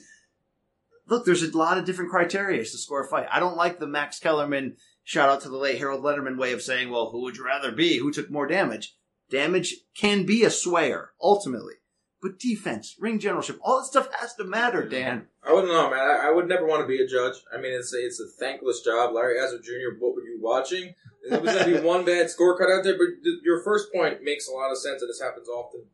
Look, 1.07 1.25
there's 1.25 1.43
a 1.43 1.57
lot 1.57 1.77
of 1.77 1.85
different 1.85 2.11
criteria 2.11 2.59
to 2.63 2.77
score 2.77 3.03
a 3.03 3.07
fight. 3.07 3.27
I 3.31 3.39
don't 3.39 3.57
like 3.57 3.79
the 3.79 3.87
Max 3.87 4.19
Kellerman 4.19 4.77
shout 5.03 5.29
out 5.29 5.41
to 5.41 5.49
the 5.49 5.57
late 5.57 5.79
Harold 5.79 6.03
Lederman 6.03 6.37
way 6.37 6.51
of 6.53 6.61
saying, 6.61 6.91
well, 6.91 7.09
who 7.09 7.21
would 7.23 7.35
you 7.35 7.43
rather 7.45 7.71
be? 7.71 7.97
Who 7.97 8.11
took 8.11 8.29
more 8.29 8.45
damage? 8.45 8.95
Damage 9.31 9.75
can 9.95 10.25
be 10.25 10.43
a 10.43 10.49
swayer, 10.49 11.07
ultimately. 11.21 11.75
But 12.21 12.37
defense, 12.37 12.97
ring 12.99 13.19
generalship, 13.19 13.59
all 13.61 13.79
that 13.79 13.85
stuff 13.85 14.09
has 14.19 14.35
to 14.35 14.43
matter, 14.43 14.87
Dan. 14.87 15.27
I 15.41 15.53
wouldn't 15.53 15.71
know, 15.71 15.89
man. 15.89 15.99
I, 15.99 16.27
I 16.27 16.31
would 16.31 16.49
never 16.49 16.65
want 16.65 16.81
to 16.81 16.87
be 16.87 17.01
a 17.01 17.07
judge. 17.07 17.35
I 17.53 17.61
mean, 17.61 17.71
it's 17.71 17.93
a, 17.93 17.97
it's 17.97 18.19
a 18.19 18.27
thankless 18.27 18.81
job. 18.81 19.13
Larry 19.13 19.39
Hazzard 19.39 19.63
Jr., 19.63 19.97
what 19.99 20.15
were 20.15 20.23
you 20.23 20.37
watching? 20.41 20.95
There 21.29 21.39
was 21.39 21.53
going 21.53 21.73
to 21.73 21.81
be 21.81 21.87
one 21.87 22.03
bad 22.03 22.27
scorecard 22.27 22.77
out 22.77 22.83
there, 22.83 22.97
but 22.97 23.23
th- 23.23 23.39
your 23.43 23.63
first 23.63 23.93
point 23.93 24.21
makes 24.21 24.49
a 24.49 24.51
lot 24.51 24.71
of 24.71 24.77
sense, 24.77 25.01
and 25.01 25.09
this 25.09 25.21
happens 25.21 25.47
often 25.47 25.85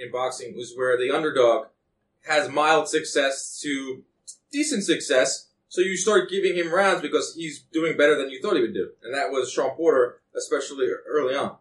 in 0.00 0.12
boxing, 0.12 0.54
is 0.56 0.76
where 0.76 0.96
the 0.96 1.14
underdog 1.14 1.66
has 2.28 2.48
mild 2.48 2.88
success 2.88 3.60
to 3.62 4.04
decent 4.52 4.84
success, 4.84 5.48
so 5.68 5.80
you 5.80 5.96
start 5.96 6.30
giving 6.30 6.56
him 6.56 6.72
rounds 6.72 7.02
because 7.02 7.34
he's 7.34 7.62
doing 7.72 7.96
better 7.96 8.16
than 8.16 8.30
you 8.30 8.40
thought 8.40 8.54
he 8.54 8.60
would 8.60 8.74
do. 8.74 8.90
And 9.02 9.14
that 9.14 9.30
was 9.30 9.50
Shawn 9.50 9.70
Porter, 9.70 10.20
especially 10.36 10.88
early 11.08 11.34
on. 11.34 11.56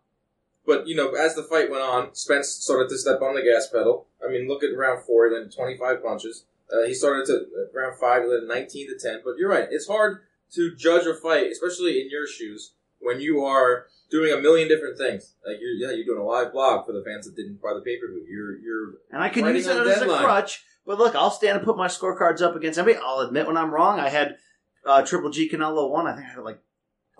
But, 0.65 0.87
you 0.87 0.95
know, 0.95 1.13
as 1.13 1.35
the 1.35 1.43
fight 1.43 1.71
went 1.71 1.83
on, 1.83 2.13
Spence 2.13 2.49
started 2.49 2.89
to 2.89 2.97
step 2.97 3.21
on 3.21 3.35
the 3.35 3.41
gas 3.41 3.67
pedal. 3.67 4.07
I 4.23 4.31
mean, 4.31 4.47
look 4.47 4.63
at 4.63 4.77
round 4.77 5.03
four, 5.03 5.29
then 5.29 5.49
25 5.49 6.03
punches. 6.03 6.45
Uh, 6.71 6.85
he 6.85 6.93
started 6.93 7.25
to, 7.25 7.33
uh, 7.33 7.77
round 7.77 7.99
five, 7.99 8.23
then 8.29 8.47
19 8.47 8.87
to 8.87 8.97
10. 8.97 9.21
But 9.25 9.37
you're 9.37 9.49
right, 9.49 9.67
it's 9.69 9.87
hard 9.87 10.21
to 10.53 10.75
judge 10.75 11.05
a 11.07 11.15
fight, 11.15 11.47
especially 11.51 11.99
in 11.99 12.09
your 12.09 12.27
shoes, 12.27 12.73
when 12.99 13.19
you 13.19 13.43
are 13.43 13.87
doing 14.11 14.31
a 14.31 14.39
million 14.39 14.67
different 14.67 14.97
things. 14.97 15.33
Like, 15.45 15.57
you're, 15.59 15.71
yeah, 15.71 15.95
you're 15.95 16.05
doing 16.05 16.21
a 16.21 16.25
live 16.25 16.51
blog 16.51 16.85
for 16.85 16.91
the 16.91 17.03
fans 17.03 17.25
that 17.25 17.35
didn't 17.35 17.61
buy 17.61 17.73
the 17.73 17.81
pay-per-view. 17.81 18.25
You're, 18.29 18.59
you're 18.59 18.93
And 19.11 19.23
I 19.23 19.29
can 19.29 19.45
use 19.45 19.65
it 19.65 19.87
as 19.87 20.01
a 20.01 20.05
crutch. 20.05 20.63
But 20.85 20.97
look, 20.97 21.15
I'll 21.15 21.31
stand 21.31 21.57
and 21.57 21.65
put 21.65 21.77
my 21.77 21.87
scorecards 21.87 22.41
up 22.41 22.55
against 22.55 22.77
anybody. 22.79 23.03
I'll 23.03 23.19
admit 23.19 23.47
when 23.47 23.57
I'm 23.57 23.71
wrong. 23.73 23.99
I 23.99 24.09
had 24.09 24.37
uh, 24.85 25.03
Triple 25.03 25.29
G 25.29 25.49
Canelo 25.49 25.89
one. 25.89 26.07
I 26.07 26.15
think 26.15 26.25
I 26.25 26.33
had 26.33 26.43
like 26.43 26.59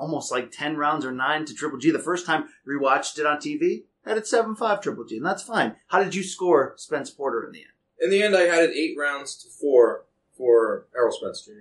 almost 0.01 0.31
like 0.31 0.51
ten 0.51 0.75
rounds 0.75 1.05
or 1.05 1.12
nine 1.12 1.46
to 1.46 1.53
Triple 1.53 1.77
G. 1.77 1.91
The 1.91 2.00
first 2.00 2.25
time 2.25 2.46
rewatched 2.67 3.20
it 3.20 3.25
on 3.25 3.38
TV, 3.38 3.84
had 4.03 4.17
it 4.17 4.27
seven 4.27 4.55
five 4.55 4.81
Triple 4.81 5.05
G, 5.05 5.17
and 5.17 5.25
that's 5.25 5.43
fine. 5.43 5.75
How 5.88 6.03
did 6.03 6.15
you 6.15 6.24
score 6.24 6.74
Spence 6.77 7.12
Porter 7.12 7.46
in 7.46 7.51
the 7.53 7.60
end? 7.60 7.67
In 8.01 8.10
the 8.10 8.24
end, 8.24 8.36
I 8.36 8.41
had 8.41 8.63
it 8.65 8.75
eight 8.75 8.98
rounds 8.98 9.36
to 9.43 9.50
four 9.50 10.05
for 10.36 10.88
Errol 10.98 11.12
Spence 11.12 11.43
Jr. 11.46 11.51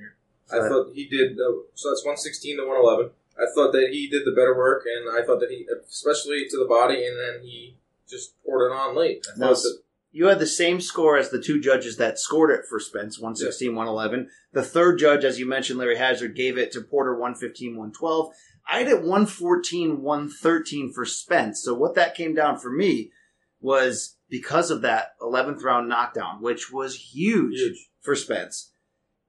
I 0.52 0.58
Right. 0.58 0.68
thought 0.68 0.92
he 0.94 1.06
did, 1.06 1.32
uh, 1.38 1.62
so 1.74 1.90
that's 1.90 2.02
116 2.04 2.56
to 2.56 2.64
111. 2.66 3.10
I 3.38 3.46
thought 3.54 3.72
that 3.72 3.90
he 3.92 4.08
did 4.08 4.24
the 4.24 4.32
better 4.32 4.56
work, 4.56 4.84
and 4.86 5.08
I 5.16 5.22
thought 5.24 5.38
that 5.40 5.50
he, 5.50 5.66
especially 5.88 6.48
to 6.48 6.58
the 6.58 6.64
body, 6.64 7.06
and 7.06 7.16
then 7.16 7.42
he 7.42 7.76
just 8.08 8.42
poured 8.42 8.70
it 8.70 8.74
on 8.74 8.96
late. 8.96 9.26
I 9.32 9.38
Now, 9.38 9.52
that, 9.52 9.78
You 10.12 10.26
had 10.26 10.40
the 10.40 10.46
same 10.46 10.80
score 10.80 11.16
as 11.16 11.30
the 11.30 11.40
two 11.40 11.60
judges 11.60 11.96
that 11.96 12.18
scored 12.18 12.50
it 12.50 12.62
for 12.68 12.80
Spence, 12.80 13.18
116, 13.20 13.68
111. 13.74 14.28
The 14.52 14.62
third 14.62 14.98
judge, 14.98 15.24
as 15.24 15.38
you 15.38 15.46
mentioned, 15.48 15.78
Larry 15.78 15.96
Hazzard, 15.98 16.34
gave 16.34 16.58
it 16.58 16.72
to 16.72 16.80
Porter 16.80 17.12
115, 17.12 17.70
112. 17.76 18.32
I 18.68 18.78
had 18.78 18.88
it 18.88 19.02
114, 19.02 20.02
113 20.02 20.92
for 20.92 21.04
Spence. 21.04 21.62
So 21.62 21.74
what 21.74 21.94
that 21.94 22.16
came 22.16 22.34
down 22.34 22.58
for 22.58 22.70
me 22.70 23.12
was 23.60 24.16
because 24.28 24.70
of 24.70 24.82
that 24.82 25.12
11th 25.20 25.62
round 25.62 25.88
knockdown, 25.88 26.42
which 26.42 26.72
was 26.72 27.12
huge, 27.12 27.58
Huge. 27.58 27.88
for 28.00 28.16
Spence. 28.16 28.72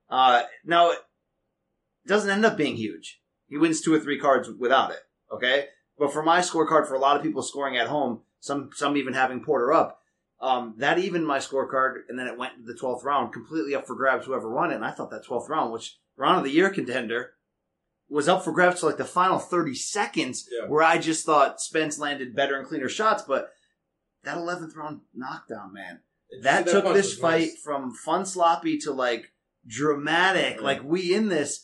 Uh, 0.10 0.44
now, 0.66 0.92
it 0.92 1.00
doesn't 2.08 2.30
end 2.30 2.46
up 2.46 2.58
being 2.58 2.76
huge. 2.76 3.22
He 3.48 3.58
wins 3.58 3.82
two 3.82 3.94
or 3.94 4.00
three 4.00 4.20
cards 4.20 4.50
without 4.58 4.92
it. 4.92 5.00
Okay, 5.32 5.66
but 5.98 6.12
for 6.12 6.24
my 6.24 6.40
scorecard, 6.40 6.88
for 6.88 6.96
a 6.96 7.00
lot 7.00 7.16
of 7.18 7.24
people 7.24 7.42
scoring 7.42 7.78
at 7.78 7.88
home, 7.88 8.22
some 8.40 8.70
some 8.74 8.98
even 8.98 9.14
having 9.14 9.44
Porter 9.44 9.72
up, 9.72 10.01
um, 10.42 10.74
that 10.78 10.98
evened 11.00 11.28
my 11.28 11.38
scorecard, 11.38 12.00
and 12.10 12.18
then 12.18 12.28
it 12.28 12.38
went 12.38 12.54
to 12.58 12.64
the 12.74 12.78
twelfth 12.78 13.04
round, 13.04 13.32
completely 13.32 13.76
up 13.76 13.86
for 13.88 13.96
grabs. 13.96 14.26
Whoever 14.26 14.50
won 14.50 14.72
it, 14.72 14.76
and 14.76 14.86
I 14.86 14.92
thought 14.92 15.12
that 15.12 15.24
twelfth 15.26 15.50
round, 15.50 15.72
which 15.72 15.98
round 16.18 16.40
of 16.40 16.44
the 16.44 16.52
year 16.52 16.70
contender, 16.70 17.34
was 18.10 18.28
up 18.28 18.44
for 18.44 18.52
grabs 18.52 18.80
to 18.82 18.88
like 18.88 18.98
the 18.98 19.06
final 19.06 19.40
thirty 19.40 19.76
seconds, 19.76 20.48
Yeah. 20.52 20.68
where 20.68 20.84
I 20.84 20.98
just 20.98 21.26
thought 21.26 21.62
Spence 21.62 22.00
landed 22.00 22.36
better 22.36 22.58
and 22.58 22.68
cleaner 22.68 22.90
shots, 22.90 23.24
but 23.24 23.52
that 24.24 24.38
eleventh 24.38 24.76
round 24.76 25.02
knockdown, 25.14 25.74
man, 25.74 26.00
that 26.42 26.66
that 26.66 26.72
took 26.72 26.94
this 26.94 27.18
fight 27.18 27.50
nice. 27.50 27.62
from 27.64 27.94
fun 27.94 28.26
sloppy 28.26 28.78
to 28.80 28.92
like 28.92 29.32
dramatic. 29.68 30.56
Yeah. 30.58 30.62
Like 30.64 30.84
we 30.84 31.14
in 31.14 31.30
this, 31.30 31.64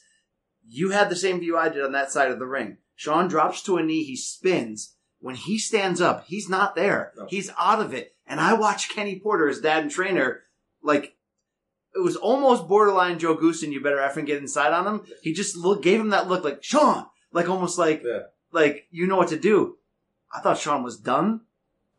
you 0.67 0.91
had 0.91 1.09
the 1.09 1.15
same 1.15 1.39
view 1.39 1.57
I 1.57 1.69
did 1.69 1.83
on 1.83 1.91
that 1.93 2.11
side 2.11 2.31
of 2.31 2.39
the 2.39 2.45
ring. 2.45 2.77
Shawn 2.95 3.27
drops 3.27 3.61
to 3.63 3.77
a 3.77 3.83
knee, 3.83 4.03
he 4.03 4.15
spins. 4.15 4.95
When 5.19 5.35
he 5.35 5.57
stands 5.57 5.99
up, 5.99 6.25
he's 6.27 6.47
not 6.47 6.75
there. 6.75 7.11
No. 7.17 7.25
He's 7.27 7.51
out 7.57 7.79
of 7.81 7.93
it. 7.93 8.15
And 8.27 8.39
I 8.39 8.53
watched 8.53 8.93
Kenny 8.93 9.19
Porter, 9.19 9.47
his 9.47 9.61
dad 9.61 9.83
and 9.83 9.91
trainer, 9.91 10.43
like 10.83 11.15
it 11.95 12.03
was 12.03 12.15
almost 12.15 12.67
borderline 12.67 13.19
Joe 13.19 13.35
Goossen 13.37 13.71
you 13.71 13.81
better 13.81 13.97
effing 13.97 14.25
get 14.25 14.37
inside 14.41 14.73
on 14.73 14.85
him. 14.85 15.01
He 15.21 15.33
just 15.33 15.55
look, 15.55 15.81
gave 15.81 15.99
him 15.99 16.09
that 16.09 16.27
look 16.27 16.43
like 16.43 16.63
Shawn, 16.63 17.07
like 17.31 17.49
almost 17.49 17.77
like 17.77 18.03
Yeah. 18.05 18.23
like 18.51 18.87
you 18.91 19.07
know 19.07 19.15
what 19.17 19.29
to 19.29 19.39
do. 19.39 19.77
I 20.33 20.41
thought 20.41 20.57
Shawn 20.57 20.83
was 20.83 20.97
done, 20.97 21.41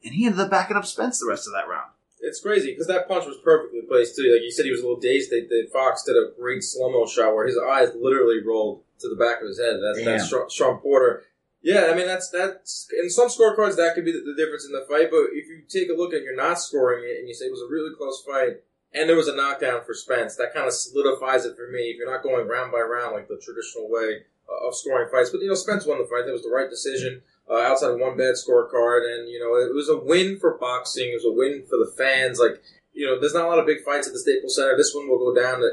and 0.04 0.14
he 0.14 0.26
ended 0.26 0.40
up 0.40 0.50
backing 0.50 0.76
up 0.76 0.84
Spence 0.84 1.18
the 1.18 1.26
rest 1.28 1.46
of 1.46 1.54
that 1.54 1.68
round. 1.68 1.90
It's 2.20 2.40
crazy 2.40 2.72
because 2.72 2.88
that 2.88 3.08
punch 3.08 3.26
was 3.26 3.38
perfectly 3.42 3.82
placed 3.88 4.16
too. 4.16 4.30
Like 4.30 4.42
you 4.42 4.50
said, 4.50 4.64
he 4.64 4.70
was 4.70 4.80
a 4.80 4.82
little 4.82 5.00
dazed. 5.00 5.30
They, 5.30 5.42
they 5.42 5.66
Fox 5.72 6.02
did 6.02 6.16
a 6.16 6.30
great 6.38 6.62
slow 6.62 6.90
mo 6.90 7.06
shot 7.06 7.34
where 7.34 7.46
his 7.46 7.56
eyes 7.56 7.90
literally 7.94 8.42
rolled 8.44 8.82
to 9.00 9.08
the 9.08 9.16
back 9.16 9.40
of 9.40 9.48
his 9.48 9.58
head. 9.58 9.78
That's 9.80 10.28
that's 10.28 10.52
Shawn 10.52 10.78
Porter. 10.78 11.22
Yeah, 11.60 11.88
I 11.90 11.94
mean 11.94 12.06
that's 12.06 12.30
that's 12.30 12.88
in 13.02 13.10
some 13.10 13.28
scorecards 13.28 13.76
that 13.76 13.94
could 13.94 14.04
be 14.04 14.12
the, 14.12 14.22
the 14.22 14.36
difference 14.36 14.64
in 14.64 14.72
the 14.72 14.86
fight. 14.88 15.10
But 15.10 15.34
if 15.34 15.48
you 15.48 15.62
take 15.68 15.90
a 15.90 15.98
look 15.98 16.12
and 16.12 16.22
you're 16.22 16.36
not 16.36 16.60
scoring 16.60 17.04
it 17.04 17.18
and 17.18 17.28
you 17.28 17.34
say 17.34 17.46
it 17.46 17.52
was 17.52 17.62
a 17.62 17.72
really 17.72 17.94
close 17.96 18.22
fight 18.24 18.62
and 18.94 19.08
there 19.08 19.16
was 19.16 19.28
a 19.28 19.34
knockdown 19.34 19.82
for 19.84 19.92
Spence, 19.92 20.36
that 20.36 20.54
kind 20.54 20.66
of 20.66 20.72
solidifies 20.72 21.44
it 21.44 21.56
for 21.56 21.68
me. 21.70 21.90
If 21.90 21.96
you're 21.98 22.10
not 22.10 22.22
going 22.22 22.46
round 22.46 22.72
by 22.72 22.80
round 22.80 23.14
like 23.14 23.28
the 23.28 23.40
traditional 23.42 23.90
way 23.90 24.22
uh, 24.48 24.68
of 24.68 24.76
scoring 24.76 25.10
fights, 25.10 25.30
but 25.30 25.40
you 25.40 25.48
know 25.48 25.54
Spence 25.54 25.84
won 25.84 25.98
the 25.98 26.06
fight. 26.06 26.26
That 26.26 26.32
was 26.32 26.46
the 26.46 26.54
right 26.54 26.70
decision 26.70 27.22
uh, 27.50 27.58
outside 27.58 27.90
of 27.90 28.00
one 28.00 28.16
bad 28.16 28.38
scorecard, 28.38 29.02
and 29.02 29.28
you 29.28 29.42
know 29.42 29.58
it 29.58 29.74
was 29.74 29.88
a 29.88 29.98
win 29.98 30.38
for 30.38 30.58
boxing. 30.58 31.10
It 31.10 31.18
was 31.18 31.26
a 31.26 31.34
win 31.34 31.64
for 31.68 31.76
the 31.76 31.92
fans. 31.98 32.38
Like 32.38 32.62
you 32.98 33.06
know, 33.06 33.20
there's 33.20 33.34
not 33.34 33.44
a 33.44 33.48
lot 33.48 33.58
of 33.58 33.66
big 33.66 33.84
fights 33.84 34.06
at 34.06 34.12
the 34.12 34.18
Staples 34.18 34.56
Center. 34.56 34.76
This 34.76 34.92
one 34.94 35.08
will 35.08 35.18
go 35.18 35.34
down 35.34 35.60
to, 35.60 35.70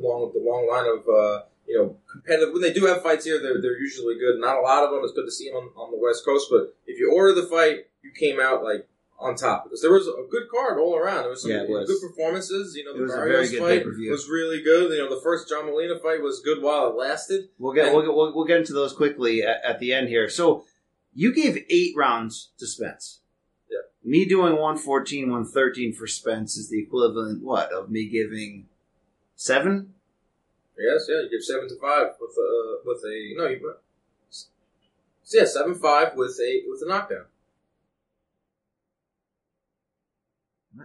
along 0.00 0.24
with 0.24 0.32
the 0.32 0.40
long 0.40 0.68
line 0.68 0.88
of 0.88 1.04
uh, 1.08 1.44
you 1.66 1.78
know 1.78 1.96
competitive. 2.10 2.52
When 2.52 2.62
they 2.62 2.72
do 2.72 2.86
have 2.86 3.02
fights 3.02 3.24
here, 3.24 3.40
they're 3.42 3.60
they're 3.60 3.78
usually 3.80 4.18
good. 4.18 4.38
Not 4.40 4.58
a 4.58 4.60
lot 4.62 4.84
of 4.84 4.90
them. 4.90 5.00
It's 5.04 5.12
good 5.12 5.24
to 5.26 5.30
see 5.32 5.48
them 5.48 5.56
on, 5.56 5.68
on 5.76 5.90
the 5.90 5.98
West 5.98 6.24
Coast, 6.24 6.48
but 6.50 6.74
if 6.86 6.98
you 6.98 7.12
order 7.14 7.34
the 7.34 7.46
fight, 7.46 7.86
you 8.02 8.10
came 8.18 8.40
out 8.40 8.62
like 8.64 8.88
on 9.18 9.36
top 9.36 9.62
because 9.64 9.80
there 9.80 9.92
was 9.92 10.08
a 10.08 10.26
good 10.30 10.48
card 10.50 10.80
all 10.80 10.96
around. 10.96 11.22
There 11.22 11.30
was 11.30 11.42
some 11.42 11.52
Yeah, 11.52 11.62
was. 11.64 11.86
good 11.88 12.00
performances. 12.08 12.74
You 12.76 12.84
know, 12.84 12.92
the 13.06 13.06
Barrios 13.12 13.56
fight 13.56 13.86
was 13.86 14.28
really 14.28 14.62
good. 14.62 14.90
You 14.90 14.98
know, 14.98 15.14
the 15.14 15.20
first 15.22 15.48
John 15.48 15.66
Molina 15.66 15.98
fight 16.00 16.20
was 16.20 16.40
good 16.44 16.60
while 16.60 16.88
it 16.88 16.96
lasted. 16.96 17.48
We'll 17.58 17.72
get 17.72 17.86
And- 17.86 17.94
we'll, 17.94 18.04
get- 18.04 18.14
we'll, 18.14 18.34
we'll 18.34 18.44
get 18.46 18.58
into 18.58 18.72
those 18.72 18.92
quickly 18.92 19.42
at, 19.44 19.64
at 19.64 19.78
the 19.78 19.92
end 19.92 20.08
here. 20.08 20.28
So 20.28 20.64
you 21.14 21.32
gave 21.32 21.64
eight 21.70 21.94
rounds 21.96 22.50
to 22.58 22.66
Spence. 22.66 23.20
Yeah. 23.70 23.78
Me 24.02 24.24
doing 24.24 24.54
114, 24.54 25.30
113 25.30 25.92
for 25.94 26.08
Spence 26.08 26.56
is 26.56 26.68
the 26.68 26.80
equivalent, 26.82 27.44
what, 27.44 27.70
of 27.70 27.90
me 27.90 28.08
giving 28.08 28.66
seven? 29.36 29.94
Yes, 30.78 31.06
yeah, 31.08 31.22
you 31.22 31.30
give 31.30 31.44
seven 31.44 31.68
to 31.68 31.76
five 31.80 32.14
with 32.20 32.36
a 32.38 32.76
with 32.84 33.02
a 33.04 33.34
no, 33.36 33.46
you 33.46 33.74
yeah 35.32 35.44
seven 35.44 35.74
five 35.74 36.16
with 36.16 36.38
a 36.42 36.62
with 36.68 36.82
a 36.84 36.88
knockdown. 36.88 37.24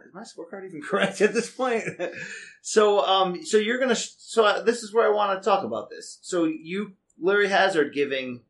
Is 0.06 0.14
my 0.14 0.22
scorecard 0.22 0.66
even 0.66 0.82
correct 0.88 1.22
at 1.22 1.34
this 1.34 1.50
point? 1.50 1.84
so, 2.62 3.06
um, 3.06 3.46
so 3.46 3.58
you're 3.58 3.80
gonna. 3.80 3.96
So 3.96 4.64
this 4.64 4.84
is 4.84 4.94
where 4.94 5.08
I 5.08 5.16
want 5.16 5.42
to 5.42 5.46
talk 5.46 5.64
about 5.64 5.90
this. 5.90 6.20
So 6.22 6.46
you, 6.46 6.94
Larry 7.20 7.48
Hazzard, 7.48 7.94
giving 7.94 8.42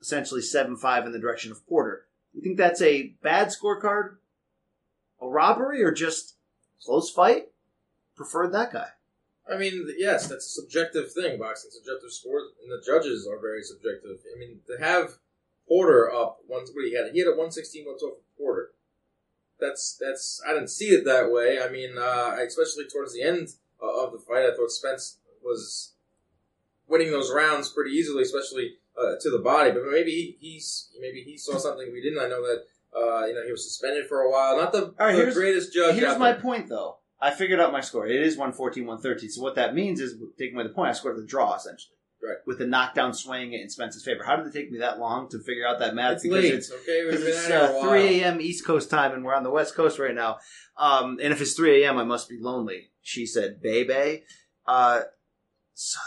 essentially 0.00 0.42
seven 0.42 0.76
five 0.76 1.06
in 1.06 1.12
the 1.12 1.18
direction 1.18 1.50
of 1.50 1.66
Porter. 1.66 2.06
You 2.32 2.42
think 2.42 2.56
that's 2.56 2.82
a 2.82 3.14
bad 3.22 3.48
scorecard, 3.48 4.16
a 5.20 5.28
robbery, 5.28 5.82
or 5.82 5.92
just 5.92 6.34
close 6.84 7.10
fight? 7.10 7.48
Preferred 8.16 8.52
that 8.52 8.72
guy. 8.72 8.88
I 9.50 9.58
mean, 9.58 9.86
yes, 9.98 10.26
that's 10.26 10.46
a 10.46 10.60
subjective 10.62 11.12
thing. 11.12 11.38
Boxing 11.38 11.70
subjective 11.70 12.12
scores, 12.12 12.44
and 12.62 12.70
the 12.72 12.82
judges 12.84 13.26
are 13.26 13.38
very 13.38 13.62
subjective. 13.62 14.18
I 14.34 14.38
mean, 14.38 14.60
to 14.68 14.82
have 14.82 15.18
Porter 15.68 16.12
up 16.12 16.38
once 16.48 16.70
what 16.72 16.84
he 16.84 16.94
had 16.94 17.12
he 17.12 17.18
had 17.20 17.28
a 17.28 17.36
one 17.36 17.50
sixteen 17.50 17.86
one 17.86 17.98
twelve 17.98 18.16
for 18.16 18.38
Porter. 18.38 18.70
That's 19.60 19.98
that's 20.00 20.42
I 20.46 20.52
didn't 20.52 20.68
see 20.68 20.86
it 20.86 21.04
that 21.04 21.30
way. 21.30 21.58
I 21.62 21.70
mean, 21.70 21.96
uh, 21.98 22.36
especially 22.46 22.86
towards 22.86 23.14
the 23.14 23.22
end 23.22 23.48
uh, 23.82 24.04
of 24.04 24.12
the 24.12 24.18
fight, 24.18 24.44
I 24.44 24.56
thought 24.56 24.70
Spence 24.70 25.18
was 25.42 25.92
winning 26.86 27.10
those 27.10 27.32
rounds 27.32 27.68
pretty 27.68 27.90
easily, 27.90 28.22
especially 28.22 28.74
uh, 28.98 29.14
to 29.20 29.30
the 29.30 29.38
body. 29.38 29.70
But 29.70 29.82
maybe 29.90 30.10
he, 30.10 30.36
he's 30.40 30.88
maybe 31.00 31.22
he 31.22 31.36
saw 31.36 31.58
something 31.58 31.92
we 31.92 32.02
didn't. 32.02 32.18
I 32.18 32.28
know 32.28 32.42
that 32.42 32.64
uh, 32.96 33.26
you 33.26 33.34
know 33.34 33.44
he 33.44 33.52
was 33.52 33.64
suspended 33.64 34.06
for 34.06 34.20
a 34.20 34.30
while. 34.30 34.56
Not 34.56 34.72
the, 34.72 34.94
right, 34.98 35.24
the 35.24 35.32
greatest 35.32 35.72
judge. 35.72 35.96
Here's 35.96 36.18
my 36.18 36.32
there. 36.32 36.40
point, 36.40 36.68
though. 36.68 36.98
I 37.24 37.30
figured 37.30 37.58
out 37.58 37.72
my 37.72 37.80
score. 37.80 38.06
It 38.06 38.20
is 38.20 38.36
114, 38.36 38.84
113. 38.84 39.30
So 39.30 39.42
what 39.42 39.54
that 39.54 39.74
means 39.74 39.98
is, 39.98 40.14
taking 40.38 40.56
away 40.56 40.64
the 40.64 40.74
point, 40.74 40.90
I 40.90 40.92
scored 40.92 41.16
the 41.16 41.24
draw, 41.24 41.54
essentially. 41.56 41.96
Right. 42.22 42.36
With 42.46 42.58
the 42.58 42.66
knockdown 42.66 43.14
swaying 43.14 43.54
it 43.54 43.62
in 43.62 43.68
Spence's 43.70 44.04
favor. 44.04 44.24
How 44.24 44.36
did 44.36 44.46
it 44.46 44.52
take 44.52 44.70
me 44.70 44.78
that 44.78 44.98
long 44.98 45.28
to 45.30 45.38
figure 45.38 45.66
out 45.66 45.78
that 45.78 45.94
math? 45.94 46.12
It's 46.12 46.24
late. 46.26 46.52
okay, 46.54 47.04
because 47.04 47.20
been 47.20 47.28
it's 47.30 47.46
at 47.46 47.50
it 47.50 47.70
a 47.70 47.70
uh, 47.70 47.80
while. 47.80 47.90
3 47.90 48.20
a.m. 48.20 48.40
East 48.40 48.66
Coast 48.66 48.90
time, 48.90 49.12
and 49.12 49.24
we're 49.24 49.34
on 49.34 49.42
the 49.42 49.50
West 49.50 49.74
Coast 49.74 49.98
right 49.98 50.14
now. 50.14 50.38
Um, 50.78 51.18
and 51.22 51.32
if 51.32 51.40
it's 51.40 51.54
3 51.54 51.82
a.m., 51.82 51.98
I 51.98 52.04
must 52.04 52.28
be 52.28 52.38
lonely. 52.38 52.90
She 53.02 53.26
said, 53.26 53.60
"Baby." 53.62 54.24
Uh, 54.66 55.02
so 55.74 55.98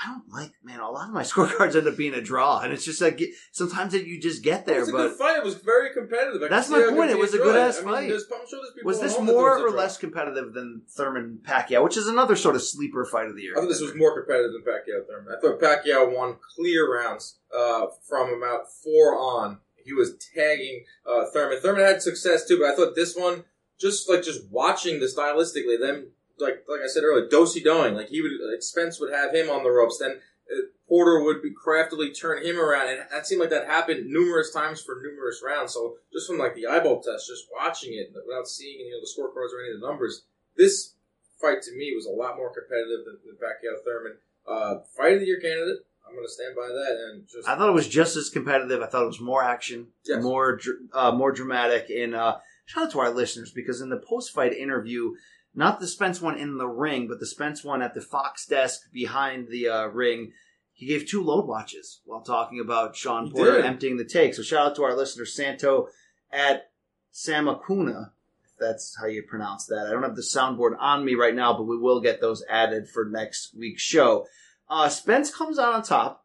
I 0.00 0.10
don't 0.10 0.28
like, 0.30 0.52
man. 0.62 0.78
A 0.78 0.88
lot 0.88 1.08
of 1.08 1.14
my 1.14 1.22
scorecards 1.24 1.74
end 1.74 1.88
up 1.88 1.96
being 1.96 2.14
a 2.14 2.20
draw, 2.20 2.60
and 2.60 2.72
it's 2.72 2.84
just 2.84 3.00
like 3.00 3.20
sometimes 3.50 3.92
that 3.92 4.06
you 4.06 4.20
just 4.20 4.44
get 4.44 4.64
there. 4.64 4.76
It 4.76 4.80
was 4.80 4.88
a 4.90 4.92
but 4.92 5.08
good 5.08 5.18
fight. 5.18 5.36
It 5.38 5.44
was 5.44 5.56
very 5.56 5.92
competitive. 5.92 6.40
I 6.42 6.48
That's 6.48 6.68
my 6.68 6.88
point. 6.90 7.10
It 7.10 7.18
was 7.18 7.34
a 7.34 7.38
good-ass 7.38 7.78
I 7.78 7.80
mean, 7.80 7.94
fight. 7.94 8.08
there's- 8.08 8.24
I'm 8.32 8.46
sure 8.48 8.60
was 8.84 9.00
this 9.00 9.18
more 9.18 9.58
or 9.58 9.70
less 9.70 9.96
competitive 9.98 10.52
than 10.54 10.82
Thurman 10.88 11.40
Pacquiao, 11.42 11.82
which 11.82 11.96
is 11.96 12.06
another 12.06 12.36
sort 12.36 12.54
of 12.54 12.62
sleeper 12.62 13.04
fight 13.04 13.26
of 13.26 13.34
the 13.34 13.42
year? 13.42 13.54
I 13.56 13.60
thought 13.60 13.68
this 13.68 13.80
was 13.80 13.94
more 13.96 14.14
competitive 14.14 14.52
than 14.52 14.62
Pacquiao 14.62 15.06
Thurman. 15.06 15.34
I 15.36 15.40
thought 15.40 15.60
Pacquiao 15.60 16.14
won 16.14 16.36
clear 16.56 16.92
rounds 16.92 17.38
uh, 17.56 17.86
from 18.08 18.32
about 18.32 18.72
four 18.72 19.18
on. 19.18 19.58
He 19.84 19.92
was 19.92 20.14
tagging 20.34 20.84
uh, 21.06 21.24
Thurman. 21.32 21.60
Thurman 21.60 21.84
had 21.84 22.02
success 22.02 22.46
too, 22.46 22.58
but 22.60 22.70
I 22.72 22.76
thought 22.76 22.94
this 22.94 23.16
one, 23.16 23.44
just 23.80 24.08
like 24.08 24.22
just 24.22 24.48
watching 24.50 25.00
the 25.00 25.06
stylistically, 25.06 25.80
them 25.80 26.12
like 26.38 26.64
like 26.68 26.80
I 26.84 26.88
said 26.88 27.04
earlier, 27.04 27.28
dosey 27.28 27.62
doing. 27.62 27.94
Like 27.94 28.08
he 28.08 28.20
would, 28.22 28.32
like 28.50 28.62
Spence 28.62 29.00
would 29.00 29.12
have 29.12 29.34
him 29.34 29.50
on 29.50 29.62
the 29.62 29.70
ropes, 29.70 29.98
then 29.98 30.20
uh, 30.50 30.62
Porter 30.88 31.22
would 31.22 31.42
be 31.42 31.50
craftily 31.52 32.10
turn 32.12 32.44
him 32.44 32.58
around, 32.58 32.88
and 32.88 33.00
that 33.10 33.26
seemed 33.26 33.40
like 33.40 33.50
that 33.50 33.66
happened 33.66 34.06
numerous 34.06 34.52
times 34.52 34.80
for 34.80 35.00
numerous 35.02 35.42
rounds. 35.44 35.74
So 35.74 35.96
just 36.12 36.26
from 36.26 36.38
like 36.38 36.54
the 36.54 36.66
eyeball 36.66 37.02
test, 37.02 37.28
just 37.28 37.46
watching 37.52 37.94
it 37.94 38.12
without 38.26 38.48
seeing 38.48 38.80
you 38.80 38.90
know 38.92 39.00
the 39.00 39.10
scorecards 39.10 39.52
or 39.52 39.62
any 39.64 39.74
of 39.74 39.80
the 39.80 39.86
numbers, 39.86 40.24
this 40.56 40.94
fight 41.40 41.62
to 41.62 41.72
me 41.76 41.92
was 41.94 42.06
a 42.06 42.10
lot 42.10 42.36
more 42.36 42.52
competitive 42.52 43.04
than, 43.04 43.18
than 43.24 43.36
Pacquiao 43.36 43.84
Thurman. 43.84 44.16
Uh, 44.46 44.80
fight 44.96 45.14
of 45.14 45.20
the 45.20 45.26
year 45.26 45.40
candidate. 45.40 45.84
I'm 46.08 46.14
going 46.14 46.26
to 46.26 46.32
stand 46.32 46.56
by 46.56 46.68
that 46.68 47.10
and 47.12 47.28
just 47.28 47.46
I 47.46 47.54
thought 47.54 47.68
it 47.68 47.72
was 47.74 47.86
just 47.86 48.16
as 48.16 48.30
competitive. 48.30 48.80
I 48.80 48.86
thought 48.86 49.02
it 49.02 49.08
was 49.08 49.20
more 49.20 49.42
action, 49.44 49.88
Yes. 50.06 50.22
more 50.22 50.58
uh, 50.94 51.12
more 51.12 51.32
dramatic. 51.32 51.90
And 51.90 52.14
uh, 52.14 52.38
shout 52.64 52.84
out 52.84 52.92
to 52.92 53.00
our 53.00 53.10
listeners 53.10 53.52
because 53.52 53.82
in 53.82 53.90
the 53.90 53.98
post 53.98 54.32
fight 54.32 54.54
interview, 54.54 55.12
not 55.54 55.80
the 55.80 55.88
Spence 55.88 56.20
one 56.20 56.38
in 56.38 56.58
the 56.58 56.68
ring, 56.68 57.08
but 57.08 57.20
the 57.20 57.26
Spence 57.26 57.64
one 57.64 57.82
at 57.82 57.94
the 57.94 58.00
Fox 58.00 58.46
desk 58.46 58.82
behind 58.92 59.48
the 59.48 59.68
uh, 59.68 59.86
ring, 59.86 60.32
he 60.72 60.86
gave 60.86 61.08
two 61.08 61.22
load 61.22 61.46
watches 61.46 62.00
while 62.04 62.20
talking 62.20 62.60
about 62.60 62.94
Shawn 62.94 63.30
Porter 63.30 63.60
emptying 63.60 63.96
the 63.96 64.04
take. 64.04 64.34
So 64.34 64.42
shout 64.42 64.66
out 64.66 64.76
to 64.76 64.84
our 64.84 64.96
listener 64.96 65.24
Santo 65.24 65.88
at 66.30 66.70
Samakuna. 67.12 68.10
If 68.44 68.52
that's 68.60 68.96
how 69.00 69.06
you 69.06 69.22
pronounce 69.22 69.66
that. 69.66 69.86
I 69.88 69.90
don't 69.90 70.04
have 70.04 70.16
the 70.16 70.22
soundboard 70.22 70.76
on 70.78 71.04
me 71.04 71.14
right 71.14 71.34
now, 71.34 71.52
but 71.56 71.64
we 71.64 71.76
will 71.76 72.00
get 72.00 72.20
those 72.20 72.44
added 72.48 72.88
for 72.88 73.04
next 73.04 73.56
week's 73.56 73.82
show. 73.82 74.26
Uh, 74.70 74.88
Spence 74.88 75.34
comes 75.34 75.58
out 75.58 75.74
on 75.74 75.82
top, 75.82 76.24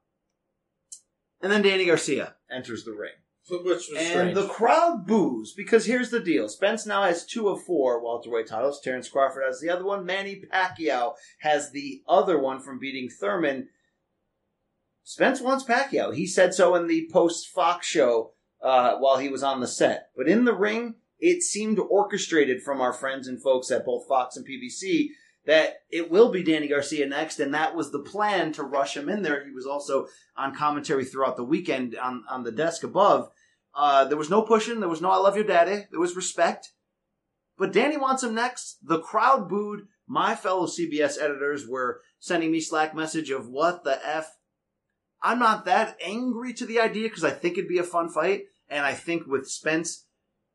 and 1.41 1.51
then 1.51 1.61
Danny 1.61 1.85
Garcia 1.85 2.35
enters 2.51 2.83
the 2.83 2.91
ring. 2.91 3.13
Which 3.49 3.63
was 3.63 3.89
And 3.97 4.07
strange. 4.07 4.35
the 4.35 4.47
crowd 4.47 5.05
boos 5.05 5.53
because 5.55 5.85
here's 5.85 6.09
the 6.09 6.19
deal. 6.19 6.47
Spence 6.47 6.85
now 6.85 7.03
has 7.03 7.25
two 7.25 7.49
of 7.49 7.61
four 7.63 8.03
welterweight 8.03 8.47
titles. 8.47 8.79
Terrence 8.81 9.09
Crawford 9.09 9.43
has 9.45 9.59
the 9.59 9.69
other 9.69 9.83
one. 9.85 10.05
Manny 10.05 10.41
Pacquiao 10.51 11.13
has 11.39 11.71
the 11.71 12.01
other 12.07 12.39
one 12.39 12.61
from 12.61 12.79
beating 12.79 13.09
Thurman. 13.09 13.69
Spence 15.03 15.41
wants 15.41 15.65
Pacquiao. 15.65 16.13
He 16.15 16.25
said 16.25 16.53
so 16.53 16.75
in 16.75 16.87
the 16.87 17.09
post 17.11 17.47
Fox 17.49 17.85
show 17.85 18.31
uh, 18.61 18.95
while 18.97 19.17
he 19.17 19.27
was 19.29 19.43
on 19.43 19.59
the 19.59 19.67
set. 19.67 20.09
But 20.15 20.29
in 20.29 20.45
the 20.45 20.53
ring, 20.55 20.95
it 21.19 21.43
seemed 21.43 21.79
orchestrated 21.79 22.61
from 22.61 22.79
our 22.79 22.93
friends 22.93 23.27
and 23.27 23.41
folks 23.41 23.69
at 23.71 23.85
both 23.85 24.07
Fox 24.07 24.37
and 24.37 24.47
PBC 24.47 25.07
that 25.45 25.81
it 25.89 26.09
will 26.09 26.29
be 26.29 26.43
Danny 26.43 26.67
Garcia 26.67 27.05
next, 27.05 27.39
and 27.39 27.53
that 27.53 27.75
was 27.75 27.91
the 27.91 27.99
plan 27.99 28.53
to 28.53 28.63
rush 28.63 28.95
him 28.95 29.09
in 29.09 29.23
there. 29.23 29.45
He 29.45 29.51
was 29.51 29.65
also 29.65 30.07
on 30.37 30.55
commentary 30.55 31.03
throughout 31.03 31.35
the 31.35 31.43
weekend 31.43 31.97
on, 31.97 32.23
on 32.29 32.43
the 32.43 32.51
desk 32.51 32.83
above. 32.83 33.29
Uh, 33.75 34.05
there 34.05 34.17
was 34.17 34.29
no 34.29 34.41
pushing. 34.41 34.79
There 34.79 34.89
was 34.89 35.01
no 35.01 35.11
"I 35.11 35.17
love 35.17 35.35
your 35.35 35.45
daddy." 35.45 35.85
There 35.91 35.99
was 35.99 36.15
respect. 36.15 36.71
But 37.57 37.73
Danny 37.73 37.97
wants 37.97 38.23
him 38.23 38.33
next. 38.33 38.77
The 38.83 38.99
crowd 38.99 39.49
booed. 39.49 39.87
My 40.07 40.35
fellow 40.35 40.65
CBS 40.65 41.21
editors 41.21 41.67
were 41.67 42.01
sending 42.19 42.51
me 42.51 42.59
Slack 42.59 42.95
message 42.95 43.29
of 43.29 43.47
what 43.47 43.83
the 43.83 43.99
f. 44.05 44.37
I'm 45.21 45.39
not 45.39 45.65
that 45.65 45.97
angry 46.03 46.53
to 46.53 46.65
the 46.65 46.79
idea 46.79 47.07
because 47.07 47.23
I 47.23 47.31
think 47.31 47.57
it'd 47.57 47.69
be 47.69 47.77
a 47.77 47.83
fun 47.83 48.09
fight, 48.09 48.43
and 48.69 48.85
I 48.85 48.93
think 48.93 49.25
with 49.25 49.49
Spence 49.49 50.05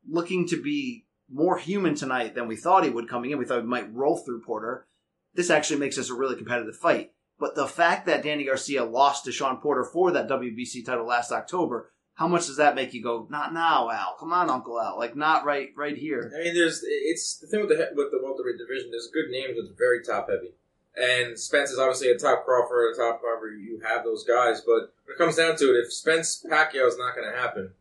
looking 0.07 0.47
to 0.47 0.61
be 0.61 1.05
more 1.31 1.57
human 1.57 1.95
tonight 1.95 2.35
than 2.35 2.47
we 2.47 2.55
thought 2.55 2.83
he 2.83 2.89
would 2.89 3.09
coming 3.09 3.31
in, 3.31 3.37
we 3.37 3.45
thought 3.45 3.61
we 3.61 3.67
might 3.67 3.93
roll 3.93 4.17
through 4.17 4.41
Porter. 4.41 4.87
This 5.33 5.49
actually 5.49 5.79
makes 5.79 5.97
us 5.97 6.09
a 6.09 6.15
really 6.15 6.35
competitive 6.35 6.75
fight. 6.75 7.11
But 7.39 7.55
the 7.55 7.67
fact 7.67 8.05
that 8.07 8.23
Danny 8.23 8.45
Garcia 8.45 8.83
lost 8.83 9.25
to 9.25 9.31
Shawn 9.31 9.57
Porter 9.57 9.85
for 9.85 10.11
that 10.11 10.27
WBC 10.27 10.85
title 10.85 11.05
last 11.05 11.31
October, 11.31 11.91
how 12.15 12.27
much 12.27 12.47
does 12.47 12.57
that 12.57 12.75
make 12.75 12.93
you 12.93 13.01
go? 13.01 13.27
Not 13.29 13.53
now, 13.53 13.89
Al. 13.89 14.17
Come 14.19 14.33
on, 14.33 14.49
Uncle 14.49 14.79
Al. 14.79 14.97
Like 14.97 15.15
not 15.15 15.45
right, 15.45 15.69
right 15.77 15.95
here. 15.95 16.29
I 16.35 16.43
mean, 16.43 16.53
there's 16.53 16.83
it's 16.83 17.37
the 17.37 17.47
thing 17.47 17.61
with 17.61 17.69
the 17.69 17.77
with 17.95 18.11
the 18.11 18.19
welterweight 18.21 18.57
division. 18.57 18.91
There's 18.91 19.09
good 19.13 19.29
names, 19.29 19.53
but 19.55 19.69
it's 19.69 19.79
very 19.79 20.03
top 20.03 20.29
heavy. 20.29 20.51
And 20.97 21.39
Spence 21.39 21.71
is 21.71 21.79
obviously 21.79 22.11
a 22.11 22.17
top 22.17 22.43
Crawford, 22.43 22.93
a 22.93 22.97
top 22.97 23.21
Crawford. 23.21 23.61
You 23.61 23.79
have 23.87 24.03
those 24.03 24.25
guys, 24.25 24.59
but 24.59 24.91
when 25.05 25.15
it 25.15 25.17
comes 25.17 25.37
down 25.37 25.55
to 25.57 25.65
it, 25.65 25.85
if 25.85 25.93
Spence 25.93 26.45
Pacquiao 26.45 26.87
is 26.89 26.97
not 26.97 27.15
going 27.15 27.31
to 27.31 27.39
happen, 27.39 27.71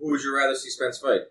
who 0.00 0.10
would 0.10 0.22
you 0.22 0.36
rather 0.36 0.56
see 0.56 0.70
Spence 0.70 0.98
fight? 0.98 1.30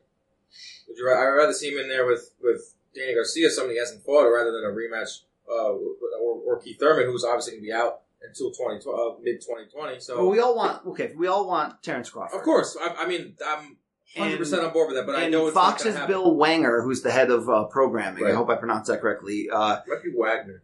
Would 0.87 0.97
you? 0.97 1.09
I'd 1.09 1.25
rather 1.25 1.53
see 1.53 1.69
him 1.71 1.79
in 1.79 1.87
there 1.89 2.05
with 2.05 2.31
with 2.41 2.75
Danny 2.95 3.13
Garcia, 3.13 3.49
somebody 3.49 3.75
he 3.75 3.79
hasn't 3.79 4.03
fought, 4.03 4.23
rather 4.27 4.51
than 4.51 4.63
a 4.65 4.73
rematch, 4.73 5.21
uh, 5.49 5.71
or, 5.73 6.41
or 6.45 6.59
Keith 6.59 6.79
Thurman, 6.79 7.05
who's 7.05 7.23
obviously 7.23 7.53
going 7.53 7.63
to 7.63 7.67
be 7.67 7.73
out 7.73 8.01
until 8.21 8.51
twenty 8.51 8.77
uh, 8.85 9.15
mid 9.21 9.43
twenty 9.45 9.65
twenty. 9.69 9.99
So 9.99 10.17
Well, 10.17 10.31
we 10.31 10.39
all 10.39 10.55
want 10.55 10.85
okay. 10.87 11.13
We 11.15 11.27
all 11.27 11.47
want 11.47 11.81
Terrence 11.83 12.09
Crawford. 12.09 12.37
of 12.37 12.43
course, 12.43 12.75
I, 12.81 13.03
I 13.03 13.07
mean, 13.07 13.35
I'm 13.45 13.77
hundred 14.17 14.37
percent 14.39 14.63
on 14.63 14.73
board 14.73 14.87
with 14.87 14.97
that, 14.97 15.05
but 15.05 15.15
I 15.15 15.29
know 15.29 15.47
it's 15.47 15.53
Fox's. 15.53 15.95
Bill 16.07 16.35
Wanger, 16.35 16.83
who's 16.83 17.01
the 17.03 17.11
head 17.11 17.29
of 17.29 17.47
uh, 17.47 17.65
programming. 17.65 18.25
I 18.25 18.33
hope 18.33 18.49
I 18.49 18.55
pronounced 18.55 18.89
that 18.89 19.01
correctly. 19.01 19.47
Uh, 19.51 19.79
Might 19.87 20.03
be 20.03 20.11
Wagner. 20.15 20.63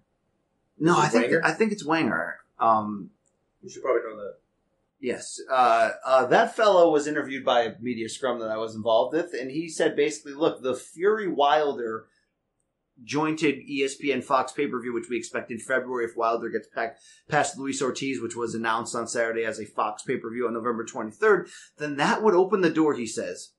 no, 0.80 0.98
I 0.98 1.08
think 1.08 1.26
Wanger? 1.28 1.42
I 1.44 1.52
think 1.52 1.72
it's 1.72 1.86
Wanger. 1.86 2.34
Um, 2.60 3.12
You 3.62 3.70
should 3.70 3.84
probably 3.84 4.02
know 4.04 4.18
that. 4.18 4.38
Yes. 5.06 5.40
Uh, 5.52 5.92
uh, 6.04 6.26
that 6.26 6.56
fellow 6.56 6.90
was 6.92 7.06
interviewed 7.06 7.46
by 7.46 7.62
a 7.62 7.80
media 7.80 8.10
scrum 8.10 8.40
that 8.40 8.50
I 8.50 8.58
was 8.58 8.74
involved 8.74 9.16
with, 9.16 9.36
and 9.40 9.52
he 9.52 9.70
said 9.70 9.96
basically, 9.96 10.34
look, 10.34 10.64
the 10.64 10.74
Fury 10.74 11.28
Wilder 11.28 12.08
jointed 13.04 13.60
ESPN 13.70 14.24
Fox 14.24 14.52
pay 14.52 14.66
per 14.66 14.82
view, 14.82 14.96
which 14.96 15.08
we 15.08 15.18
expect 15.18 15.52
in 15.52 15.60
February 15.60 16.06
if 16.06 16.18
Wilder 16.18 16.50
gets 16.50 16.68
packed 16.68 17.02
past 17.30 17.56
Luis 17.56 17.84
Ortiz, 17.84 18.20
which 18.20 18.36
was 18.36 18.56
announced 18.56 18.96
on 18.96 19.08
Saturday 19.08 19.46
as 19.46 19.60
a 19.60 19.66
Fox 19.66 20.02
pay 20.02 20.18
per 20.18 20.32
view 20.32 20.48
on 20.48 20.54
November 20.56 20.84
23rd, 20.84 21.50
then 21.78 21.98
that 21.98 22.24
would 22.24 22.34
open 22.34 22.62
the 22.62 22.72
door, 22.72 22.96
he 22.96 23.06
says, 23.06 23.52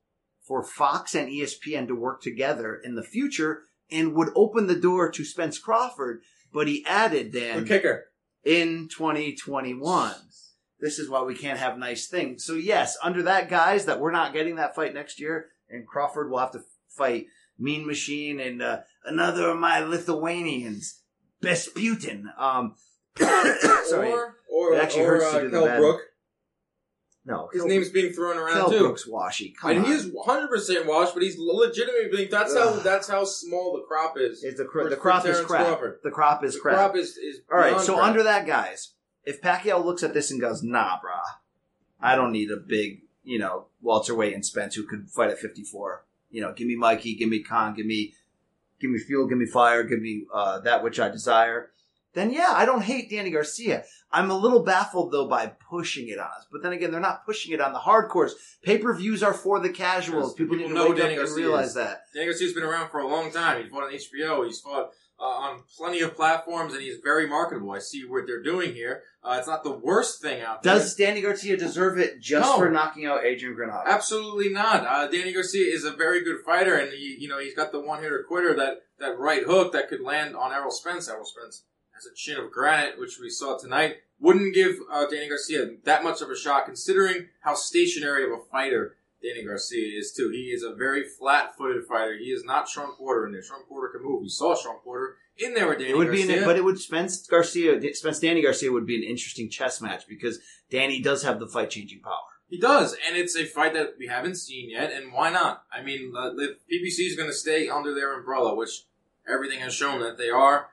for 0.43 0.65
Fox 0.65 1.15
and 1.15 1.29
ESPN 1.29 1.87
to 1.87 1.95
work 1.95 2.23
together 2.23 2.75
in 2.75 2.97
the 2.97 3.05
future 3.05 3.63
and 3.89 4.15
would 4.15 4.31
open 4.35 4.67
the 4.67 4.75
door 4.75 5.13
to 5.13 5.25
Spence 5.25 5.61
Crawford. 5.61 6.23
But 6.53 6.67
he 6.67 6.85
added, 6.87 7.31
The 7.31 7.41
Dan, 7.41 7.65
kicker. 7.67 8.07
in 8.45 8.89
2021. 8.89 10.15
This 10.81 10.99
is 10.99 11.09
why 11.09 11.23
we 11.23 11.35
can't 11.35 11.59
have 11.59 11.79
nice 11.79 12.07
things. 12.07 12.45
So 12.45 12.53
yes, 12.55 12.97
under 13.03 13.23
that 13.23 13.49
guise 13.49 13.87
that 13.87 13.99
we're 14.01 14.11
not 14.13 14.33
getting 14.33 14.57
that 14.57 14.75
fight 14.75 14.93
next 14.95 15.19
year, 15.21 15.47
and 15.71 15.87
Crawford 15.87 16.31
will 16.31 16.39
have 16.39 16.53
to 16.53 16.61
fight 16.89 17.27
Mean 17.59 17.87
Machine 17.87 18.41
and 18.41 18.61
uh, 18.61 18.81
another 19.05 19.49
of 19.51 19.59
my 19.59 19.81
Lithuanians, 19.81 21.01
Besputin. 21.43 22.25
Um, 22.39 22.75
sorry, 23.19 24.13
Or, 24.13 24.35
or, 24.53 24.75
It 24.75 24.83
actually 24.83 25.03
or 25.05 25.07
hurts 25.07 25.31
to 25.31 25.37
uh, 25.37 25.41
do 25.41 25.49
the 25.51 25.57
Kel 25.57 25.65
bad- 25.67 25.79
Brook. 25.79 26.01
no, 27.25 27.49
His 27.53 27.63
Kel- 27.63 27.69
name's 27.71 27.89
being 27.89 28.13
thrown 28.13 28.37
around 28.37 28.53
Kel 28.55 28.71
too. 28.71 28.79
Brooks 28.81 29.07
Washy. 29.09 29.55
Come 29.59 29.71
and 29.71 29.81
on, 29.81 29.85
he 29.87 29.93
is 29.93 30.11
100% 30.11 30.87
washed, 30.87 31.15
but 31.15 31.23
he's 31.23 31.37
legitimately 31.39 32.09
being. 32.15 32.29
That's 32.31 32.55
how 32.55 32.73
that's 32.73 33.09
how 33.09 33.25
small 33.25 33.73
the 33.77 33.83
crop 33.89 34.19
is. 34.19 34.45
It's 34.45 34.59
the, 34.59 34.67
cr- 34.67 34.89
the 34.91 34.97
crop 34.97 35.25
is 35.25 35.41
crap. 35.41 35.67
Crawford. 35.67 35.99
The 36.05 36.11
crop 36.11 36.45
is 36.45 36.55
The 36.55 36.61
crap. 36.61 36.77
crop 36.77 36.97
is, 36.97 37.17
is 37.17 37.41
All 37.51 37.59
right, 37.59 37.81
so 37.81 37.95
crap. 37.95 38.07
under 38.09 38.23
that, 38.25 38.47
guise, 38.47 38.93
if 39.27 39.43
Pacquiao 39.43 39.85
looks 39.85 40.03
at 40.03 40.15
this 40.15 40.31
and 40.31 40.41
goes, 40.41 40.63
"Nah, 40.63 40.99
brah, 41.01 41.21
I 42.01 42.15
don't 42.15 42.33
need 42.33 42.51
a 42.51 42.57
big, 42.57 43.03
you 43.25 43.39
know, 43.39 43.67
welterweight 43.83 44.33
and 44.33 44.47
Spence 44.47 44.77
who 44.77 44.85
could 44.85 45.11
fight 45.11 45.31
at 45.31 45.39
54. 45.39 46.05
You 46.31 46.41
know, 46.41 46.53
give 46.53 46.67
me 46.67 46.77
Mikey, 46.77 47.17
give 47.17 47.29
me 47.29 47.43
Khan, 47.43 47.75
give 47.75 47.87
me, 47.87 48.15
give 48.81 48.91
me 48.91 48.99
fuel, 48.99 49.27
give 49.27 49.39
me 49.39 49.47
fire, 49.47 49.83
give 49.83 50.01
me 50.01 50.25
uh, 50.33 50.61
that 50.61 50.83
which 50.83 50.99
I 50.99 51.09
desire." 51.09 51.71
Then 52.17 52.31
yeah, 52.31 52.53
I 52.55 52.65
don't 52.65 52.81
hate 52.81 53.11
Danny 53.11 53.31
Garcia. 53.31 53.85
I'm 54.11 54.31
a 54.31 54.39
little 54.39 54.63
baffled 54.63 55.13
though 55.13 55.29
by 55.29 55.49
pushing 55.49 56.09
it 56.09 56.19
on 56.19 56.25
us. 56.25 56.47
But 56.51 56.63
then 56.63 56.73
again, 56.73 56.91
they're 56.91 56.99
not 56.99 57.27
pushing 57.27 57.53
it 57.53 57.61
on 57.61 57.75
the 57.75 57.79
hardcores. 57.79 58.33
Pay 58.63 58.79
per 58.79 58.95
views 58.97 59.23
are 59.23 59.35
for 59.35 59.61
the 59.61 59.69
casuals. 59.69 60.33
People, 60.33 60.57
people 60.57 60.57
need 60.57 60.69
to 60.69 60.75
know 60.75 60.85
wake 60.85 60.93
up 60.93 60.97
Danny 60.97 61.15
and 61.17 61.27
Garcia 61.27 61.37
realize 61.37 61.69
is. 61.69 61.75
that. 61.75 62.05
Danny 62.15 62.25
Garcia's 62.25 62.55
been 62.55 62.63
around 62.63 62.89
for 62.89 63.01
a 63.01 63.07
long 63.07 63.31
time. 63.31 63.61
He's 63.63 63.71
fought 63.71 63.83
on 63.83 63.93
HBO. 63.93 64.47
He's 64.47 64.61
fought 64.61 64.93
uh, 65.19 65.25
on 65.25 65.63
plenty 65.77 66.01
of 66.01 66.15
platforms, 66.15 66.73
and 66.75 66.83
he's 66.83 66.99
very 67.03 67.27
marketable. 67.29 67.73
I 67.73 67.79
see 67.79 68.05
what 68.05 68.25
they're 68.27 68.43
doing 68.43 68.75
here. 68.75 69.03
Uh, 69.25 69.37
it's 69.39 69.49
not 69.49 69.65
the 69.65 69.73
worst 69.73 70.21
thing 70.23 70.43
out 70.43 70.63
there. 70.63 70.75
Does 70.75 70.95
Danny 70.95 71.21
Garcia 71.21 71.57
deserve 71.57 71.99
it 71.99 72.21
just 72.21 72.49
No. 72.49 72.59
for 72.59 72.71
knocking 72.71 73.07
out 73.07 73.25
Adrian 73.25 73.55
Granados? 73.55 73.87
Absolutely 73.89 74.51
not. 74.53 74.87
Uh, 74.87 75.09
Danny 75.09 75.33
Garcia 75.33 75.73
is 75.75 75.85
a 75.85 75.91
very 75.93 76.23
good 76.23 76.41
fighter, 76.45 76.75
and 76.75 76.93
he, 76.93 77.17
you 77.19 77.29
know, 77.29 77.39
he's 77.39 77.55
got 77.55 77.73
the 77.73 77.81
one 77.81 78.03
hitter 78.03 78.25
quitter 78.29 78.55
that 78.57 78.83
that 78.99 79.19
right 79.19 79.45
hook 79.45 79.73
that 79.73 79.89
could 79.89 80.01
land 80.01 80.37
on 80.37 80.53
Errol 80.53 80.71
Spence. 80.71 81.09
Errol 81.09 81.25
Spence 81.27 81.65
has 81.95 82.07
a 82.07 82.15
chin 82.15 82.39
of 82.39 82.51
granite, 82.53 82.99
which 82.99 83.19
we 83.21 83.29
saw 83.31 83.59
tonight. 83.59 83.97
Wouldn't 84.21 84.55
give 84.55 84.77
uh, 84.91 85.07
Danny 85.07 85.29
Garcia 85.29 85.71
that 85.85 86.05
much 86.05 86.23
of 86.23 86.31
a 86.31 86.37
shot, 86.37 86.65
considering 86.67 87.29
how 87.41 87.55
stationary 87.55 88.25
of 88.25 88.31
a 88.31 88.43
fighter 88.51 88.97
Danny 89.27 89.45
Garcia 89.45 89.99
is 89.99 90.13
too. 90.13 90.31
He 90.33 90.53
is 90.53 90.63
a 90.63 90.75
very 90.75 91.05
flat-footed 91.19 91.85
fighter. 91.87 92.17
He 92.17 92.27
is 92.27 92.45
not 92.45 92.69
Shawn 92.69 92.95
Porter 92.97 93.27
in 93.27 93.33
there. 93.33 93.43
Shawn 93.43 93.65
Porter 93.69 93.89
can 93.97 94.07
move. 94.07 94.23
We 94.23 94.29
saw 94.29 94.55
Shawn 94.55 94.77
Porter 94.85 95.17
in 95.39 95.55
there 95.55 95.69
with 95.69 95.79
Danny 95.79 95.91
it 95.91 95.97
would 95.97 96.09
Garcia. 96.09 96.27
be, 96.27 96.39
an, 96.39 96.45
but 96.45 96.57
it 96.57 96.65
would 96.65 96.79
Spence 96.79 97.27
Garcia, 97.27 97.81
Spence 97.95 98.21
Danny 98.21 98.43
Garcia 98.43 98.73
would 98.73 98.87
be 98.87 98.97
an 98.97 99.03
interesting 99.03 99.51
chess 99.51 99.81
match 99.81 100.07
because 100.09 100.39
Danny 100.71 101.01
does 101.01 101.23
have 101.25 101.41
the 101.41 101.47
fight 101.47 101.71
changing 101.71 102.01
power. 102.01 102.13
He 102.49 102.61
does, 102.61 102.97
and 103.07 103.17
it's 103.17 103.37
a 103.37 103.45
fight 103.45 103.75
that 103.75 103.95
we 103.99 104.07
haven't 104.07 104.37
seen 104.37 104.71
yet, 104.71 104.93
and 104.93 105.13
why 105.13 105.31
not? 105.31 105.65
I 105.73 105.83
mean, 105.83 106.13
if 106.15 106.59
PBC 106.71 107.09
is 107.09 107.17
going 107.17 107.29
to 107.29 107.35
stay 107.35 107.69
under 107.69 107.93
their 107.93 108.17
umbrella, 108.17 108.55
which 108.55 108.85
everything 109.29 109.59
has 109.59 109.75
shown 109.75 110.01
that 110.01 110.17
they 110.17 110.31
are, 110.31 110.69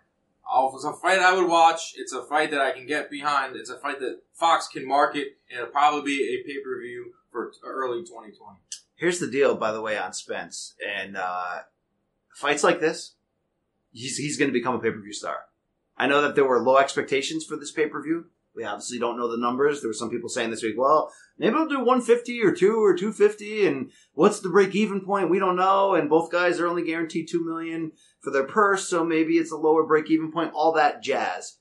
it's 0.76 0.84
a 0.84 0.94
fight 0.94 1.18
I 1.18 1.34
would 1.34 1.50
watch. 1.50 1.96
It's 1.98 2.14
a 2.14 2.24
fight 2.26 2.52
that 2.52 2.62
I 2.62 2.74
can 2.74 2.86
get 2.86 3.10
behind. 3.10 3.56
It's 3.56 3.72
a 3.72 3.80
fight 3.80 4.00
that 4.02 4.20
Fox 4.34 4.68
can 4.68 4.88
market, 4.88 5.30
and 5.50 5.62
it'll 5.62 5.72
probably 5.72 6.04
be 6.04 6.24
a 6.30 6.48
pay 6.48 6.60
per 6.64 6.80
view 6.80 7.14
for 7.34 7.52
early 7.66 8.02
2020. 8.02 8.60
Here's 8.96 9.20
the 9.20 9.30
deal, 9.30 9.56
by 9.56 9.72
the 9.72 9.82
way, 9.82 9.98
on 9.98 10.14
Spence 10.14 10.76
and 10.86 11.18
uh, 11.18 11.64
fights 12.34 12.64
like 12.64 12.80
this. 12.80 13.16
He's 13.92 14.18
he's 14.18 14.38
going 14.38 14.50
to 14.50 14.58
become 14.58 14.76
a 14.76 14.80
pay 14.80 14.92
per 14.92 15.02
view 15.02 15.14
star. 15.14 15.38
I 15.98 16.08
know 16.08 16.22
that 16.22 16.36
there 16.36 16.46
were 16.46 16.62
low 16.62 16.78
expectations 16.78 17.46
for 17.46 17.58
this 17.58 17.72
pay 17.72 17.88
per 17.88 18.02
view. 18.02 18.26
We 18.56 18.64
obviously 18.64 19.00
don't 19.00 19.18
know 19.18 19.30
the 19.30 19.38
numbers. 19.38 19.82
There 19.82 19.90
were 19.90 19.96
some 19.96 20.12
people 20.12 20.30
saying 20.30 20.52
this 20.52 20.62
week, 20.62 20.76
well, 20.78 21.12
maybe 21.40 21.56
I'll 21.56 21.68
do 21.68 21.80
150 21.80 22.44
or 22.44 22.54
2 22.54 22.84
or 22.84 22.96
250 22.96 23.66
and 23.66 23.92
what's 24.14 24.42
the 24.42 24.50
break 24.50 24.76
even 24.76 25.02
point? 25.02 25.32
We 25.32 25.40
don't 25.40 25.56
know 25.56 25.96
and 25.96 26.10
both 26.10 26.32
guys 26.32 26.60
are 26.60 26.68
only 26.68 26.84
guaranteed 26.84 27.28
2 27.30 27.44
million 27.44 27.94
for 28.20 28.32
their 28.32 28.46
purse, 28.46 28.88
so 28.88 29.04
maybe 29.04 29.34
it's 29.34 29.52
a 29.52 29.58
lower 29.58 29.84
break 29.84 30.12
even 30.12 30.32
point, 30.32 30.54
all 30.54 30.72
that 30.74 31.02
jazz. 31.02 31.58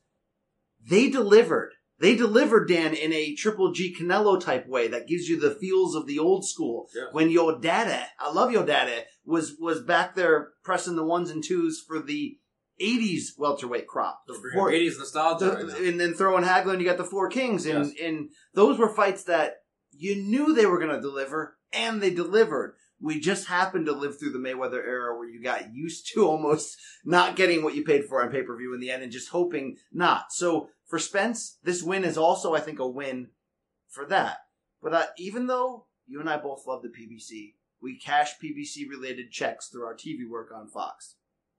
They 0.86 1.08
delivered. 1.08 1.72
They 2.02 2.16
delivered 2.16 2.66
Dan 2.68 2.94
in 2.94 3.12
a 3.12 3.34
Triple 3.36 3.70
G 3.72 3.94
Canelo 3.96 4.38
type 4.40 4.66
way 4.66 4.88
that 4.88 5.06
gives 5.06 5.28
you 5.28 5.38
the 5.38 5.54
feels 5.54 5.94
of 5.94 6.08
the 6.08 6.18
old 6.18 6.44
school. 6.44 6.88
Yeah. 6.94 7.04
When 7.12 7.30
your 7.30 7.60
daddy, 7.60 8.04
I 8.18 8.32
love 8.32 8.50
your 8.50 8.66
daddy, 8.66 9.04
was 9.24 9.54
was 9.60 9.80
back 9.82 10.16
there 10.16 10.48
pressing 10.64 10.96
the 10.96 11.04
ones 11.04 11.30
and 11.30 11.44
twos 11.44 11.80
for 11.80 12.00
the 12.02 12.38
80s 12.80 13.38
welterweight 13.38 13.86
crop. 13.86 14.22
The 14.26 14.34
four- 14.52 14.70
80s 14.72 14.98
nostalgia 14.98 15.44
the- 15.44 15.52
right 15.72 15.82
and 15.82 16.00
then 16.00 16.14
throwing 16.14 16.42
Hagler, 16.42 16.72
and 16.72 16.80
you 16.82 16.88
got 16.88 16.96
the 16.98 17.04
four 17.04 17.28
kings, 17.28 17.66
and 17.66 17.86
Yes. 17.86 17.94
and 18.02 18.30
those 18.52 18.78
were 18.78 18.92
fights 18.92 19.22
that 19.24 19.58
you 19.92 20.16
knew 20.16 20.52
they 20.52 20.66
were 20.66 20.80
going 20.80 20.90
to 20.94 21.00
deliver, 21.00 21.56
and 21.72 22.02
they 22.02 22.10
delivered. 22.10 22.74
We 23.00 23.20
just 23.20 23.46
happened 23.46 23.86
to 23.86 23.92
live 23.92 24.18
through 24.18 24.30
the 24.32 24.38
Mayweather 24.38 24.84
era 24.84 25.16
where 25.16 25.28
you 25.28 25.40
got 25.42 25.72
used 25.72 26.08
to 26.14 26.26
almost 26.28 26.76
not 27.04 27.36
getting 27.36 27.62
what 27.62 27.76
you 27.76 27.84
paid 27.84 28.06
for 28.06 28.22
on 28.22 28.30
pay 28.32 28.42
per 28.42 28.56
view 28.56 28.74
in 28.74 28.80
the 28.80 28.90
end, 28.90 29.04
and 29.04 29.12
just 29.12 29.28
hoping 29.28 29.76
not. 29.92 30.32
So 30.32 30.68
for 30.92 30.98
Spence, 30.98 31.56
this 31.64 31.82
win 31.82 32.04
is 32.04 32.18
also, 32.18 32.54
I 32.54 32.60
think, 32.60 32.78
a 32.78 32.86
win 32.86 33.28
for 33.88 34.04
that. 34.08 34.40
But 34.82 34.92
uh, 34.92 35.06
even 35.16 35.46
though 35.46 35.86
you 36.06 36.20
and 36.20 36.28
I 36.28 36.36
both 36.36 36.66
love 36.66 36.82
the 36.82 36.90
PBC, 36.90 37.54
we 37.80 37.98
cash 37.98 38.32
PBC 38.38 38.90
related 38.90 39.30
checks 39.30 39.68
through 39.68 39.86
our 39.86 39.94
TV 39.94 40.28
work 40.28 40.50
on 40.54 40.68
Fox. 40.68 41.14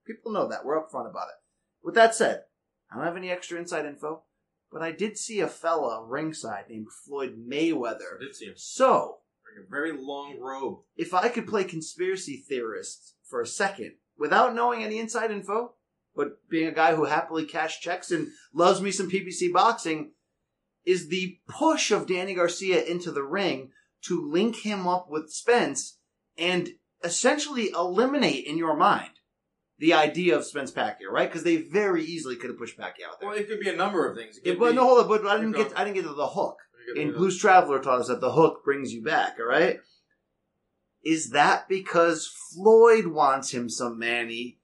People 0.06 0.32
know 0.32 0.48
that. 0.50 0.64
We're 0.64 0.80
upfront 0.80 1.10
about 1.10 1.30
it. 1.30 1.42
With 1.82 1.96
that 1.96 2.14
said, 2.14 2.44
I 2.92 2.96
don't 2.96 3.06
have 3.06 3.18
any 3.18 3.32
extra 3.32 3.58
inside 3.58 3.88
info, 3.88 4.22
but 4.72 4.84
I 4.84 4.92
did 4.92 5.18
see 5.18 5.40
a 5.40 5.48
fella 5.48 6.06
ringside 6.06 6.66
named 6.70 6.92
Floyd 6.92 7.36
Mayweather. 7.36 8.20
I 8.20 8.26
did 8.26 8.36
see 8.36 8.46
him 8.46 8.54
So, 8.56 9.18
wearing 9.44 9.66
a 9.66 9.72
very 9.72 9.94
long 10.00 10.38
robe. 10.40 10.82
if 10.96 11.12
I 11.12 11.30
could 11.30 11.48
play 11.48 11.64
conspiracy 11.64 12.38
theorist 12.48 13.16
for 13.24 13.42
a 13.42 13.48
second 13.48 13.94
without 14.16 14.54
knowing 14.54 14.84
any 14.84 15.00
inside 15.00 15.32
info, 15.32 15.74
but 16.16 16.48
being 16.50 16.68
a 16.68 16.74
guy 16.74 16.96
who 16.96 17.06
happily 17.06 17.46
cash 17.46 17.80
checks 17.80 18.12
and 18.12 18.28
loves 18.54 18.82
me 18.82 18.92
some 18.92 19.10
PBC 19.10 19.52
boxing, 19.52 20.12
is 20.86 21.08
the 21.08 21.40
push 21.48 21.92
of 21.92 22.08
Danny 22.08 22.34
Garcia 22.34 22.84
into 22.84 23.12
the 23.12 23.24
ring 23.24 23.72
to 24.04 24.30
link 24.30 24.58
him 24.58 24.88
up 24.88 25.10
with 25.10 25.32
Spence 25.32 25.98
and 26.38 26.70
essentially 27.04 27.70
eliminate 27.70 28.46
in 28.46 28.58
your 28.58 28.76
mind 28.76 29.12
the 29.80 29.94
idea 29.94 30.38
of 30.38 30.46
Spence 30.46 30.72
Pacquiao, 30.72 31.10
right? 31.12 31.30
Because 31.30 31.44
they 31.44 31.58
very 31.58 32.04
easily 32.04 32.36
could 32.36 32.50
have 32.50 32.60
pushed 32.60 32.78
Pacquiao 32.78 33.12
out 33.12 33.20
there. 33.20 33.30
Well, 33.30 33.38
it 33.38 33.48
could 33.48 33.60
be 33.60 33.70
a 33.70 33.76
number 33.76 34.10
of 34.10 34.16
things. 34.16 34.38
It 34.38 34.46
Yeah, 34.46 34.54
but 34.60 34.70
be- 34.72 34.76
no, 34.76 34.84
hold 34.84 35.00
on. 35.00 35.08
But 35.08 35.28
I 35.28 35.38
didn't 35.38 35.54
get. 35.54 35.70
going. 35.70 35.78
I 35.78 35.84
didn't 35.84 35.96
get 35.96 36.04
to 36.04 36.14
the 36.14 36.28
hook. 36.28 36.58
And 36.98 37.14
Blues 37.14 37.40
Traveler 37.40 37.80
taught 37.80 38.02
us 38.02 38.08
that 38.10 38.20
the 38.20 38.34
hook 38.34 38.64
brings 38.66 38.94
you 38.94 39.02
back. 39.02 39.38
All 39.40 39.46
right. 39.46 39.80
Is 41.04 41.30
that 41.32 41.68
because 41.70 42.32
Floyd 42.54 43.08
wants 43.08 43.52
him 43.52 43.70
some 43.70 43.98
Manny? 44.00 44.60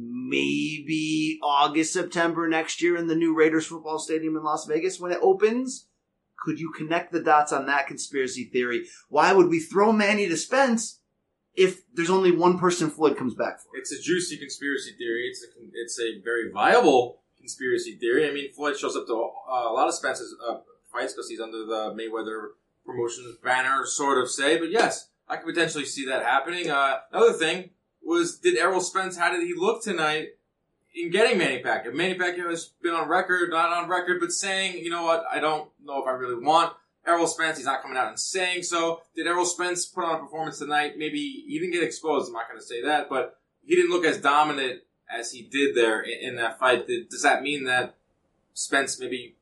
Maybe 0.00 1.40
August, 1.42 1.92
September 1.92 2.48
next 2.48 2.80
year 2.80 2.96
in 2.96 3.08
the 3.08 3.16
new 3.16 3.34
Raiders 3.34 3.66
football 3.66 3.98
stadium 3.98 4.36
in 4.36 4.44
Las 4.44 4.66
Vegas 4.66 5.00
when 5.00 5.10
it 5.10 5.18
opens. 5.20 5.86
Could 6.44 6.60
you 6.60 6.70
connect 6.70 7.10
the 7.10 7.20
dots 7.20 7.52
on 7.52 7.66
that 7.66 7.88
conspiracy 7.88 8.44
theory? 8.44 8.86
Why 9.08 9.32
would 9.32 9.48
we 9.48 9.58
throw 9.58 9.90
Manny 9.90 10.28
to 10.28 10.36
Spence 10.36 11.00
if 11.54 11.82
there's 11.92 12.10
only 12.10 12.30
one 12.30 12.58
person 12.60 12.90
Floyd 12.90 13.16
comes 13.16 13.34
back 13.34 13.60
for? 13.60 13.70
It's 13.74 13.90
a 13.90 14.00
juicy 14.00 14.36
conspiracy 14.36 14.92
theory. 14.96 15.28
It's 15.28 15.44
a, 15.44 15.48
it's 15.74 15.98
a 15.98 16.22
very 16.22 16.52
viable 16.52 17.22
conspiracy 17.36 17.96
theory. 17.96 18.28
I 18.28 18.32
mean, 18.32 18.52
Floyd 18.52 18.78
shows 18.78 18.94
up 18.94 19.06
to 19.08 19.14
uh, 19.14 19.68
a 19.68 19.72
lot 19.72 19.88
of 19.88 19.94
Spence's 19.94 20.32
uh, 20.46 20.58
fights 20.92 21.14
because 21.14 21.28
he's 21.28 21.40
under 21.40 21.64
the 21.64 21.92
Mayweather 21.98 22.50
Promotions 22.86 23.36
banner, 23.42 23.84
sort 23.84 24.18
of 24.18 24.30
say. 24.30 24.58
But 24.58 24.70
yes, 24.70 25.08
I 25.28 25.36
could 25.36 25.54
potentially 25.54 25.84
see 25.84 26.06
that 26.06 26.22
happening. 26.22 26.70
Uh, 26.70 26.98
another 27.12 27.32
thing 27.32 27.70
was, 28.02 28.38
did 28.38 28.56
Errol 28.56 28.80
Spence? 28.80 29.16
How 29.16 29.30
did 29.30 29.42
he 29.46 29.54
look 29.54 29.82
tonight 29.82 30.28
in 30.94 31.10
getting 31.10 31.38
Manny 31.38 31.62
Pacquiao? 31.62 31.94
Manny 31.94 32.18
Pacquiao 32.18 32.50
has 32.50 32.66
been 32.82 32.94
on 32.94 33.08
record, 33.08 33.50
not 33.50 33.70
on 33.70 33.88
record, 33.88 34.20
but 34.20 34.32
saying, 34.32 34.82
you 34.82 34.90
know 34.90 35.04
what, 35.04 35.24
I 35.30 35.40
don't 35.40 35.68
know 35.84 36.00
if 36.02 36.06
I 36.06 36.12
really 36.12 36.42
want 36.42 36.72
Errol 37.06 37.26
Spence. 37.26 37.58
He's 37.58 37.66
not 37.66 37.82
coming 37.82 37.96
out 37.96 38.08
and 38.08 38.18
saying 38.18 38.62
so. 38.62 39.02
Did 39.16 39.26
Errol 39.26 39.44
Spence 39.44 39.86
put 39.86 40.04
on 40.04 40.16
a 40.16 40.18
performance 40.18 40.58
tonight? 40.58 40.98
Maybe 40.98 41.44
he 41.46 41.58
didn't 41.58 41.72
get 41.72 41.82
exposed. 41.82 42.28
I'm 42.28 42.34
not 42.34 42.48
going 42.48 42.60
to 42.60 42.66
say 42.66 42.82
that, 42.82 43.08
but 43.08 43.38
he 43.64 43.74
didn't 43.74 43.90
look 43.90 44.04
as 44.04 44.18
dominant 44.18 44.82
as 45.10 45.32
he 45.32 45.42
did 45.42 45.74
there 45.74 46.00
in, 46.00 46.30
in 46.30 46.36
that 46.36 46.58
fight. 46.58 46.86
Did, 46.86 47.08
does 47.08 47.22
that 47.22 47.42
mean 47.42 47.64
that 47.64 47.96
Spence 48.54 49.00
maybe 49.00 49.36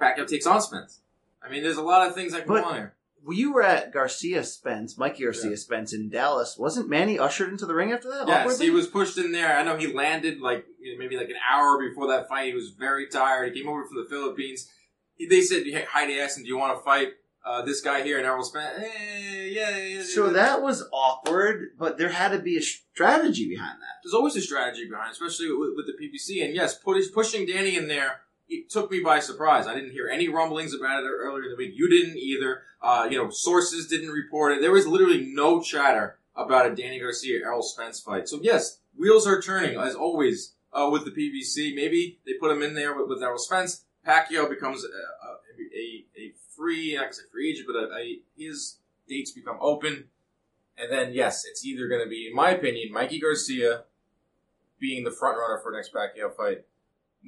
Pacquiao 0.00 0.26
takes 0.26 0.46
on 0.46 0.60
Spence? 0.60 1.00
I 1.42 1.50
mean, 1.50 1.62
there's 1.62 1.76
a 1.76 1.82
lot 1.82 2.06
of 2.06 2.14
things 2.14 2.32
that 2.32 2.44
can 2.44 2.54
go 2.54 2.64
on 2.64 2.74
here. 2.74 2.94
Well, 3.26 3.36
you 3.36 3.52
were 3.52 3.62
at 3.62 3.92
Garcia 3.92 4.44
Spence, 4.44 4.96
Mikey 4.96 5.24
Garcia 5.24 5.50
Yeah. 5.50 5.56
Spence 5.56 5.92
in 5.92 6.08
Dallas. 6.10 6.56
Wasn't 6.56 6.88
Manny 6.88 7.18
ushered 7.18 7.48
into 7.50 7.66
the 7.66 7.74
ring 7.74 7.92
after 7.92 8.08
that? 8.08 8.28
Yes, 8.28 8.42
awkwardly? 8.42 8.66
he 8.66 8.70
was 8.70 8.86
pushed 8.86 9.18
in 9.18 9.32
there. 9.32 9.58
I 9.58 9.64
know 9.64 9.76
he 9.76 9.92
landed 9.92 10.40
like 10.40 10.64
maybe 10.98 11.16
like 11.16 11.28
an 11.28 11.36
hour 11.50 11.76
before 11.80 12.06
that 12.08 12.28
fight. 12.28 12.46
He 12.46 12.54
was 12.54 12.70
very 12.70 13.08
tired. 13.08 13.52
He 13.52 13.60
came 13.60 13.68
over 13.68 13.84
from 13.84 13.96
the 13.96 14.08
Philippines. 14.08 14.70
He, 15.16 15.26
they 15.26 15.40
said, 15.40 15.64
"Hey, 15.64 15.84
Heidi 15.90 16.20
asked 16.20 16.38
him, 16.38 16.44
do 16.44 16.48
you 16.48 16.56
want 16.56 16.78
to 16.78 16.84
fight 16.84 17.08
uh, 17.44 17.62
this 17.62 17.80
guy 17.80 18.02
here?" 18.02 18.18
And 18.18 18.26
Errol 18.26 18.44
Spence, 18.44 18.78
hey, 18.78 19.50
yeah, 19.52 19.76
yeah, 19.76 19.84
yeah. 19.96 20.02
So 20.04 20.30
that 20.30 20.62
was 20.62 20.84
awkward, 20.92 21.70
but 21.78 21.98
there 21.98 22.10
had 22.10 22.28
to 22.28 22.38
be 22.38 22.56
a 22.58 22.62
strategy 22.62 23.48
behind 23.48 23.80
that. 23.80 23.96
there's 24.04 24.14
always 24.14 24.36
a 24.36 24.40
strategy 24.40 24.86
behind, 24.88 25.08
it, 25.08 25.12
especially 25.12 25.50
with, 25.50 25.70
with 25.74 25.86
the 25.86 25.94
PBC. 26.00 26.44
And 26.44 26.54
yes, 26.54 26.78
push, 26.78 27.06
pushing 27.12 27.44
Danny 27.46 27.76
in 27.76 27.88
there 27.88 28.20
it 28.48 28.70
took 28.70 28.90
me 28.90 29.00
by 29.00 29.20
surprise. 29.20 29.66
I 29.66 29.74
didn't 29.74 29.92
hear 29.92 30.08
any 30.08 30.28
rumblings 30.28 30.74
about 30.74 31.02
it 31.02 31.08
earlier 31.08 31.44
in 31.44 31.50
the 31.50 31.56
week. 31.56 31.72
You 31.74 31.88
didn't 31.88 32.16
either. 32.16 32.62
Uh, 32.80 33.08
you 33.10 33.18
know, 33.18 33.30
sources 33.30 33.88
didn't 33.88 34.10
report 34.10 34.52
it. 34.52 34.60
There 34.60 34.72
was 34.72 34.86
literally 34.86 35.30
no 35.32 35.60
chatter 35.60 36.18
about 36.34 36.70
a 36.70 36.74
Danny 36.74 37.00
Garcia 37.00 37.40
Errol 37.44 37.62
Spence 37.62 38.00
fight. 38.00 38.28
So 38.28 38.38
yes, 38.42 38.78
wheels 38.96 39.26
are 39.26 39.40
turning 39.40 39.78
as 39.78 39.94
always 39.94 40.54
uh, 40.72 40.88
with 40.92 41.04
the 41.04 41.10
PBC. 41.10 41.74
Maybe 41.74 42.18
they 42.26 42.34
put 42.34 42.50
him 42.50 42.62
in 42.62 42.74
there 42.74 42.94
with, 42.94 43.08
with 43.08 43.22
Errol 43.22 43.38
Spence. 43.38 43.84
Pacquiao 44.06 44.48
becomes 44.48 44.84
a, 44.84 44.88
a, 44.88 45.30
a, 45.74 46.04
a 46.20 46.32
free, 46.54 46.96
not 46.96 47.14
say 47.14 47.22
free 47.32 47.50
agent, 47.50 47.66
but 47.66 47.76
a, 47.76 48.18
his 48.36 48.78
dates 49.08 49.32
become 49.32 49.58
open. 49.60 50.04
And 50.78 50.92
then, 50.92 51.12
yes, 51.12 51.44
it's 51.44 51.64
either 51.64 51.88
going 51.88 52.04
to 52.04 52.08
be, 52.08 52.28
in 52.28 52.34
my 52.34 52.50
opinion, 52.50 52.92
Mikey 52.92 53.18
Garcia 53.18 53.84
being 54.78 55.04
the 55.04 55.10
front 55.10 55.38
runner 55.38 55.58
for 55.62 55.72
next 55.72 55.92
Pacquiao 55.92 56.34
fight, 56.36 56.64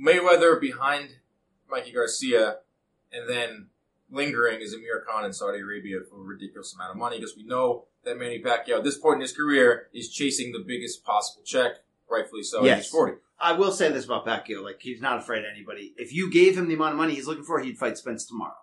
Mayweather 0.01 0.61
behind 0.61 1.11
Mikey 1.71 1.93
Garcia, 1.93 2.59
and 3.13 3.29
then 3.29 3.69
lingering 4.11 4.61
is 4.61 4.73
Amir 4.75 5.05
Khan 5.07 5.25
in 5.25 5.33
Saudi 5.33 5.59
Arabia 5.61 5.99
for 6.09 6.17
a 6.17 6.25
ridiculous 6.25 6.75
amount 6.75 6.93
of 6.93 6.97
money 6.97 7.19
because 7.19 7.37
we 7.37 7.45
know 7.45 7.85
that 8.05 8.19
Manny 8.19 8.41
Pacquiao 8.43 8.79
at 8.79 8.85
this 8.85 8.97
point 8.99 9.17
in 9.17 9.21
his 9.23 9.33
career 9.33 9.89
is 9.93 10.09
chasing 10.09 10.53
the 10.53 10.65
biggest 10.67 11.05
possible 11.05 11.43
check, 11.45 11.73
rightfully 12.11 12.43
so. 12.43 12.65
Yes. 12.65 12.85
He's 12.85 12.91
40. 12.91 13.15
I 13.41 13.53
will 13.53 13.71
say 13.73 13.91
this 13.93 14.05
about 14.05 14.27
Pacquiao: 14.27 14.63
like 14.63 14.81
he's 14.81 15.01
not 15.01 15.19
afraid 15.19 15.41
of 15.41 15.51
anybody. 15.55 15.95
If 15.97 16.13
you 16.13 16.31
gave 16.31 16.57
him 16.57 16.69
the 16.69 16.75
amount 16.75 16.93
of 16.93 16.99
money 16.99 17.15
he's 17.15 17.27
looking 17.27 17.45
for, 17.45 17.61
he'd 17.61 17.79
fight 17.79 17.99
Spence 17.99 18.25
tomorrow, 18.27 18.57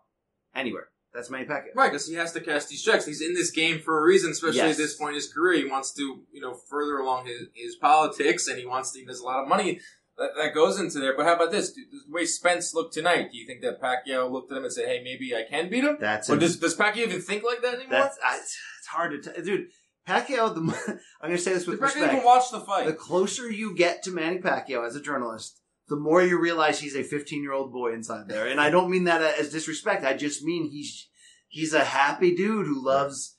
anywhere. 0.53 0.89
That's 1.13 1.29
Manny 1.29 1.45
Pacquiao. 1.45 1.75
Right, 1.75 1.91
because 1.91 2.07
he 2.07 2.15
has 2.15 2.33
to 2.33 2.41
cash 2.41 2.65
these 2.65 2.83
checks. 2.83 3.05
He's 3.05 3.21
in 3.21 3.33
this 3.35 3.51
game 3.51 3.79
for 3.79 3.99
a 3.99 4.03
reason, 4.03 4.31
especially 4.31 4.57
Yes. 4.57 4.71
at 4.71 4.77
this 4.77 4.95
point 4.97 5.11
in 5.11 5.15
his 5.15 5.31
career. 5.31 5.63
He 5.63 5.69
wants 5.71 5.93
to, 5.93 6.23
you 6.33 6.41
know, 6.41 6.53
further 6.53 6.97
along 6.97 7.27
his, 7.27 7.47
his 7.53 7.75
politics, 7.75 8.47
and 8.49 8.59
he 8.59 8.65
wants 8.65 8.91
to. 8.91 9.05
There's 9.05 9.21
a 9.21 9.25
lot 9.25 9.41
of 9.41 9.47
money 9.47 9.79
that, 10.17 10.29
that 10.37 10.53
goes 10.53 10.79
into 10.79 10.99
there. 10.99 11.15
But 11.15 11.25
how 11.25 11.35
about 11.35 11.51
this? 11.51 11.71
The 11.73 11.83
way 12.09 12.25
Spence 12.25 12.73
looked 12.73 12.93
tonight, 12.93 13.31
do 13.31 13.37
you 13.37 13.45
think 13.45 13.61
that 13.61 13.81
Pacquiao 13.81 14.31
looked 14.31 14.51
at 14.51 14.57
him 14.57 14.63
and 14.63 14.73
said, 14.73 14.87
"Hey, 14.87 15.01
maybe 15.03 15.35
I 15.35 15.43
can 15.49 15.69
beat 15.69 15.83
him"? 15.83 15.97
That's 15.99 16.29
Or 16.29 16.37
does, 16.37 16.57
does 16.57 16.75
Pacquiao 16.75 17.07
even 17.07 17.21
think 17.21 17.43
like 17.43 17.61
that 17.61 17.75
anymore? 17.75 17.91
That's 17.91 18.17
I, 18.23 18.37
it's 18.37 18.87
hard 18.89 19.11
to 19.11 19.33
tell, 19.33 19.43
dude. 19.43 19.67
Pacquiao, 20.07 20.53
the 20.53 20.61
I'm 21.21 21.29
going 21.29 21.37
to 21.37 21.37
say 21.37 21.53
this 21.53 21.67
with 21.67 21.79
Did 21.79 21.89
Pacquiao 21.89 22.13
even 22.13 22.23
watch 22.23 22.51
the 22.51 22.59
fight? 22.59 22.85
The 22.85 22.93
closer 22.93 23.49
you 23.49 23.75
get 23.75 24.03
to 24.03 24.11
Manny 24.11 24.37
Pacquiao 24.37 24.85
as 24.85 24.95
a 24.95 25.01
journalist, 25.01 25.59
the 25.87 25.95
more 25.95 26.21
you 26.21 26.39
realize 26.39 26.79
he's 26.79 26.95
a 26.95 27.03
15 27.03 27.41
year 27.41 27.53
old 27.53 27.71
boy 27.71 27.93
inside 27.93 28.27
there. 28.27 28.47
And 28.47 28.61
I 28.61 28.69
don't 28.69 28.89
mean 28.89 29.05
that 29.05 29.21
as 29.21 29.51
disrespect. 29.51 30.05
I 30.05 30.13
just 30.13 30.43
mean 30.43 30.69
he's 30.69 31.07
he's 31.47 31.73
a 31.73 31.83
happy 31.83 32.35
dude 32.35 32.67
who 32.67 32.83
loves 32.83 33.35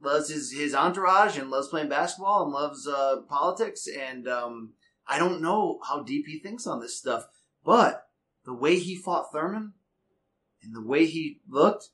loves 0.00 0.30
his 0.30 0.52
his 0.52 0.74
entourage 0.74 1.38
and 1.38 1.50
loves 1.50 1.68
playing 1.68 1.88
basketball 1.88 2.44
and 2.44 2.52
loves 2.52 2.86
uh, 2.88 3.16
politics. 3.28 3.86
And 3.86 4.26
um, 4.26 4.72
I 5.08 5.18
don't 5.18 5.40
know 5.40 5.78
how 5.88 6.02
deep 6.02 6.26
he 6.26 6.38
thinks 6.38 6.66
on 6.66 6.80
this 6.80 6.96
stuff, 6.98 7.28
but 7.64 8.08
the 8.44 8.54
way 8.54 8.78
he 8.78 8.96
fought 8.96 9.32
Thurman 9.32 9.74
and 10.62 10.74
the 10.74 10.82
way 10.82 11.06
he 11.06 11.40
looked, 11.48 11.88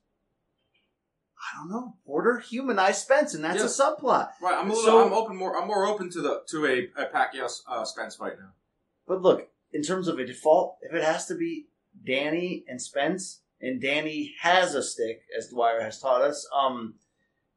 I 1.38 1.56
don't 1.58 1.70
know. 1.70 1.96
Porter 2.06 2.38
humanized 2.38 3.02
Spence, 3.02 3.34
and 3.34 3.44
that's 3.44 3.62
a 3.62 3.82
subplot. 3.82 4.30
Right, 4.40 4.56
I'm 4.56 4.70
a 4.70 4.74
little. 4.74 4.84
So- 4.84 5.06
I'm 5.06 5.12
open 5.12 5.36
more. 5.36 5.60
I'm 5.60 5.66
more 5.66 5.86
open 5.86 6.08
to 6.10 6.20
the 6.20 6.42
to 6.50 6.66
a, 6.66 7.02
a 7.02 7.06
Pacquiao 7.06 7.50
uh, 7.68 7.84
Spence 7.84 8.16
fight 8.16 8.38
now. 8.38 8.52
But 9.06 9.22
look, 9.22 9.48
in 9.72 9.82
terms 9.82 10.08
of 10.08 10.18
a 10.18 10.24
default, 10.26 10.78
if 10.82 10.94
it 10.94 11.02
has 11.02 11.26
to 11.26 11.34
be 11.34 11.66
Danny 12.06 12.64
and 12.68 12.80
Spence, 12.80 13.40
and 13.60 13.82
Danny 13.82 14.34
has 14.40 14.74
a 14.74 14.82
stick, 14.82 15.22
as 15.36 15.48
Dwyer 15.48 15.80
has 15.82 16.00
taught 16.00 16.22
us, 16.22 16.48
um, 16.56 16.94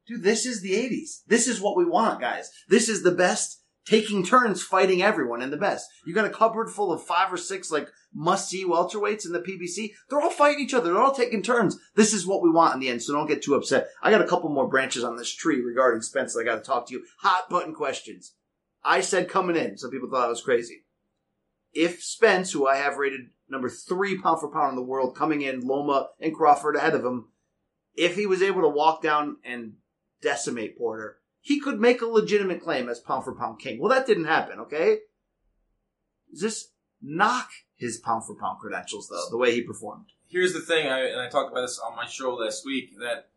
dude, 0.08 0.24
this 0.24 0.46
is 0.48 0.62
the 0.62 0.74
'80s. 0.74 1.22
This 1.28 1.48
is 1.48 1.62
what 1.62 1.78
we 1.78 1.86
want, 1.86 2.20
guys. 2.20 2.52
This 2.68 2.90
is 2.90 3.04
the 3.04 3.12
best 3.12 3.62
taking 3.86 4.24
turns 4.24 4.64
fighting 4.64 5.02
everyone 5.02 5.42
and 5.42 5.54
the 5.54 5.58
best. 5.58 5.90
You 6.06 6.14
got 6.14 6.26
a 6.26 6.30
cupboard 6.30 6.70
full 6.70 6.92
of 6.92 7.04
five 7.04 7.32
or 7.32 7.38
six 7.38 7.72
like 7.72 7.90
must 8.14 8.50
see 8.50 8.66
welterweights 8.66 9.26
in 9.26 9.32
the 9.32 9.40
PBC. 9.40 9.92
They're 10.10 10.22
all 10.22 10.30
fighting 10.30 10.64
each 10.64 10.74
other. 10.74 10.92
They're 10.92 11.02
all 11.02 11.14
taking 11.14 11.42
turns. 11.42 11.78
This 11.96 12.14
is 12.14 12.26
what 12.26 12.42
we 12.42 12.50
want 12.50 12.74
in 12.74 12.80
the 12.80 12.90
end. 12.90 13.04
So 13.04 13.14
don't 13.14 13.28
get 13.28 13.44
too 13.44 13.56
upset. 13.56 13.90
I 14.02 14.12
got 14.12 14.22
a 14.22 14.28
couple 14.28 14.50
more 14.50 14.68
branches 14.68 15.04
on 15.04 15.18
this 15.18 15.34
tree 15.34 15.62
regarding 15.62 16.02
Spence. 16.02 16.36
I 16.38 16.44
got 16.44 16.56
to 16.56 16.62
talk 16.62 16.88
to 16.88 16.94
you. 16.94 17.04
Hot 17.20 17.50
button 17.50 17.74
questions. 17.74 18.34
I 18.84 19.02
said 19.02 19.30
coming 19.30 19.56
in. 19.56 19.78
Some 19.78 19.92
people 19.92 20.10
thought 20.10 20.26
I 20.26 20.30
was 20.30 20.42
crazy. 20.42 20.86
If 21.74 22.02
Spence, 22.02 22.54
who 22.54 22.68
I 22.68 22.78
have 22.78 22.98
rated 22.98 23.32
number 23.50 23.70
three 23.70 24.18
pound 24.18 24.40
for 24.40 24.52
pound 24.52 24.72
in 24.72 24.76
the 24.76 24.82
world, 24.82 25.16
coming 25.16 25.42
in 25.42 25.68
Loma 25.68 26.10
and 26.20 26.34
Crawford 26.34 26.78
ahead 26.78 26.96
of 26.96 27.04
him, 27.04 27.30
if 27.96 28.16
he 28.16 28.26
was 28.26 28.42
able 28.42 28.62
to 28.62 28.70
walk 28.70 29.02
down 29.02 29.38
and 29.44 29.74
decimate 30.22 30.78
Porter, 30.78 31.18
he 31.46 31.60
could 31.60 31.80
make 31.80 32.02
a 32.02 32.08
legitimate 32.08 32.60
claim 32.60 32.90
as 32.90 33.00
pound 33.00 33.24
for 33.24 33.36
pound 33.36 33.60
king. 33.60 33.80
Well, 33.80 33.92
that 33.92 34.08
didn't 34.08 34.26
happen, 34.26 34.60
okay? 34.62 34.98
Does 36.32 36.42
this 36.42 36.68
knock 37.04 37.52
his 37.76 38.00
pound 38.00 38.26
for 38.26 38.34
pound 38.34 38.58
credentials, 38.60 39.08
though, 39.10 39.28
the 39.30 39.38
way 39.38 39.54
he 39.54 39.62
performed? 39.62 40.06
Here's 40.28 40.54
the 40.54 40.60
thing, 40.60 40.88
I, 40.88 41.02
and 41.02 41.22
I 41.22 41.30
talked 41.30 41.52
about 41.52 41.62
this 41.62 41.80
on 41.80 41.96
my 41.96 42.08
show 42.08 42.34
last 42.34 42.66
week 42.66 42.98
that 42.98 43.30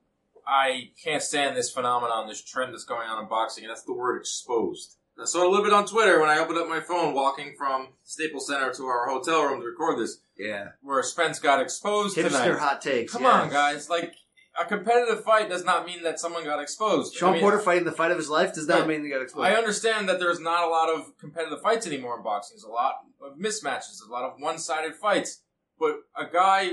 I 0.46 0.90
can't 1.04 1.22
stand 1.22 1.54
this 1.54 1.70
phenomenon, 1.70 2.28
this 2.28 2.42
trend 2.42 2.72
that's 2.72 2.84
going 2.84 3.06
on 3.06 3.22
in 3.22 3.28
boxing, 3.28 3.64
and 3.64 3.70
that's 3.70 3.82
the 3.84 3.92
word 3.92 4.16
exposed. 4.16 4.96
I 5.20 5.26
saw 5.26 5.46
a 5.46 5.50
little 5.50 5.64
bit 5.64 5.74
on 5.74 5.84
Twitter 5.84 6.18
when 6.18 6.30
I 6.30 6.38
opened 6.38 6.56
up 6.58 6.66
my 6.66 6.80
phone 6.80 7.12
walking 7.12 7.56
from 7.58 7.88
Staples 8.04 8.46
Center 8.46 8.72
to 8.72 8.84
our 8.86 9.06
hotel 9.06 9.42
room 9.44 9.60
to 9.60 9.66
record 9.66 9.98
this, 9.98 10.22
Yeah. 10.38 10.68
where 10.80 11.02
Spence 11.02 11.40
got 11.40 11.60
exposed 11.60 12.16
Hipster 12.16 12.28
tonight. 12.28 12.58
hot 12.58 12.80
takes. 12.80 13.12
Come 13.12 13.24
yeah. 13.24 13.42
on, 13.42 13.50
guys! 13.50 13.90
Like 13.90 14.14
a 14.60 14.64
competitive 14.64 15.22
fight 15.24 15.48
does 15.48 15.64
not 15.64 15.86
mean 15.86 16.02
that 16.02 16.18
someone 16.18 16.44
got 16.44 16.60
exposed. 16.60 17.14
Shawn 17.14 17.30
I 17.30 17.32
mean, 17.34 17.42
Porter 17.42 17.60
fighting 17.60 17.84
the 17.84 17.92
fight 17.92 18.10
of 18.10 18.16
his 18.16 18.28
life 18.28 18.54
does 18.54 18.66
not 18.66 18.80
Right. 18.80 18.88
mean 18.88 19.04
he 19.04 19.10
got 19.10 19.22
exposed. 19.22 19.46
I 19.46 19.54
understand 19.54 20.08
that 20.08 20.18
there's 20.18 20.40
not 20.40 20.64
a 20.64 20.68
lot 20.70 20.88
of 20.88 21.16
competitive 21.18 21.60
fights 21.62 21.86
anymore 21.86 22.16
in 22.16 22.22
boxing. 22.22 22.56
There's 22.56 22.64
a 22.64 22.68
lot 22.68 22.96
of 23.20 23.36
mismatches, 23.38 23.98
a 24.06 24.10
lot 24.10 24.24
of 24.24 24.40
one-sided 24.40 24.94
fights. 24.96 25.42
But 25.78 26.00
a 26.16 26.26
guy 26.26 26.70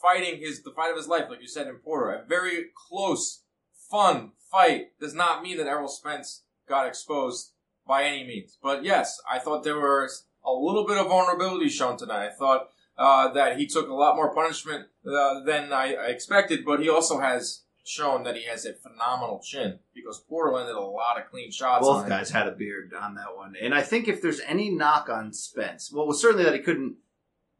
fighting 0.00 0.40
his 0.40 0.62
the 0.62 0.70
fight 0.72 0.90
of 0.90 0.96
his 0.96 1.08
life, 1.08 1.26
like 1.28 1.40
you 1.42 1.48
said 1.48 1.66
in 1.66 1.76
Porter, 1.76 2.10
a 2.12 2.24
very 2.26 2.66
close, 2.88 3.42
fun 3.90 4.32
fight, 4.50 4.98
does 4.98 5.14
not 5.14 5.42
mean 5.42 5.58
that 5.58 5.66
Errol 5.66 5.88
Spence 5.88 6.44
got 6.68 6.86
exposed 6.86 7.52
by 7.86 8.04
any 8.04 8.24
means. 8.26 8.58
But 8.62 8.82
yes, 8.84 9.20
I 9.30 9.38
thought 9.38 9.62
there 9.62 9.78
was 9.78 10.26
a 10.44 10.52
little 10.52 10.86
bit 10.86 10.96
of 10.96 11.06
vulnerability 11.08 11.68
shown 11.68 11.96
tonight. 11.96 12.28
I 12.28 12.30
thought 12.30 12.70
uh, 12.98 13.32
that 13.32 13.58
he 13.58 13.66
took 13.66 13.88
a 13.88 13.94
lot 13.94 14.16
more 14.16 14.34
punishment 14.34 14.86
uh, 15.06 15.40
than 15.44 15.72
I, 15.72 15.94
I 15.94 16.06
expected, 16.06 16.64
but 16.64 16.80
he 16.80 16.88
also 16.88 17.20
has 17.20 17.62
shown 17.84 18.24
that 18.24 18.36
he 18.36 18.44
has 18.44 18.66
a 18.66 18.72
phenomenal 18.72 19.40
chin 19.44 19.78
because 19.94 20.18
Porter 20.18 20.52
landed 20.52 20.74
a 20.74 20.80
lot 20.80 21.18
of 21.18 21.30
clean 21.30 21.52
shots. 21.52 21.86
Both 21.86 21.98
on 21.98 22.02
him. 22.04 22.08
guys 22.10 22.30
had 22.30 22.48
a 22.48 22.52
beard 22.52 22.92
on 22.98 23.14
that 23.14 23.36
one. 23.36 23.54
And 23.60 23.74
I 23.74 23.82
think 23.82 24.08
if 24.08 24.20
there's 24.20 24.40
any 24.40 24.70
knock 24.70 25.08
on 25.08 25.32
Spence, 25.32 25.92
well, 25.92 26.04
it 26.04 26.08
was 26.08 26.20
certainly 26.20 26.44
that 26.44 26.54
he 26.54 26.60
couldn't 26.60 26.96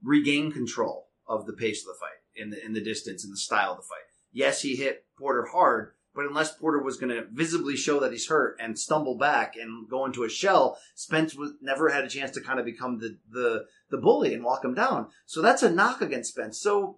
regain 0.03 0.53
control 0.53 1.09
of 1.29 1.47
the 1.47 1.53
pace 1.53 1.83
of 1.83 1.87
the 1.87 1.99
fight 2.01 2.21
in 2.35 2.51
the 2.51 2.65
in 2.65 2.73
the 2.73 2.83
distance 2.83 3.25
and 3.25 3.33
the 3.33 3.39
style 3.39 3.73
of 3.73 3.79
the 3.79 3.83
fight. 3.83 4.07
Yes, 4.33 4.63
he 4.63 4.77
hit 4.77 5.07
Porter 5.19 5.47
hard, 5.53 5.93
but 6.17 6.25
unless 6.25 6.57
Porter 6.57 6.83
was 6.83 6.97
going 6.97 7.15
to 7.15 7.27
visibly 7.31 7.77
show 7.77 8.01
that 8.01 8.11
he's 8.11 8.29
hurt 8.29 8.57
and 8.59 8.79
stumble 8.79 9.19
back 9.19 9.55
and 9.55 9.89
go 9.89 10.07
into 10.07 10.25
a 10.25 10.31
shell, 10.31 10.79
Spence 10.95 11.35
was 11.35 11.53
never 11.61 11.91
had 11.91 12.05
a 12.05 12.09
chance 12.09 12.31
to 12.33 12.41
kind 12.41 12.59
of 12.59 12.65
become 12.65 12.99
the 12.99 13.19
the 13.31 13.67
the 13.91 13.99
bully 13.99 14.33
and 14.33 14.43
walk 14.43 14.65
him 14.65 14.75
down. 14.75 15.09
So 15.27 15.43
that's 15.43 15.63
a 15.63 15.71
knock 15.71 16.01
against 16.01 16.33
Spence. 16.33 16.59
So 16.59 16.97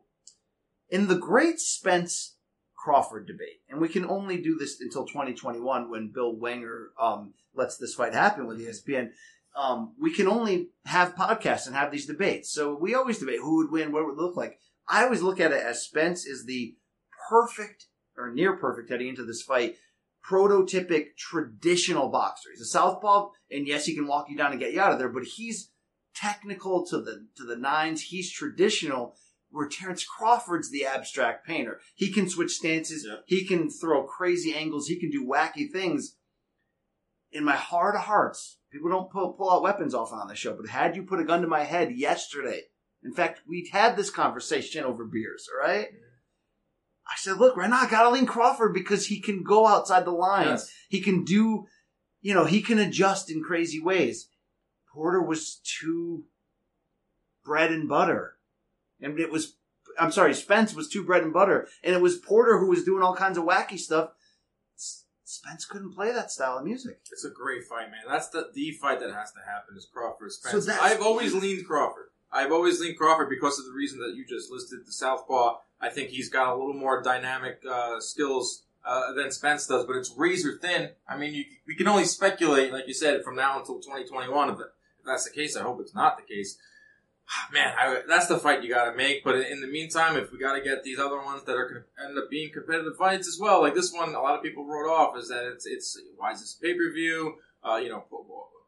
in 0.89 1.09
the 1.09 1.19
great 1.19 1.59
Spence 1.59 2.37
Crawford 2.77 3.27
debate, 3.27 3.61
and 3.69 3.81
we 3.81 3.89
can 3.89 4.07
only 4.07 4.41
do 4.41 4.57
this 4.57 4.81
until 4.81 5.05
2021 5.05 5.91
when 5.91 6.13
Bill 6.15 6.35
Wenger 6.35 6.93
um, 6.99 7.35
lets 7.55 7.77
this 7.77 7.95
fight 7.95 8.15
happen 8.15 8.47
with 8.47 8.61
ESPN. 8.61 9.11
Um, 9.57 9.95
we 10.01 10.15
can 10.15 10.29
only 10.29 10.69
have 10.87 11.17
podcasts 11.17 11.67
and 11.67 11.75
have 11.75 11.91
these 11.91 12.07
debates. 12.07 12.53
So 12.53 12.79
we 12.81 12.95
always 12.95 13.19
debate 13.19 13.41
who 13.41 13.57
would 13.57 13.73
win, 13.73 13.91
what 13.91 14.03
it 14.03 14.07
would 14.07 14.17
look 14.17 14.37
like. 14.37 14.61
I 14.87 15.03
always 15.03 15.23
look 15.23 15.41
at 15.41 15.53
it 15.53 15.63
as 15.63 15.83
Spence 15.83 16.25
is 16.25 16.47
the 16.47 16.77
perfect 17.29 17.88
or 18.19 18.33
near 18.33 18.57
perfect 18.57 18.91
heading 18.91 19.09
into 19.09 19.25
this 19.25 19.43
fight, 19.43 19.77
prototypic 20.29 21.17
traditional 21.17 22.09
boxer. 22.09 22.51
He's 22.53 22.61
a 22.61 22.67
southpaw, 22.67 23.31
and 23.51 23.67
yes, 23.67 23.87
he 23.87 23.95
can 23.95 24.07
walk 24.07 24.27
you 24.29 24.37
down 24.37 24.51
and 24.51 24.61
get 24.61 24.73
you 24.73 24.81
out 24.81 24.93
of 24.93 24.99
there, 24.99 25.09
but 25.09 25.25
he's 25.25 25.71
technical 26.15 26.85
to 26.87 27.01
the 27.01 27.27
to 27.37 27.45
the 27.45 27.57
nines. 27.57 28.03
He's 28.03 28.33
traditional. 28.33 29.17
Where 29.51 29.67
Terrence 29.67 30.05
Crawford's 30.05 30.71
the 30.71 30.85
abstract 30.85 31.47
painter. 31.47 31.81
He 31.95 32.13
can 32.13 32.29
switch 32.29 32.53
stances. 32.53 33.07
Yeah. 33.09 33.21
He 33.25 33.47
can 33.47 33.71
throw 33.71 34.03
crazy 34.03 34.55
angles. 34.55 34.89
He 34.89 35.01
can 35.01 35.11
do 35.11 35.27
wacky 35.27 35.73
things. 35.73 36.17
In 37.33 37.45
my 37.45 37.57
heart 37.57 37.95
of 37.95 38.03
hearts, 38.03 38.59
people 38.71 38.91
don't 38.91 39.11
pull, 39.11 39.33
pull 39.33 39.51
out 39.51 39.63
weapons 39.63 39.95
often 39.95 40.19
on 40.19 40.29
the 40.29 40.35
show, 40.35 40.55
but 40.55 40.69
had 40.69 40.97
you 40.97 41.03
put 41.03 41.21
a 41.21 41.25
gun 41.25 41.41
to 41.41 41.49
my 41.49 41.65
head 41.65 41.93
yesterday, 41.93 42.65
in 43.03 43.13
fact, 43.15 43.41
we'd 43.49 43.69
had 43.73 43.97
this 43.97 44.11
conversation 44.11 44.85
over 44.85 45.07
beers, 45.07 45.49
all 45.51 45.67
right? 45.67 45.87
Mm-hmm. 45.87 46.08
I 47.11 47.15
said, 47.17 47.39
look, 47.39 47.57
right 47.57 47.71
now 47.71 47.81
I 47.81 47.89
gotta 47.91 48.11
lean 48.11 48.27
Crawford 48.27 48.75
because 48.75 49.07
he 49.07 49.21
can 49.21 49.43
go 49.43 49.67
outside 49.67 50.05
the 50.05 50.11
lines. 50.11 50.47
Yes. 50.49 50.73
He 50.89 51.01
can 51.01 51.25
do, 51.25 51.67
you 52.21 52.35
know, 52.35 52.45
he 52.45 52.61
can 52.61 52.79
adjust 52.79 53.31
in 53.31 53.43
crazy 53.43 53.81
ways. 53.81 54.29
Porter 54.93 55.23
was 55.23 55.61
too 55.65 56.25
bread 57.45 57.71
and 57.73 57.89
butter. 57.89 58.35
And 59.01 59.19
it 59.19 59.31
was, 59.33 59.57
I'm 59.99 60.13
sorry, 60.13 60.35
Spence 60.35 60.75
was 60.75 60.89
too 60.89 61.03
bread 61.05 61.23
and 61.23 61.33
butter. 61.33 61.69
And 61.83 61.95
it 61.95 62.03
was 62.03 62.17
Porter 62.17 62.59
who 62.59 62.69
was 62.69 62.85
doing 62.85 63.03
all 63.03 63.15
kinds 63.15 63.39
of 63.39 63.45
wacky 63.45 63.79
stuff. 63.79 64.11
S- 64.77 65.05
Spence 65.25 65.65
couldn't 65.65 65.95
play 65.95 66.13
that 66.13 66.31
style 66.31 66.59
of 66.59 66.65
music. 66.65 67.01
It's 67.11 67.25
a 67.25 67.31
great 67.31 67.65
fight, 67.65 67.91
man. 67.91 68.01
That's 68.09 68.29
the 68.29 68.51
the 68.53 68.73
fight 68.73 69.01
that 69.01 69.13
has 69.15 69.33
to 69.33 69.41
happen 69.47 69.77
is 69.77 69.89
Crawford 69.91 70.33
Spence. 70.33 70.67
So 70.67 70.73
I've 70.81 71.01
always 71.03 71.35
leaned 71.35 71.67
Crawford. 71.67 72.11
I've 72.33 72.53
always 72.53 72.81
leaned 72.81 72.99
Crawford 72.99 73.31
because 73.31 73.59
of 73.59 73.65
the 73.65 73.73
reason 73.73 73.99
that 74.01 74.15
you 74.15 74.25
just 74.27 74.51
listed, 74.51 74.81
the 74.87 74.93
southpaw. 74.93 75.57
I 75.81 75.89
think 75.89 76.11
he's 76.11 76.29
got 76.29 76.53
a 76.53 76.57
little 76.57 76.75
more 76.75 77.03
dynamic 77.03 77.63
uh, 77.69 78.01
skills 78.01 78.65
uh, 78.85 79.13
than 79.13 79.31
Spence 79.31 79.67
does, 79.67 79.85
but 79.85 79.97
it's 79.97 80.13
razor 80.17 80.59
thin. 80.61 80.91
I 81.09 81.17
mean, 81.17 81.35
you, 81.35 81.45
we 81.67 81.75
can 81.75 81.89
only 81.89 82.05
speculate, 82.05 82.73
like 82.73 82.89
you 82.89 82.95
said, 82.95 83.23
from 83.23 83.37
now 83.37 83.59
until 83.59 83.77
2021. 83.77 84.51
If, 84.51 84.59
that's 85.07 85.25
the 85.25 85.31
case, 85.31 85.57
I 85.57 85.63
hope 85.63 85.81
it's 85.81 85.95
not 85.95 86.17
the 86.17 86.23
case. 86.23 86.59
Man, 87.53 87.75
I, 87.79 88.03
that's 88.09 88.27
the 88.27 88.39
fight 88.39 88.63
you 88.63 88.71
got 88.73 88.91
to 88.91 88.97
make. 88.97 89.25
But 89.25 89.37
in 89.37 89.61
the 89.61 89.67
meantime, 89.67 90.17
if 90.17 90.33
we 90.33 90.39
got 90.39 90.55
to 90.55 90.63
get 90.63 90.85
these 90.85 90.99
other 90.99 91.23
ones 91.23 91.45
that 91.45 91.57
are 91.57 91.87
end 92.03 92.19
up 92.19 92.31
being 92.31 92.51
competitive 92.53 92.97
fights 92.97 93.29
as 93.29 93.39
well, 93.41 93.63
like 93.63 93.75
this 93.75 93.93
one, 93.93 94.15
a 94.15 94.21
lot 94.21 94.37
of 94.37 94.43
people 94.43 94.65
wrote 94.65 94.91
off 94.91 95.17
is 95.17 95.29
that 95.29 95.45
it's 95.47 95.67
it's 95.67 96.01
why 96.17 96.33
is 96.33 96.41
this 96.41 96.59
pay 96.61 96.75
per 96.75 96.93
view? 96.93 97.37
Uh, 97.63 97.77
you 97.77 97.89
know, 97.89 98.05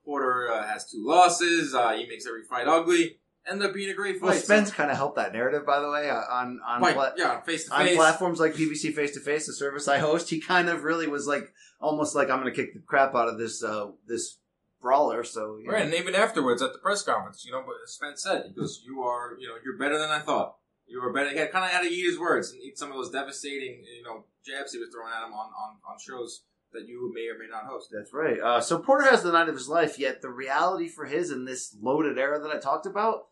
Porter 0.04 0.50
uh, 0.50 0.66
has 0.66 0.90
two 0.90 1.06
losses. 1.06 1.74
Uh, 1.74 1.92
he 1.92 2.06
makes 2.06 2.26
every 2.26 2.42
fight 2.42 2.66
ugly. 2.66 3.19
End 3.48 3.62
up 3.62 3.72
being 3.72 3.90
a 3.90 3.94
great 3.94 4.16
fight. 4.20 4.26
Well, 4.26 4.34
Spence 4.34 4.70
kind 4.70 4.90
of 4.90 4.96
helped 4.96 5.16
that 5.16 5.32
narrative, 5.32 5.64
by 5.64 5.80
the 5.80 5.90
way, 5.90 6.10
uh, 6.10 6.20
on 6.30 6.60
on 6.66 6.80
Fight, 6.80 6.94
pla- 6.94 7.12
yeah, 7.16 7.40
face 7.40 7.64
to 7.64 7.70
face 7.70 7.90
on 7.90 7.96
platforms 7.96 8.38
like 8.38 8.54
PBC 8.54 8.94
Face 8.94 9.12
to 9.12 9.20
Face, 9.20 9.46
the 9.46 9.54
service 9.54 9.88
I 9.88 9.98
host. 9.98 10.28
He 10.28 10.40
kind 10.40 10.68
of 10.68 10.84
really 10.84 11.06
was 11.06 11.26
like 11.26 11.52
almost 11.80 12.14
like 12.14 12.28
I'm 12.28 12.40
going 12.40 12.52
to 12.52 12.62
kick 12.62 12.74
the 12.74 12.80
crap 12.80 13.14
out 13.14 13.28
of 13.28 13.38
this 13.38 13.64
uh, 13.64 13.88
this 14.06 14.38
brawler. 14.80 15.24
So 15.24 15.56
you 15.58 15.66
know. 15.66 15.72
Right, 15.72 15.84
and 15.86 15.94
even 15.94 16.14
afterwards 16.14 16.60
at 16.60 16.74
the 16.74 16.78
press 16.78 17.02
conference, 17.02 17.44
you 17.44 17.52
know, 17.52 17.62
what 17.62 17.76
Spence 17.86 18.22
said, 18.22 18.44
he 18.48 18.52
goes, 18.52 18.82
"You 18.84 19.00
are, 19.02 19.36
you 19.38 19.48
know, 19.48 19.54
you're 19.64 19.78
better 19.78 19.98
than 19.98 20.10
I 20.10 20.20
thought. 20.20 20.56
You 20.86 21.00
are 21.02 21.12
better." 21.12 21.30
He 21.30 21.36
kind 21.36 21.64
of 21.64 21.70
had 21.70 21.82
to 21.82 21.88
eat 21.88 22.04
his 22.04 22.18
words 22.18 22.52
and 22.52 22.60
eat 22.60 22.78
some 22.78 22.90
of 22.90 22.96
those 22.96 23.10
devastating, 23.10 23.84
you 23.96 24.02
know, 24.02 24.24
jabs 24.44 24.72
he 24.72 24.78
was 24.78 24.90
throwing 24.92 25.12
at 25.12 25.26
him 25.26 25.32
on 25.32 25.46
on, 25.46 25.76
on 25.88 25.98
shows 25.98 26.42
that 26.72 26.86
you 26.86 27.12
may 27.14 27.28
or 27.28 27.38
may 27.38 27.50
not 27.50 27.70
host. 27.70 27.90
That's 27.92 28.12
right. 28.12 28.40
Uh, 28.40 28.60
so 28.60 28.78
Porter 28.78 29.10
has 29.10 29.22
the 29.22 29.32
night 29.32 29.48
of 29.48 29.54
his 29.54 29.68
life, 29.68 29.98
yet 29.98 30.22
the 30.22 30.30
reality 30.30 30.88
for 30.88 31.06
his 31.06 31.30
in 31.30 31.44
this 31.44 31.76
loaded 31.80 32.18
era 32.18 32.40
that 32.40 32.50
I 32.50 32.58
talked 32.58 32.86
about, 32.86 33.28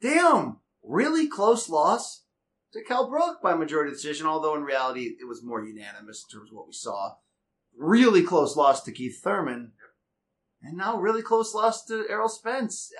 damn, 0.00 0.58
really 0.82 1.26
close 1.26 1.68
loss 1.68 2.24
to 2.72 2.82
Kell 2.82 3.08
Brook 3.08 3.38
by 3.42 3.54
majority 3.54 3.92
decision, 3.92 4.26
although 4.26 4.54
in 4.54 4.62
reality 4.62 5.16
it 5.20 5.28
was 5.28 5.42
more 5.42 5.64
unanimous 5.64 6.24
in 6.24 6.38
terms 6.38 6.50
of 6.50 6.56
what 6.56 6.66
we 6.66 6.72
saw. 6.72 7.14
Really 7.76 8.22
close 8.22 8.56
loss 8.56 8.82
to 8.84 8.92
Keith 8.92 9.20
Thurman, 9.22 9.72
and 10.62 10.76
now 10.76 10.98
really 10.98 11.22
close 11.22 11.54
loss 11.54 11.84
to 11.86 12.04
Errol 12.08 12.28
Spence. 12.28 12.92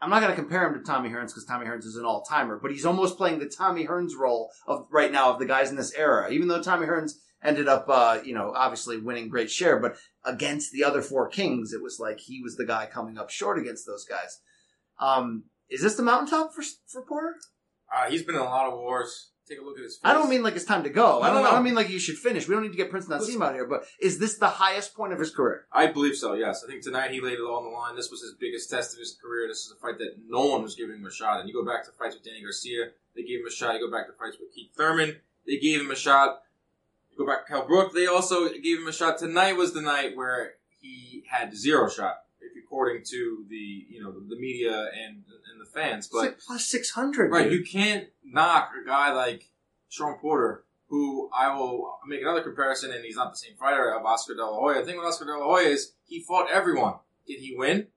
I'm 0.00 0.10
not 0.10 0.20
going 0.20 0.30
to 0.34 0.40
compare 0.40 0.66
him 0.66 0.74
to 0.74 0.84
Tommy 0.84 1.08
Hearns 1.08 1.28
because 1.28 1.44
Tommy 1.44 1.66
Hearns 1.66 1.84
is 1.84 1.96
an 1.96 2.04
all 2.04 2.22
timer, 2.22 2.58
but 2.60 2.70
he's 2.70 2.86
almost 2.86 3.16
playing 3.16 3.40
the 3.40 3.48
Tommy 3.48 3.86
Hearns 3.86 4.16
role 4.16 4.50
of 4.66 4.86
right 4.90 5.10
now 5.10 5.32
of 5.32 5.38
the 5.38 5.46
guys 5.46 5.70
in 5.70 5.76
this 5.76 5.92
era. 5.94 6.30
Even 6.30 6.48
though 6.48 6.62
Tommy 6.62 6.86
Hearns 6.86 7.14
ended 7.42 7.68
up, 7.68 7.86
uh, 7.88 8.18
you 8.24 8.34
know, 8.34 8.52
obviously 8.54 8.98
winning 8.98 9.28
great 9.28 9.50
share, 9.50 9.78
but 9.78 9.96
against 10.24 10.72
the 10.72 10.84
other 10.84 11.02
four 11.02 11.28
kings, 11.28 11.72
it 11.72 11.82
was 11.82 11.98
like 12.00 12.20
he 12.20 12.40
was 12.42 12.56
the 12.56 12.66
guy 12.66 12.86
coming 12.86 13.18
up 13.18 13.30
short 13.30 13.58
against 13.58 13.86
those 13.86 14.04
guys. 14.04 14.40
Um, 15.00 15.44
is 15.68 15.82
this 15.82 15.94
the 15.94 16.02
mountaintop 16.02 16.52
for 16.54 16.62
for 16.86 17.02
Porter? 17.02 17.34
Uh, 17.94 18.10
he's 18.10 18.22
been 18.22 18.34
in 18.34 18.40
a 18.40 18.44
lot 18.44 18.66
of 18.66 18.78
wars. 18.78 19.30
Take 19.48 19.60
a 19.60 19.64
look 19.64 19.78
at 19.78 19.84
his 19.84 19.94
face. 19.94 20.02
I 20.04 20.12
don't 20.12 20.28
mean 20.28 20.42
like 20.42 20.56
it's 20.56 20.66
time 20.66 20.82
to 20.82 20.90
go. 20.90 21.22
I 21.22 21.30
don't. 21.30 21.42
no, 21.42 21.48
I 21.48 21.52
don't 21.52 21.64
mean 21.64 21.74
like 21.74 21.88
you 21.88 21.98
should 21.98 22.18
finish. 22.18 22.46
We 22.46 22.54
don't 22.54 22.64
need 22.64 22.72
to 22.72 22.76
get 22.76 22.90
Prince 22.90 23.06
Naseem 23.06 23.42
out 23.42 23.54
here. 23.54 23.66
But 23.66 23.84
is 23.98 24.18
this 24.18 24.36
the 24.36 24.48
highest 24.48 24.94
point 24.94 25.14
of 25.14 25.18
his 25.18 25.30
career? 25.30 25.64
I 25.72 25.86
believe 25.86 26.16
so, 26.16 26.34
yes. 26.34 26.62
I 26.62 26.70
think 26.70 26.82
tonight 26.82 27.12
he 27.12 27.22
laid 27.22 27.38
it 27.38 27.40
all 27.40 27.56
on 27.56 27.64
the 27.64 27.70
line. 27.70 27.96
This 27.96 28.10
was 28.10 28.20
his 28.20 28.34
biggest 28.38 28.68
test 28.68 28.92
of 28.92 28.98
his 28.98 29.16
career. 29.22 29.48
This 29.48 29.64
is 29.64 29.72
a 29.72 29.80
fight 29.80 29.98
that 30.00 30.16
no 30.28 30.44
one 30.44 30.62
was 30.62 30.74
giving 30.74 30.96
him 30.96 31.06
a 31.06 31.10
shot. 31.10 31.40
And 31.40 31.48
you 31.48 31.54
go 31.54 31.64
back 31.64 31.86
to 31.86 31.92
fights 31.92 32.14
with 32.14 32.24
Danny 32.24 32.42
Garcia, 32.42 32.90
they 33.16 33.22
gave 33.22 33.40
him 33.40 33.46
a 33.46 33.50
shot. 33.50 33.74
You 33.74 33.88
go 33.88 33.90
back 33.90 34.06
to 34.08 34.12
fights 34.12 34.36
with 34.38 34.52
Keith 34.54 34.72
Thurman, 34.76 35.16
they 35.46 35.56
gave 35.56 35.80
him 35.80 35.90
a 35.90 35.96
shot. 35.96 36.42
Go 37.18 37.26
back 37.26 37.46
to 37.46 37.52
Kell 37.52 37.66
Brook, 37.66 37.92
they 37.92 38.06
also 38.06 38.48
gave 38.48 38.78
him 38.78 38.86
a 38.86 38.92
shot. 38.92 39.18
Tonight 39.18 39.56
was 39.56 39.72
the 39.72 39.82
night 39.82 40.16
where 40.16 40.52
he 40.80 41.24
had 41.28 41.52
zero 41.52 41.88
shot, 41.88 42.18
if 42.40 42.52
according 42.64 43.02
to 43.06 43.44
the 43.48 43.86
you 43.90 44.00
know 44.00 44.12
the 44.12 44.36
media 44.36 44.88
and 45.04 45.24
and 45.50 45.60
the 45.60 45.66
fans. 45.66 46.06
It's 46.06 46.14
But 46.14 46.18
like 46.18 46.38
plus 46.38 46.64
six 46.66 46.90
hundred. 46.90 47.32
Right, 47.32 47.50
you 47.50 47.64
can't 47.64 48.06
knock 48.24 48.70
a 48.80 48.86
guy 48.86 49.12
like 49.12 49.50
Shawn 49.88 50.18
Porter, 50.20 50.64
who 50.88 51.28
I 51.36 51.52
will 51.56 51.98
make 52.06 52.22
another 52.22 52.42
comparison, 52.42 52.92
and 52.92 53.04
he's 53.04 53.16
not 53.16 53.32
the 53.32 53.38
same 53.38 53.56
fighter 53.58 53.92
of 53.92 54.04
Oscar 54.04 54.34
De 54.34 54.44
La 54.44 54.54
Hoya. 54.54 54.80
The 54.80 54.86
thing 54.86 54.96
with 54.98 55.06
Oscar 55.06 55.24
De 55.24 55.36
La 55.36 55.44
Hoya 55.44 55.68
is 55.68 55.94
he 56.04 56.22
fought 56.22 56.48
everyone. 56.52 56.94
Did 57.26 57.40
he 57.40 57.52
win? 57.56 57.88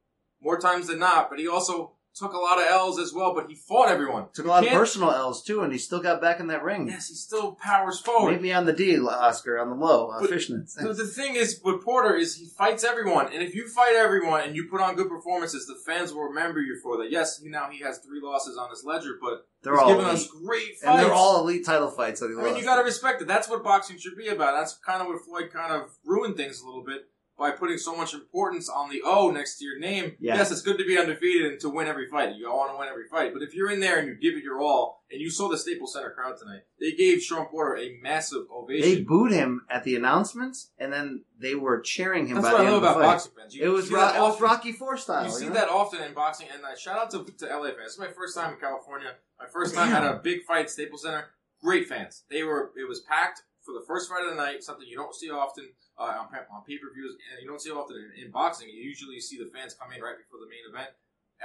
More 0.42 0.58
times 0.58 0.88
than 0.88 0.98
not, 0.98 1.30
but 1.30 1.38
he 1.38 1.48
also 1.48 1.92
took 2.14 2.34
a 2.34 2.38
lot 2.38 2.58
of 2.60 2.66
L's 2.70 3.00
as 3.00 3.14
well, 3.14 3.34
but 3.34 3.48
he 3.48 3.56
fought 3.56 3.90
everyone. 3.90 4.26
Took 4.34 4.46
a 4.46 4.50
lot 4.50 4.64
of 4.64 4.70
Can't- 4.70 4.80
personal 4.80 5.12
L's 5.12 5.42
too, 5.44 5.62
and 5.62 5.72
he 5.72 5.80
still 5.80 6.02
got 6.02 6.20
back 6.22 6.40
in 6.40 6.48
that 6.48 6.64
ring. 6.64 6.88
Yes, 6.88 7.08
he 7.08 7.16
still 7.16 7.54
powers 7.54 8.00
forward. 8.00 8.32
Meet 8.34 8.42
me 8.42 8.52
on 8.52 8.66
the 8.66 8.74
D, 8.74 8.98
Oscar, 9.00 9.58
on 9.60 9.70
the 9.70 9.76
low, 9.76 10.10
uh, 10.10 10.20
But- 10.22 10.30
fishnets. 10.30 10.74
The, 10.76 10.94
the 10.94 11.08
thing 11.08 11.36
is 11.36 11.60
with 11.64 11.82
Porter 11.84 12.16
is 12.16 12.36
he 12.36 12.48
fights 12.58 12.84
everyone, 12.84 13.28
and 13.34 13.42
if 13.42 13.56
you 13.56 13.68
fight 13.68 13.96
everyone 13.96 14.42
and 14.42 14.56
you 14.56 14.68
put 14.70 14.82
on 14.82 14.96
good 14.96 15.10
performances, 15.10 15.66
the 15.68 15.76
fans 15.86 16.14
will 16.14 16.24
remember 16.24 16.60
you 16.62 16.80
for 16.84 16.98
that. 16.98 17.12
Yes, 17.12 17.40
he, 17.40 17.50
now 17.50 17.70
he 17.72 17.80
has 17.84 18.00
three 18.00 18.20
losses 18.22 18.58
on 18.58 18.70
his 18.70 18.84
ledger, 18.84 19.18
but 19.22 19.48
They're 19.64 19.74
he's 19.74 19.82
all 19.82 19.88
given 19.90 20.06
elite. 20.06 20.16
us 20.16 20.28
great 20.28 20.68
fights. 20.80 20.84
and 20.84 21.00
they're 21.00 21.14
all 21.14 21.40
elite 21.42 21.66
title 21.66 21.90
fights 21.90 22.20
that 22.20 22.28
he 22.28 22.34
I 22.34 22.38
lost. 22.38 22.48
mean, 22.48 22.58
you 22.58 22.64
got 22.64 22.76
to 22.78 22.84
respect 22.84 23.22
it. 23.22 23.28
That's 23.28 23.48
what 23.50 23.64
boxing 23.64 23.98
should 23.98 24.18
be 24.18 24.28
about. 24.28 24.54
That's 24.54 24.76
kind 24.86 25.02
of 25.02 25.08
what 25.08 25.24
Floyd 25.24 25.50
kind 25.54 25.74
of 25.74 25.90
ruined 26.06 26.36
things 26.38 26.62
a 26.62 26.66
little 26.66 26.84
bit 26.84 27.06
by 27.42 27.50
putting 27.50 27.80
so 27.80 27.96
much 27.96 28.14
importance 28.14 28.70
on 28.70 28.88
the 28.92 29.02
O 29.04 29.32
next 29.32 29.58
to 29.58 29.66
your 29.66 29.80
name. 29.80 30.16
Yeah. 30.20 30.36
Yes, 30.36 30.52
it's 30.52 30.62
good 30.62 30.78
to 30.78 30.86
be 30.86 30.96
undefeated 30.96 31.52
and 31.52 31.60
to 31.62 31.70
win 31.70 31.88
every 31.88 32.08
fight. 32.08 32.36
You 32.36 32.48
want 32.48 32.72
to 32.72 32.78
win 32.78 32.88
every 32.88 33.08
fight. 33.08 33.34
But 33.34 33.42
if 33.42 33.56
you're 33.56 33.72
in 33.72 33.80
there 33.80 33.98
and 33.98 34.08
you 34.08 34.14
give 34.14 34.38
it 34.38 34.44
your 34.44 34.62
all, 34.62 35.04
and 35.12 35.20
you 35.20 35.32
saw 35.32 35.50
the 35.50 35.58
Staples 35.58 35.94
Center 35.94 36.12
crowd 36.12 36.38
tonight, 36.38 36.62
they 36.80 36.92
gave 36.92 37.20
Shawn 37.24 37.48
Porter 37.48 37.78
a 37.78 37.98
massive 38.00 38.44
ovation. 38.54 38.88
They 38.88 39.02
booed 39.02 39.32
him 39.32 39.66
at 39.72 39.84
the 39.84 39.96
announcements, 39.96 40.70
and 40.78 40.94
then 40.94 41.24
they 41.40 41.56
were 41.56 41.82
cheering 41.82 42.28
him 42.28 42.36
That's 42.36 42.46
by 42.48 42.54
what 42.54 42.58
the 42.60 42.64
I 42.64 42.68
end 42.68 42.74
love 42.76 42.84
of 42.84 42.90
the 42.94 43.00
about 43.00 43.06
fight. 43.08 43.14
boxing 43.14 43.32
fans. 43.36 43.56
You 43.56 43.64
It 43.66 43.70
was, 43.70 43.92
Ro- 43.92 44.00
that 44.02 44.16
it 44.18 44.22
was 44.22 44.34
often. 44.34 44.44
Rocky 44.46 44.72
Four 44.74 44.98
style. 44.98 45.26
You 45.26 45.32
see 45.32 45.48
know? 45.48 45.54
that 45.54 45.68
often 45.68 46.04
in 46.04 46.14
boxing, 46.14 46.46
and 46.54 46.64
uh, 46.64 46.76
shout 46.78 47.00
out 47.00 47.10
to, 47.10 47.26
to 47.40 47.46
LA 47.58 47.70
fans. 47.70 47.78
This 47.86 47.94
is 47.94 48.00
my 48.00 48.08
first 48.10 48.38
time 48.38 48.54
in 48.54 48.60
California. 48.60 49.14
My 49.40 49.48
first 49.48 49.74
time 49.74 49.92
at 49.92 50.04
a 50.04 50.20
big 50.20 50.44
fight 50.44 50.66
at 50.66 50.70
Staples 50.70 51.02
Center. 51.02 51.26
Great 51.64 51.88
fans. 51.88 52.24
They 52.30 52.44
were. 52.44 52.72
It 52.80 52.88
was 52.88 53.00
packed 53.00 53.42
for 53.64 53.74
the 53.74 53.84
first 53.88 54.10
fight 54.10 54.24
of 54.24 54.30
the 54.30 54.42
night. 54.42 54.64
Something 54.64 54.86
you 54.88 54.96
don't 54.96 55.16
see 55.16 55.30
often 55.32 55.70
uh, 56.02 56.20
on, 56.22 56.28
on 56.52 56.64
pay 56.68 56.78
per 56.78 56.92
views, 56.94 57.16
and 57.32 57.42
you 57.42 57.48
don't 57.48 57.62
see 57.62 57.70
often 57.72 57.98
in, 58.18 58.26
in 58.26 58.32
boxing. 58.32 58.68
You 58.70 58.82
usually 58.82 59.20
see 59.20 59.38
the 59.38 59.50
fans 59.54 59.76
come 59.80 59.92
in 59.94 60.02
right 60.02 60.18
before 60.18 60.40
the 60.40 60.50
main 60.50 60.66
event. 60.70 60.90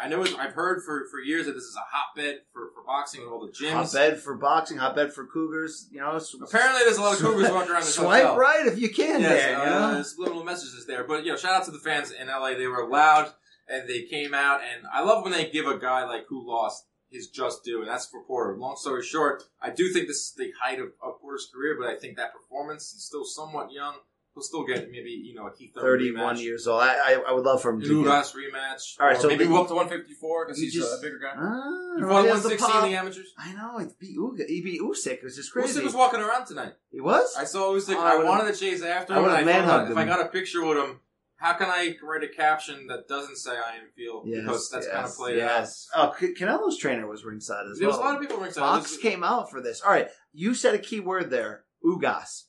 I 0.01 0.09
know. 0.09 0.23
It's, 0.23 0.35
I've 0.35 0.53
heard 0.53 0.83
for, 0.83 1.07
for 1.11 1.21
years 1.21 1.47
that 1.47 1.53
this 1.53 1.65
is 1.65 1.75
a 1.77 1.85
hotbed 1.91 2.41
for, 2.53 2.71
for 2.75 2.85
boxing 2.85 3.23
with 3.23 3.31
all 3.31 3.41
the 3.47 3.53
gyms. 3.53 3.73
Hotbed 3.73 4.21
for 4.21 4.35
boxing, 4.35 4.77
hotbed 4.77 5.13
for 5.15 5.27
cougars. 5.27 5.89
You 5.91 6.01
know, 6.01 6.17
s- 6.17 6.35
Apparently, 6.35 6.83
there's 6.85 6.99
a 6.99 7.03
lot 7.03 7.15
of 7.15 7.21
cougars 7.21 7.51
walking 7.51 7.71
around 7.73 7.81
this 7.81 7.95
Swipe 7.95 8.23
hotel. 8.23 8.37
right 8.37 8.67
if 8.67 8.79
you 8.79 8.91
can. 8.91 9.21
Yes, 9.23 9.31
there, 9.31 9.51
you 9.53 9.57
uh, 9.57 9.81
know? 9.81 9.95
there's 9.95 10.17
little 10.19 10.45
messages 10.45 10.85
there. 10.87 11.05
But 11.05 11.25
you 11.25 11.31
know, 11.33 11.37
shout 11.39 11.53
out 11.53 11.65
to 11.65 11.71
the 11.71 11.79
fans 11.79 12.11
in 12.11 12.27
LA. 12.29 12.55
They 12.55 12.67
were 12.67 12.87
loud 12.87 13.33
and 13.69 13.89
they 13.89 14.03
came 14.03 14.35
out. 14.35 14.61
And 14.61 14.87
I 14.93 15.03
love 15.03 15.25
when 15.25 15.33
they 15.33 15.49
give 15.51 15.67
a 15.67 15.79
guy 15.79 16.05
like 16.05 16.27
who 16.29 16.47
lost 16.47 16.85
his 17.09 17.29
just 17.29 17.65
due, 17.65 17.81
and 17.81 17.89
that's 17.89 18.07
for 18.07 18.23
Porter. 18.25 18.57
Long 18.59 18.77
story 18.77 19.03
short, 19.03 19.45
I 19.63 19.71
do 19.71 19.93
think 19.93 20.09
this 20.09 20.19
is 20.19 20.35
the 20.37 20.51
height 20.61 20.79
of, 20.81 20.89
of 21.03 21.21
Porter's 21.21 21.49
career, 21.55 21.77
but 21.79 21.89
I 21.89 21.97
think 21.97 22.17
that 22.17 22.33
performance, 22.35 22.93
he's 22.93 23.05
still 23.05 23.25
somewhat 23.25 23.71
young. 23.73 23.95
He'll 24.37 24.43
still 24.43 24.65
get 24.65 24.91
maybe 24.91 25.13
you 25.13 25.35
know 25.35 25.47
a 25.47 25.51
Keith 25.51 25.73
Thurman 25.73 25.89
Thirty-one 25.89 26.37
rematch, 26.37 26.43
years 26.43 26.67
old. 26.67 26.83
I, 26.83 26.93
I, 26.95 27.23
I 27.29 27.33
would 27.33 27.47
love 27.47 27.63
for 27.63 27.71
him 27.71 27.81
to. 27.81 27.87
Get, 27.87 28.13
Ugas 28.13 28.35
rematch. 28.37 29.01
All 29.01 29.07
right, 29.07 29.17
so 29.19 29.29
maybe 29.29 29.47
go 29.47 29.63
up 29.63 29.69
to 29.69 29.75
154 29.75 30.45
because 30.45 30.61
he's 30.61 30.75
just- 30.75 30.99
a 30.99 31.01
bigger 31.01 31.19
guy. 31.19 31.33
Ah, 31.35 31.95
he 31.97 32.05
well, 32.05 32.11
fought 32.11 32.21
he 32.21 32.27
the 32.27 32.57
160 32.59 32.77
in 32.77 32.93
the 32.93 32.99
amateurs. 32.99 33.33
I 33.39 33.55
know. 33.55 33.79
He 33.79 33.87
beat 33.99 34.19
Uga. 34.19 34.47
He 34.47 34.61
beat 34.61 34.83
Usyk. 34.83 35.07
It 35.13 35.25
was 35.25 35.37
just 35.37 35.55
Usyk 35.55 35.83
was 35.85 35.95
walking 35.95 36.21
around 36.21 36.45
tonight. 36.45 36.75
he 36.93 37.01
was. 37.01 37.35
I 37.35 37.45
saw 37.45 37.73
Usyk. 37.73 37.95
Oh, 37.97 38.01
I 38.01 38.21
I, 38.21 38.25
wanted 38.25 38.53
to 38.53 38.61
chase 38.61 38.83
after 38.83 39.15
him. 39.15 39.25
I 39.25 39.43
manhugged 39.43 39.91
if 39.91 39.97
I 39.97 40.05
got 40.05 40.21
a 40.21 40.29
picture 40.29 40.63
with 40.63 40.77
him, 40.77 41.01
how 41.37 41.55
can 41.55 41.69
I 41.71 41.97
write 42.03 42.23
a 42.23 42.29
caption 42.29 42.89
that 42.89 43.09
doesn't 43.09 43.37
say 43.37 43.53
I 43.53 43.77
am 43.77 43.89
feel? 43.97 44.23
because 44.23 44.69
that's 44.69 44.87
kind 44.87 44.99
of 44.99 45.05
yes, 45.05 45.17
played 45.17 45.37
yes. 45.39 45.89
Oh, 45.97 46.15
C- 46.21 46.35
Canelo's 46.35 46.77
trainer 46.77 47.07
was 47.07 47.25
ringside 47.25 47.65
as 47.65 47.79
out. 47.79 47.79
There 47.79 47.89
was 47.89 47.97
well. 47.97 48.05
a 48.05 48.07
lot 48.07 48.15
of 48.17 48.21
people 48.21 48.37
ringside. 48.37 48.61
Fox 48.61 48.91
was- 48.91 49.01
came 49.01 49.25
out 49.25 49.51
for 49.51 49.63
this. 49.63 49.81
All 49.81 49.91
right, 49.91 50.09
you 50.35 50.53
said 50.53 50.75
a 50.75 50.79
key 50.79 51.01
word 51.01 51.31
there, 51.31 51.65
Ugas. 51.83 52.43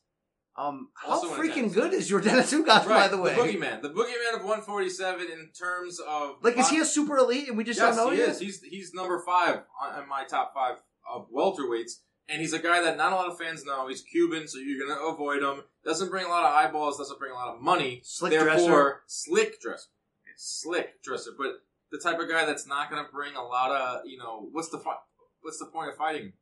Um, 0.58 0.90
how 0.96 1.12
Also 1.14 1.30
freaking 1.36 1.72
good 1.72 1.94
is 1.94 2.10
Yordenis 2.10 2.52
Ugas, 2.52 2.88
by 2.88 3.08
the 3.08 3.18
way? 3.18 3.36
The 3.36 3.42
boogeyman, 3.42 3.82
the 3.84 3.90
boogeyman 3.90 4.36
of 4.38 4.42
147 4.44 5.28
in 5.32 5.52
terms 5.58 6.00
of 6.00 6.38
Like, 6.42 6.58
is 6.58 6.68
he 6.70 6.80
a 6.80 6.86
super 6.86 7.18
elite 7.18 7.48
and 7.48 7.56
we 7.58 7.64
just 7.64 7.80
yes, 7.80 7.96
don't 7.96 8.06
know 8.08 8.12
he 8.12 8.18
yet? 8.20 8.30
is. 8.30 8.40
He's 8.40 8.62
he's 8.64 8.94
number 8.94 9.22
five 9.24 9.62
on, 9.82 10.02
on 10.02 10.10
my 10.10 10.24
top 10.26 10.54
five 10.56 10.78
of 11.08 11.28
welterweights, 11.32 11.98
and 12.28 12.42
he's 12.42 12.54
a 12.54 12.60
guy 12.60 12.82
that 12.82 12.98
not 12.98 13.14
a 13.14 13.16
lot 13.16 13.28
of 13.30 13.38
fans 13.38 13.66
know. 13.66 13.88
He's 13.88 14.02
Cuban, 14.02 14.48
so 14.48 14.58
you're 14.58 14.86
gonna 14.88 15.00
avoid 15.00 15.44
him. 15.44 15.64
Doesn't 15.86 16.10
bring 16.10 16.26
a 16.26 16.30
lot 16.30 16.44
of 16.44 16.54
eyeballs. 16.56 16.98
Doesn't 16.98 17.20
bring 17.20 17.32
a 17.32 17.36
lot 17.36 17.54
of 17.56 17.62
money. 17.62 18.02
Slick 18.04 18.32
Therefore, 18.32 18.48
dresser. 18.58 19.02
slick 19.06 19.62
dresser, 19.62 19.88
slick 20.36 21.02
dresser. 21.04 21.32
But 21.38 21.62
the 21.92 22.00
type 22.00 22.20
of 22.20 22.28
guy 22.30 22.46
that's 22.46 22.66
not 22.68 22.90
gonna 22.90 23.08
bring 23.12 23.36
a 23.36 23.44
lot 23.44 23.72
of 23.72 24.02
you 24.06 24.18
know 24.18 24.48
what's 24.52 24.70
the 24.70 24.80
fi- 24.80 24.98
what's 25.42 25.60
the 25.60 25.66
point 25.68 25.90
of 25.90 25.96
fighting 25.98 26.34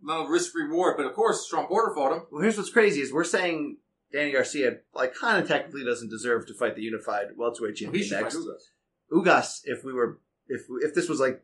him? 0.00 0.06
No 0.06 0.26
risk 0.26 0.54
reward. 0.54 0.96
But 0.96 1.06
of 1.06 1.14
course, 1.14 1.46
Shawn 1.46 1.66
Porter 1.66 1.94
fought 1.94 2.12
him. 2.12 2.22
Well, 2.30 2.42
here's 2.42 2.56
what's 2.56 2.70
crazy 2.70 3.00
is 3.00 3.12
we're 3.12 3.24
saying 3.24 3.78
Danny 4.12 4.32
Garcia, 4.32 4.78
like, 4.94 5.14
kind 5.14 5.42
of 5.42 5.48
technically 5.48 5.84
doesn't 5.84 6.10
deserve 6.10 6.46
to 6.48 6.54
fight 6.54 6.74
the 6.76 6.82
unified 6.82 7.28
welterweight 7.36 7.76
champion 7.76 8.08
fight 8.08 8.22
next. 8.22 8.36
Ugas. 8.36 8.62
Ugas, 9.12 9.60
if 9.64 9.84
we 9.84 9.92
were, 9.92 10.18
if 10.48 10.62
if 10.82 10.94
this 10.94 11.08
was 11.08 11.20
like 11.20 11.42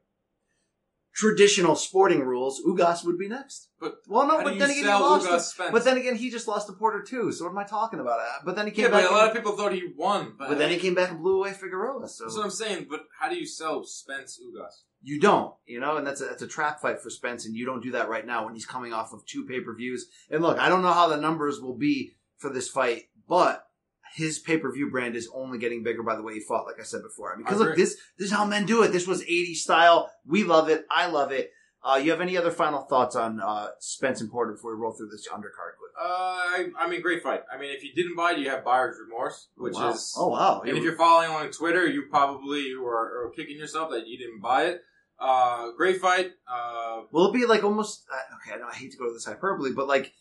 traditional 1.15 1.75
sporting 1.75 2.21
rules, 2.21 2.61
Ugas 2.67 3.05
would 3.05 3.19
be 3.19 3.27
next. 3.29 3.69
But 3.81 3.97
Well, 4.07 4.27
no, 4.27 4.37
but 4.45 4.59
then 4.59 4.71
again, 4.71 4.85
he 4.85 4.85
lost. 4.85 5.27
Ugas 5.27 5.57
to- 5.67 5.73
but 5.73 5.83
then 5.85 5.97
again, 5.97 6.15
he 6.17 6.31
just 6.31 6.47
lost 6.47 6.67
to 6.67 6.75
Porter 6.75 7.03
too. 7.03 7.33
So 7.33 7.45
what 7.45 7.53
am 7.53 7.59
I 7.59 7.65
talking 7.65 8.01
about? 8.01 8.21
Uh, 8.21 8.25
But 8.45 8.55
then 8.57 8.67
he 8.67 8.73
came 8.73 8.85
yeah, 8.87 8.91
back. 8.91 9.05
but 9.05 9.13
a 9.13 9.15
lot 9.17 9.29
of 9.29 9.35
people 9.35 9.57
thought 9.57 9.73
he 9.73 9.85
won. 9.97 10.35
But, 10.39 10.49
but 10.51 10.59
then 10.59 10.71
he 10.71 10.77
came 10.77 10.95
back 10.95 11.11
and 11.11 11.21
blew 11.21 11.39
away 11.39 11.53
Figueroa. 11.53 12.07
So 12.09 12.25
That's 12.25 12.37
what 12.37 12.45
I'm 12.45 12.51
saying. 12.51 12.87
But 12.91 13.05
how 13.19 13.29
do 13.31 13.37
you 13.37 13.47
sell 13.47 13.83
Spence 13.85 14.39
Ugas? 14.45 14.83
You 15.07 15.21
don't, 15.21 15.55
you 15.67 15.79
know, 15.79 15.99
and 15.99 16.07
that's 16.07 16.21
a, 16.21 16.25
that's 16.25 16.43
a 16.43 16.49
trap 16.49 16.81
fight 16.81 17.01
for 17.01 17.11
Spence, 17.11 17.47
and 17.47 17.55
you 17.55 17.65
don't 17.65 17.81
do 17.81 17.93
that 17.93 18.09
right 18.09 18.27
now 18.27 18.45
when 18.45 18.55
he's 18.55 18.67
coming 18.67 18.93
off 18.93 19.13
of 19.13 19.25
two 19.25 19.47
pay 19.47 19.61
per 19.61 19.73
views. 19.73 20.09
And 20.29 20.43
look, 20.43 20.59
I 20.59 20.69
don't 20.69 20.83
know 20.83 20.93
how 20.93 21.07
the 21.07 21.17
numbers 21.17 21.61
will 21.61 21.77
be 21.77 22.17
for 22.39 22.51
this 22.51 22.69
fight, 22.69 23.05
but 23.29 23.69
his 24.17 24.41
pay 24.41 24.59
per 24.59 24.73
view 24.73 24.91
brand 24.91 25.15
is 25.15 25.31
only 25.33 25.59
getting 25.59 25.85
bigger 25.85 26.03
by 26.03 26.17
the 26.17 26.23
way 26.23 26.35
he 26.35 26.41
fought. 26.41 26.67
Like 26.67 26.81
I 26.81 26.83
said 26.83 27.03
before, 27.05 27.33
I 27.33 27.37
mean, 27.37 27.45
because 27.45 27.61
look, 27.61 27.77
this 27.77 27.97
this 28.19 28.27
is 28.27 28.33
how 28.33 28.45
men 28.45 28.67
do 28.67 28.83
it. 28.83 28.89
This 28.89 29.07
was 29.07 29.23
80s 29.23 29.59
style. 29.59 30.11
We 30.27 30.43
love 30.43 30.69
it. 30.69 30.85
I 30.91 31.07
love 31.07 31.31
it. 31.31 31.53
Uh, 31.85 31.99
you 31.99 32.11
have 32.11 32.21
any 32.21 32.37
other 32.37 32.51
final 32.51 32.83
thoughts 32.83 33.15
on 33.15 33.41
uh, 33.41 33.69
Spence 33.79 34.21
and 34.21 34.29
Porter 34.29 34.55
before 34.55 34.75
we 34.75 34.83
roll 34.83 34.91
through 34.91 35.09
this 35.09 35.29
undercard 35.29 35.79
quick? 35.79 35.93
Uh, 35.97 36.05
I, 36.05 36.67
I 36.81 36.89
mean, 36.89 37.01
great 37.01 37.23
fight. 37.23 37.43
I 37.53 37.59
mean, 37.59 37.71
if 37.71 37.85
you 37.85 37.95
didn't 37.95 38.17
buy 38.17 38.33
it, 38.33 38.39
you 38.41 38.51
have 38.51 38.65
buyer's 38.65 38.97
remorse, 38.99 39.51
which 39.57 39.75
wow. 39.75 39.93
is. 39.93 40.13
oh 40.19 40.29
wow, 40.29 40.63
And 40.67 40.77
if 40.77 40.83
you're 40.83 40.97
following 40.97 41.31
on 41.31 41.53
Twitter, 41.53 41.87
you 41.87 42.07
probably 42.11 42.73
are, 42.73 43.27
are 43.27 43.33
kicking 43.37 43.57
yourself 43.57 43.93
that 43.93 44.09
you 44.09 44.19
didn't 44.19 44.41
buy 44.41 44.65
it. 44.65 44.83
Uh, 45.19 45.73
great 45.77 46.01
fight. 46.01 46.33
Uh, 46.51 47.03
Will 47.11 47.29
it 47.31 47.35
be 47.35 47.47
like 47.47 47.65
almost 47.65 48.05
uh, 48.13 48.37
okay? 48.37 48.55
I 48.55 48.59
know 48.61 48.69
I 48.71 48.75
hate 48.75 48.93
to 48.93 48.99
go 48.99 49.07
to 49.07 49.13
this 49.15 49.25
hyperbole, 49.25 49.73
but 49.73 49.87
like 49.89 50.13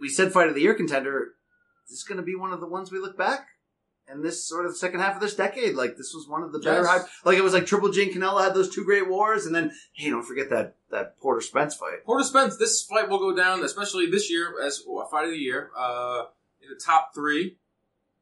we 0.00 0.08
said, 0.08 0.32
fight 0.32 0.48
of 0.48 0.54
the 0.54 0.62
year 0.62 0.74
contender. 0.74 1.34
This 1.88 1.98
is 1.98 2.04
going 2.04 2.18
to 2.18 2.24
be 2.24 2.36
one 2.36 2.52
of 2.52 2.60
the 2.60 2.68
ones 2.68 2.90
we 2.92 2.98
look 3.00 3.16
back 3.18 3.48
and 4.08 4.24
this 4.24 4.46
sort 4.48 4.66
of 4.66 4.76
second 4.76 5.00
half 5.00 5.14
of 5.14 5.20
this 5.20 5.34
decade. 5.34 5.74
Like 5.74 5.96
this 5.96 6.12
was 6.14 6.26
one 6.28 6.42
of 6.42 6.52
the 6.52 6.58
better 6.58 6.82
Yes. 6.82 6.86
hype. 6.88 7.02
Like 7.24 7.38
it 7.38 7.42
was 7.42 7.52
like 7.52 7.66
Triple 7.66 7.90
G 7.90 8.02
and 8.04 8.12
Canelo 8.12 8.42
had 8.42 8.54
those 8.54 8.72
two 8.74 8.84
great 8.84 9.08
wars, 9.08 9.46
and 9.46 9.54
then 9.54 9.70
hey, 9.92 10.10
don't 10.10 10.24
forget 10.24 10.50
that 10.50 10.76
that 10.90 11.18
Porter 11.20 11.40
Spence 11.40 11.74
fight. 11.76 12.04
Porter 12.04 12.24
Spence, 12.24 12.56
this 12.56 12.82
fight 12.82 13.08
will 13.08 13.18
go 13.18 13.34
down, 13.34 13.62
especially 13.64 14.10
this 14.10 14.30
year, 14.30 14.54
as 14.64 14.80
a 14.88 15.08
fight 15.10 15.24
of 15.26 15.30
the 15.30 15.38
year. 15.38 15.70
Uh, 15.76 16.24
in 16.62 16.68
the 16.68 16.80
top 16.84 17.14
three. 17.14 17.56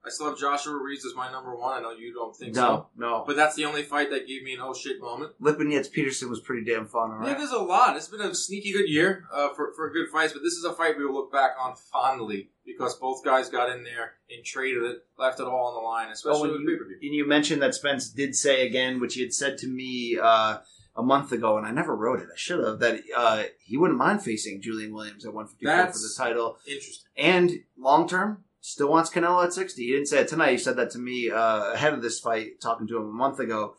I 0.09 0.11
still 0.11 0.29
have 0.31 0.39
Joshua 0.39 0.77
Reeves 0.83 1.05
as 1.07 1.15
my 1.15 1.31
number 1.31 1.55
one. 1.55 1.79
I 1.79 1.81
know 1.81 1.93
you 1.93 2.13
don't 2.13 2.35
think 2.37 2.55
so. 2.55 2.61
No, 2.61 2.87
no. 2.97 3.25
But 3.27 3.37
that's 3.37 3.55
the 3.57 3.65
only 3.67 3.83
fight 3.83 4.11
that 4.11 4.27
gave 4.27 4.43
me 4.43 4.55
an 4.55 4.61
oh 4.63 4.75
shit 4.75 5.01
moment. 5.01 5.33
Lipinets 5.41 5.91
Peterson 5.91 6.29
was 6.31 6.41
pretty 6.41 6.65
damn 6.65 6.87
fun. 6.87 7.11
All 7.13 7.19
Yeah, 7.23 7.29
right. 7.29 7.39
there's 7.39 7.51
a 7.53 7.59
lot. 7.59 7.97
It's 7.97 8.09
been 8.09 8.21
a 8.21 8.35
sneaky 8.35 8.73
good 8.73 8.89
year 8.89 9.25
uh, 9.33 9.51
for 9.55 9.73
for 9.77 9.91
good 9.91 10.09
fights, 10.11 10.33
but 10.33 10.43
this 10.43 10.55
is 10.55 10.65
a 10.65 10.73
fight 10.73 10.97
we 10.99 11.05
will 11.07 11.15
look 11.15 11.31
back 11.33 11.53
on 11.61 11.75
fondly 11.77 12.51
because 12.67 12.97
both 12.97 13.25
guys 13.25 13.49
got 13.49 13.71
in 13.71 13.85
there 13.85 14.13
and 14.35 14.45
traded 14.45 14.83
it, 14.83 14.99
left 15.19 15.41
it 15.41 15.47
all 15.47 15.67
on 15.69 15.75
the 15.75 15.81
line, 15.81 16.07
Oh, 16.09 16.13
especially 16.13 16.43
and 16.51 16.53
with 16.53 16.61
you, 16.63 16.69
pay 16.69 16.79
per 16.79 16.85
view. 16.89 16.97
and 17.03 17.15
you 17.15 17.27
mentioned 17.29 17.63
that 17.63 17.75
Spence 17.75 18.11
did 18.11 18.35
say 18.37 18.67
again, 18.67 19.01
which 19.01 19.15
he 19.15 19.23
had 19.23 19.33
said 19.33 19.57
to 19.59 19.67
me 19.67 20.19
uh, 20.23 20.59
a 20.97 21.03
month 21.03 21.33
ago, 21.33 21.57
and 21.57 21.67
I 21.67 21.71
never 21.71 21.95
wrote 21.97 22.21
it. 22.21 22.27
I 22.33 22.37
should 22.37 22.63
have. 22.65 22.79
That 22.81 23.01
uh, 23.17 23.45
he 23.65 23.77
wouldn't 23.77 23.99
mind 23.99 24.23
facing 24.23 24.61
Julian 24.61 24.93
Williams 24.93 25.25
at 25.25 25.33
154 25.33 25.93
for 25.93 25.99
the 25.99 26.15
title, 26.17 26.59
Interesting. 26.67 27.05
and 27.17 27.53
long 27.79 28.09
term. 28.09 28.45
Still 28.61 28.91
wants 28.91 29.11
Canelo 29.11 29.45
at 29.45 29.53
60. 29.53 29.83
He 29.83 29.93
didn't 29.93 30.07
say 30.07 30.21
it 30.21 30.29
tonight. 30.29 30.53
He 30.53 30.59
said 30.59 30.77
that 30.77 30.91
to 30.91 30.99
me 30.99 31.31
uh, 31.31 31.73
ahead 31.73 31.95
of 31.95 32.03
this 32.03 32.19
fight, 32.19 32.61
talking 32.61 32.87
to 32.89 32.97
him 32.97 33.05
a 33.05 33.13
month 33.13 33.39
ago. 33.39 33.75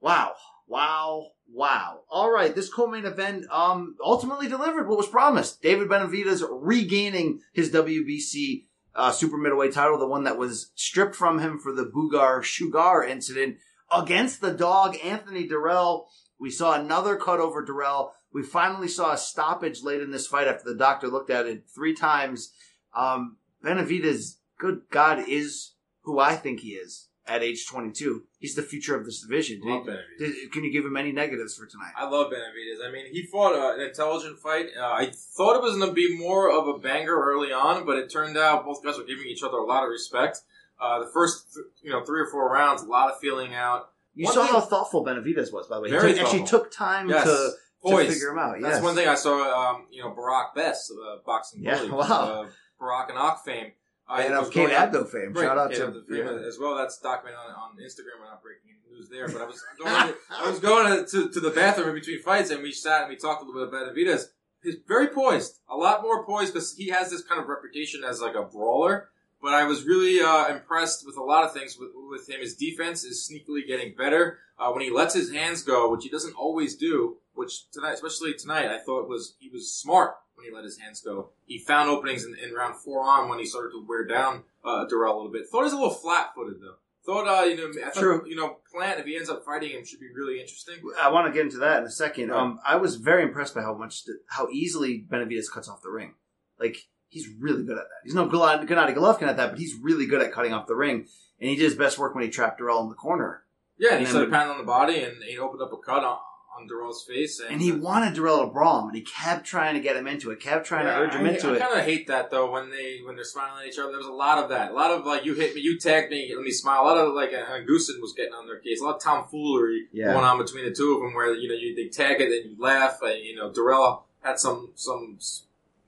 Wow. 0.00 0.34
Wow. 0.66 1.28
Wow. 1.52 2.00
All 2.10 2.30
right. 2.30 2.54
This 2.54 2.72
co-main 2.72 3.06
event 3.06 3.46
um, 3.50 3.96
ultimately 4.04 4.48
delivered 4.48 4.88
what 4.88 4.98
was 4.98 5.08
promised. 5.08 5.62
David 5.62 5.88
Benavidez 5.88 6.46
regaining 6.50 7.40
his 7.52 7.72
WBC 7.72 8.66
uh, 8.94 9.12
super 9.12 9.36
middleweight 9.36 9.72
title, 9.72 9.98
the 9.98 10.06
one 10.06 10.24
that 10.24 10.38
was 10.38 10.70
stripped 10.74 11.16
from 11.16 11.38
him 11.38 11.58
for 11.58 11.72
the 11.72 11.84
Bugar 11.84 12.42
Sugar 12.42 13.02
incident 13.02 13.56
against 13.92 14.40
the 14.40 14.52
dog 14.52 14.96
Anthony 15.02 15.48
Dirrell. 15.48 16.04
We 16.38 16.50
saw 16.50 16.74
another 16.74 17.16
cut 17.16 17.40
over 17.40 17.64
Dirrell. 17.64 18.10
We 18.32 18.42
finally 18.42 18.88
saw 18.88 19.12
a 19.12 19.18
stoppage 19.18 19.82
late 19.82 20.00
in 20.00 20.10
this 20.10 20.26
fight 20.26 20.46
after 20.46 20.70
the 20.70 20.78
doctor 20.78 21.08
looked 21.08 21.30
at 21.30 21.46
it 21.46 21.64
three 21.74 21.94
times. 21.94 22.52
Um, 22.96 23.36
Benavidez, 23.64 24.36
good 24.58 24.82
God, 24.90 25.24
is 25.28 25.72
who 26.02 26.18
I 26.18 26.34
think 26.36 26.60
he 26.60 26.70
is 26.70 27.08
at 27.26 27.42
age 27.42 27.66
22. 27.66 28.24
He's 28.38 28.54
the 28.54 28.62
future 28.62 28.96
of 28.96 29.04
this 29.04 29.20
division. 29.22 29.60
Love 29.62 29.86
Did- 30.18 30.50
can 30.52 30.64
you 30.64 30.72
give 30.72 30.84
him 30.84 30.96
any 30.96 31.12
negatives 31.12 31.56
for 31.56 31.66
tonight? 31.66 31.92
I 31.96 32.08
love 32.08 32.32
Benavidez. 32.32 32.86
I 32.86 32.90
mean, 32.90 33.06
he 33.12 33.26
fought 33.26 33.54
uh, 33.54 33.74
an 33.74 33.80
intelligent 33.86 34.38
fight. 34.38 34.66
Uh, 34.78 34.82
I 34.84 35.12
thought 35.36 35.56
it 35.56 35.62
was 35.62 35.76
going 35.76 35.88
to 35.88 35.94
be 35.94 36.16
more 36.18 36.50
of 36.50 36.66
a 36.66 36.78
banger 36.78 37.14
early 37.14 37.52
on, 37.52 37.84
but 37.86 37.98
it 37.98 38.10
turned 38.10 38.36
out 38.36 38.64
both 38.64 38.82
guys 38.82 38.96
were 38.98 39.04
giving 39.04 39.26
each 39.26 39.42
other 39.42 39.58
a 39.58 39.64
lot 39.64 39.84
of 39.84 39.90
respect. 39.90 40.38
Uh, 40.80 41.00
the 41.04 41.10
first, 41.12 41.52
th- 41.54 41.66
you 41.82 41.90
know, 41.90 42.02
three 42.04 42.20
or 42.20 42.26
four 42.30 42.50
rounds, 42.50 42.82
a 42.82 42.86
lot 42.86 43.12
of 43.12 43.20
feeling 43.20 43.54
out. 43.54 43.90
You 44.14 44.24
One 44.24 44.34
saw 44.34 44.44
thing- 44.44 44.54
how 44.54 44.60
thoughtful 44.62 45.04
Benavidez 45.04 45.52
was, 45.52 45.68
by 45.68 45.76
the 45.76 45.82
way. 45.82 45.90
He 45.90 45.96
took- 46.14 46.18
actually 46.24 46.44
took 46.46 46.72
time 46.72 47.10
Yes. 47.10 47.24
to, 47.24 47.50
to 47.86 47.96
figure 48.06 48.30
him 48.30 48.38
out. 48.38 48.58
Yes. 48.60 48.72
That's 48.72 48.82
one 48.82 48.94
thing 48.94 49.06
I 49.06 49.14
saw. 49.14 49.72
Um, 49.74 49.86
you 49.90 50.02
know, 50.02 50.10
Barack 50.10 50.54
Best, 50.54 50.90
uh, 50.90 51.18
boxing 51.24 51.62
Yeah, 51.62 51.78
bully, 51.78 51.90
wow. 51.92 52.46
Uh, 52.80 52.84
Barack 52.84 53.08
and 53.10 53.18
Ock 53.18 53.44
fame. 53.44 53.72
I 54.08 54.24
and 54.24 54.36
was 54.36 54.48
of 54.48 54.54
Kate 54.54 54.70
Abdo 54.70 55.08
fame. 55.08 55.32
Right, 55.32 55.44
Shout 55.44 55.58
out 55.58 55.70
Kate 55.70 55.78
to 55.78 56.04
yeah. 56.10 56.46
as 56.46 56.58
well. 56.58 56.76
That's 56.76 56.98
documented 56.98 57.38
on, 57.38 57.54
on 57.54 57.76
Instagram. 57.76 58.18
We're 58.18 58.26
not 58.26 58.42
breaking 58.42 58.70
news 58.90 59.08
there, 59.08 59.28
but 59.28 59.40
I 59.40 59.46
was 59.46 59.62
going. 59.78 60.14
I 60.30 60.50
was 60.50 60.58
going 60.58 61.06
to, 61.06 61.28
to 61.30 61.40
the 61.40 61.50
bathroom 61.50 61.90
in 61.90 61.94
between 61.94 62.20
fights, 62.20 62.50
and 62.50 62.62
we 62.62 62.72
sat 62.72 63.02
and 63.02 63.10
we 63.10 63.16
talked 63.16 63.42
a 63.42 63.46
little 63.46 63.66
bit 63.66 63.68
about 63.68 63.94
Benavidez. 63.94 64.24
He's 64.62 64.76
very 64.86 65.06
poised, 65.06 65.60
a 65.70 65.76
lot 65.76 66.02
more 66.02 66.26
poised 66.26 66.52
because 66.52 66.74
he 66.74 66.88
has 66.88 67.10
this 67.10 67.22
kind 67.22 67.40
of 67.40 67.48
reputation 67.48 68.02
as 68.04 68.20
like 68.20 68.34
a 68.34 68.42
brawler. 68.42 69.08
But 69.42 69.54
I 69.54 69.64
was 69.64 69.84
really 69.84 70.20
uh, 70.20 70.54
impressed 70.54 71.06
with 71.06 71.16
a 71.16 71.22
lot 71.22 71.44
of 71.44 71.54
things 71.54 71.78
with, 71.78 71.90
with 72.10 72.28
him. 72.28 72.40
His 72.40 72.56
defense 72.56 73.04
is 73.04 73.26
sneakily 73.26 73.66
getting 73.66 73.94
better. 73.96 74.38
Uh, 74.58 74.70
when 74.72 74.82
he 74.82 74.90
lets 74.90 75.14
his 75.14 75.32
hands 75.32 75.62
go, 75.62 75.90
which 75.90 76.04
he 76.04 76.10
doesn't 76.10 76.34
always 76.34 76.76
do, 76.76 77.16
which 77.32 77.70
tonight, 77.70 77.94
especially 77.94 78.34
tonight, 78.34 78.66
I 78.66 78.78
thought 78.78 79.08
was 79.08 79.36
he 79.38 79.48
was 79.48 79.72
smart 79.72 80.16
when 80.40 80.48
he 80.50 80.54
let 80.54 80.64
his 80.64 80.78
hands 80.78 81.00
go. 81.00 81.30
He 81.44 81.58
found 81.58 81.88
openings 81.90 82.24
in, 82.24 82.34
in 82.42 82.54
round 82.54 82.76
four 82.76 83.02
on 83.04 83.28
when 83.28 83.38
he 83.38 83.46
started 83.46 83.70
to 83.70 83.84
wear 83.86 84.06
down 84.06 84.44
uh, 84.64 84.86
Dirrell 84.86 85.12
a 85.14 85.16
little 85.16 85.32
bit. 85.32 85.46
Thought 85.48 85.58
he 85.60 85.64
was 85.64 85.72
a 85.72 85.76
little 85.76 85.90
flat-footed 85.94 86.60
though. 86.60 86.74
Thought 87.06 87.26
uh, 87.28 87.44
you 87.44 87.56
know, 87.56 87.70
I 87.86 87.90
thought, 87.90 88.00
True. 88.00 88.24
you 88.26 88.36
know, 88.36 88.56
Plant 88.74 89.00
if 89.00 89.06
he 89.06 89.16
ends 89.16 89.30
up 89.30 89.42
fighting 89.44 89.70
him 89.70 89.84
should 89.84 90.00
be 90.00 90.08
really 90.14 90.40
interesting. 90.40 90.76
I 91.00 91.10
want 91.10 91.26
to 91.26 91.32
get 91.32 91.44
into 91.46 91.58
that 91.58 91.78
in 91.78 91.84
a 91.84 91.90
second. 91.90 92.28
Right. 92.28 92.38
Um, 92.40 92.60
I 92.64 92.76
was 92.76 92.96
very 92.96 93.22
impressed 93.22 93.54
by 93.54 93.62
how 93.62 93.74
much, 93.74 94.02
how 94.28 94.48
easily 94.50 95.04
Benavidez 95.10 95.50
cuts 95.52 95.68
off 95.68 95.82
the 95.82 95.90
ring. 95.90 96.14
Like 96.58 96.76
he's 97.08 97.26
really 97.40 97.64
good 97.64 97.78
at 97.78 97.84
that. 97.84 98.00
He's 98.04 98.14
no 98.14 98.28
Gennady 98.28 98.68
Gennady 98.68 98.94
Golovkin 98.94 99.22
at 99.28 99.36
that, 99.38 99.50
but 99.50 99.58
he's 99.58 99.74
really 99.82 100.06
good 100.06 100.22
at 100.22 100.30
cutting 100.32 100.52
off 100.52 100.66
the 100.66 100.76
ring. 100.76 101.06
And 101.40 101.48
he 101.48 101.56
did 101.56 101.64
his 101.64 101.74
best 101.74 101.98
work 101.98 102.14
when 102.14 102.22
he 102.22 102.30
trapped 102.30 102.60
Dirrell 102.60 102.82
in 102.82 102.90
the 102.90 102.94
corner. 102.94 103.44
Yeah, 103.78 103.92
and 103.92 103.96
And 103.96 104.00
he 104.00 104.04
then 104.04 104.10
started 104.12 104.30
when- 104.30 104.38
pounding 104.40 104.52
on 104.52 104.58
the 104.58 104.66
body 104.70 105.02
and 105.02 105.22
he 105.24 105.38
opened 105.38 105.62
up 105.62 105.72
a 105.72 105.78
cut 105.78 106.04
on, 106.04 106.18
on 106.60 106.68
Dirrell's 106.68 107.02
face, 107.04 107.40
and, 107.40 107.50
And 107.52 107.60
he 107.62 107.72
wanted 107.72 108.14
Dirrell 108.14 108.40
to 108.40 108.46
brawl 108.46 108.82
him, 108.82 108.88
and 108.88 108.96
he 108.96 109.02
kept 109.02 109.46
trying 109.46 109.74
to 109.74 109.80
get 109.80 109.96
him 109.96 110.06
into 110.06 110.30
it, 110.30 110.40
kept 110.40 110.66
trying 110.66 110.86
Yeah, 110.86 110.94
to 110.96 111.00
urge 111.00 111.14
him 111.14 111.26
I, 111.26 111.30
into 111.30 111.48
I 111.48 111.52
it. 111.54 111.62
I 111.62 111.66
kind 111.66 111.80
of 111.80 111.84
hate 111.86 112.06
that 112.08 112.30
though 112.30 112.50
when 112.50 112.70
they 112.70 113.00
when 113.04 113.16
they're 113.16 113.24
smiling 113.24 113.62
at 113.62 113.68
each 113.72 113.78
other. 113.78 113.88
There 113.88 113.98
was 113.98 114.06
a 114.06 114.12
lot 114.12 114.38
of 114.42 114.50
that. 114.50 114.72
A 114.72 114.74
lot 114.74 114.90
of 114.90 115.06
like 115.06 115.24
you 115.24 115.34
hit 115.34 115.54
me, 115.54 115.60
you 115.62 115.78
tagged 115.78 116.10
me, 116.10 116.32
let 116.34 116.44
me 116.44 116.50
smile. 116.50 116.82
A 116.82 116.84
lot 116.84 116.98
of 116.98 117.14
like 117.14 117.30
uh, 117.32 117.58
Goossen 117.68 118.00
was 118.00 118.12
getting 118.16 118.34
on 118.34 118.46
their 118.46 118.58
case. 118.58 118.80
A 118.80 118.84
lot 118.84 118.96
of 118.96 119.02
tomfoolery 119.02 119.86
Yeah. 119.92 120.12
going 120.12 120.24
on 120.24 120.38
between 120.38 120.64
the 120.64 120.72
two 120.74 120.94
of 120.96 121.02
them, 121.02 121.14
where 121.14 121.34
you 121.34 121.48
know 121.48 121.54
you 121.54 121.74
they 121.74 121.88
tag 121.88 122.20
it 122.20 122.30
and 122.32 122.50
you 122.52 122.56
laugh. 122.62 122.98
And, 123.02 123.18
you 123.24 123.34
know 123.34 123.50
Dirrell 123.50 124.02
had 124.22 124.38
some 124.38 124.70
some 124.74 125.18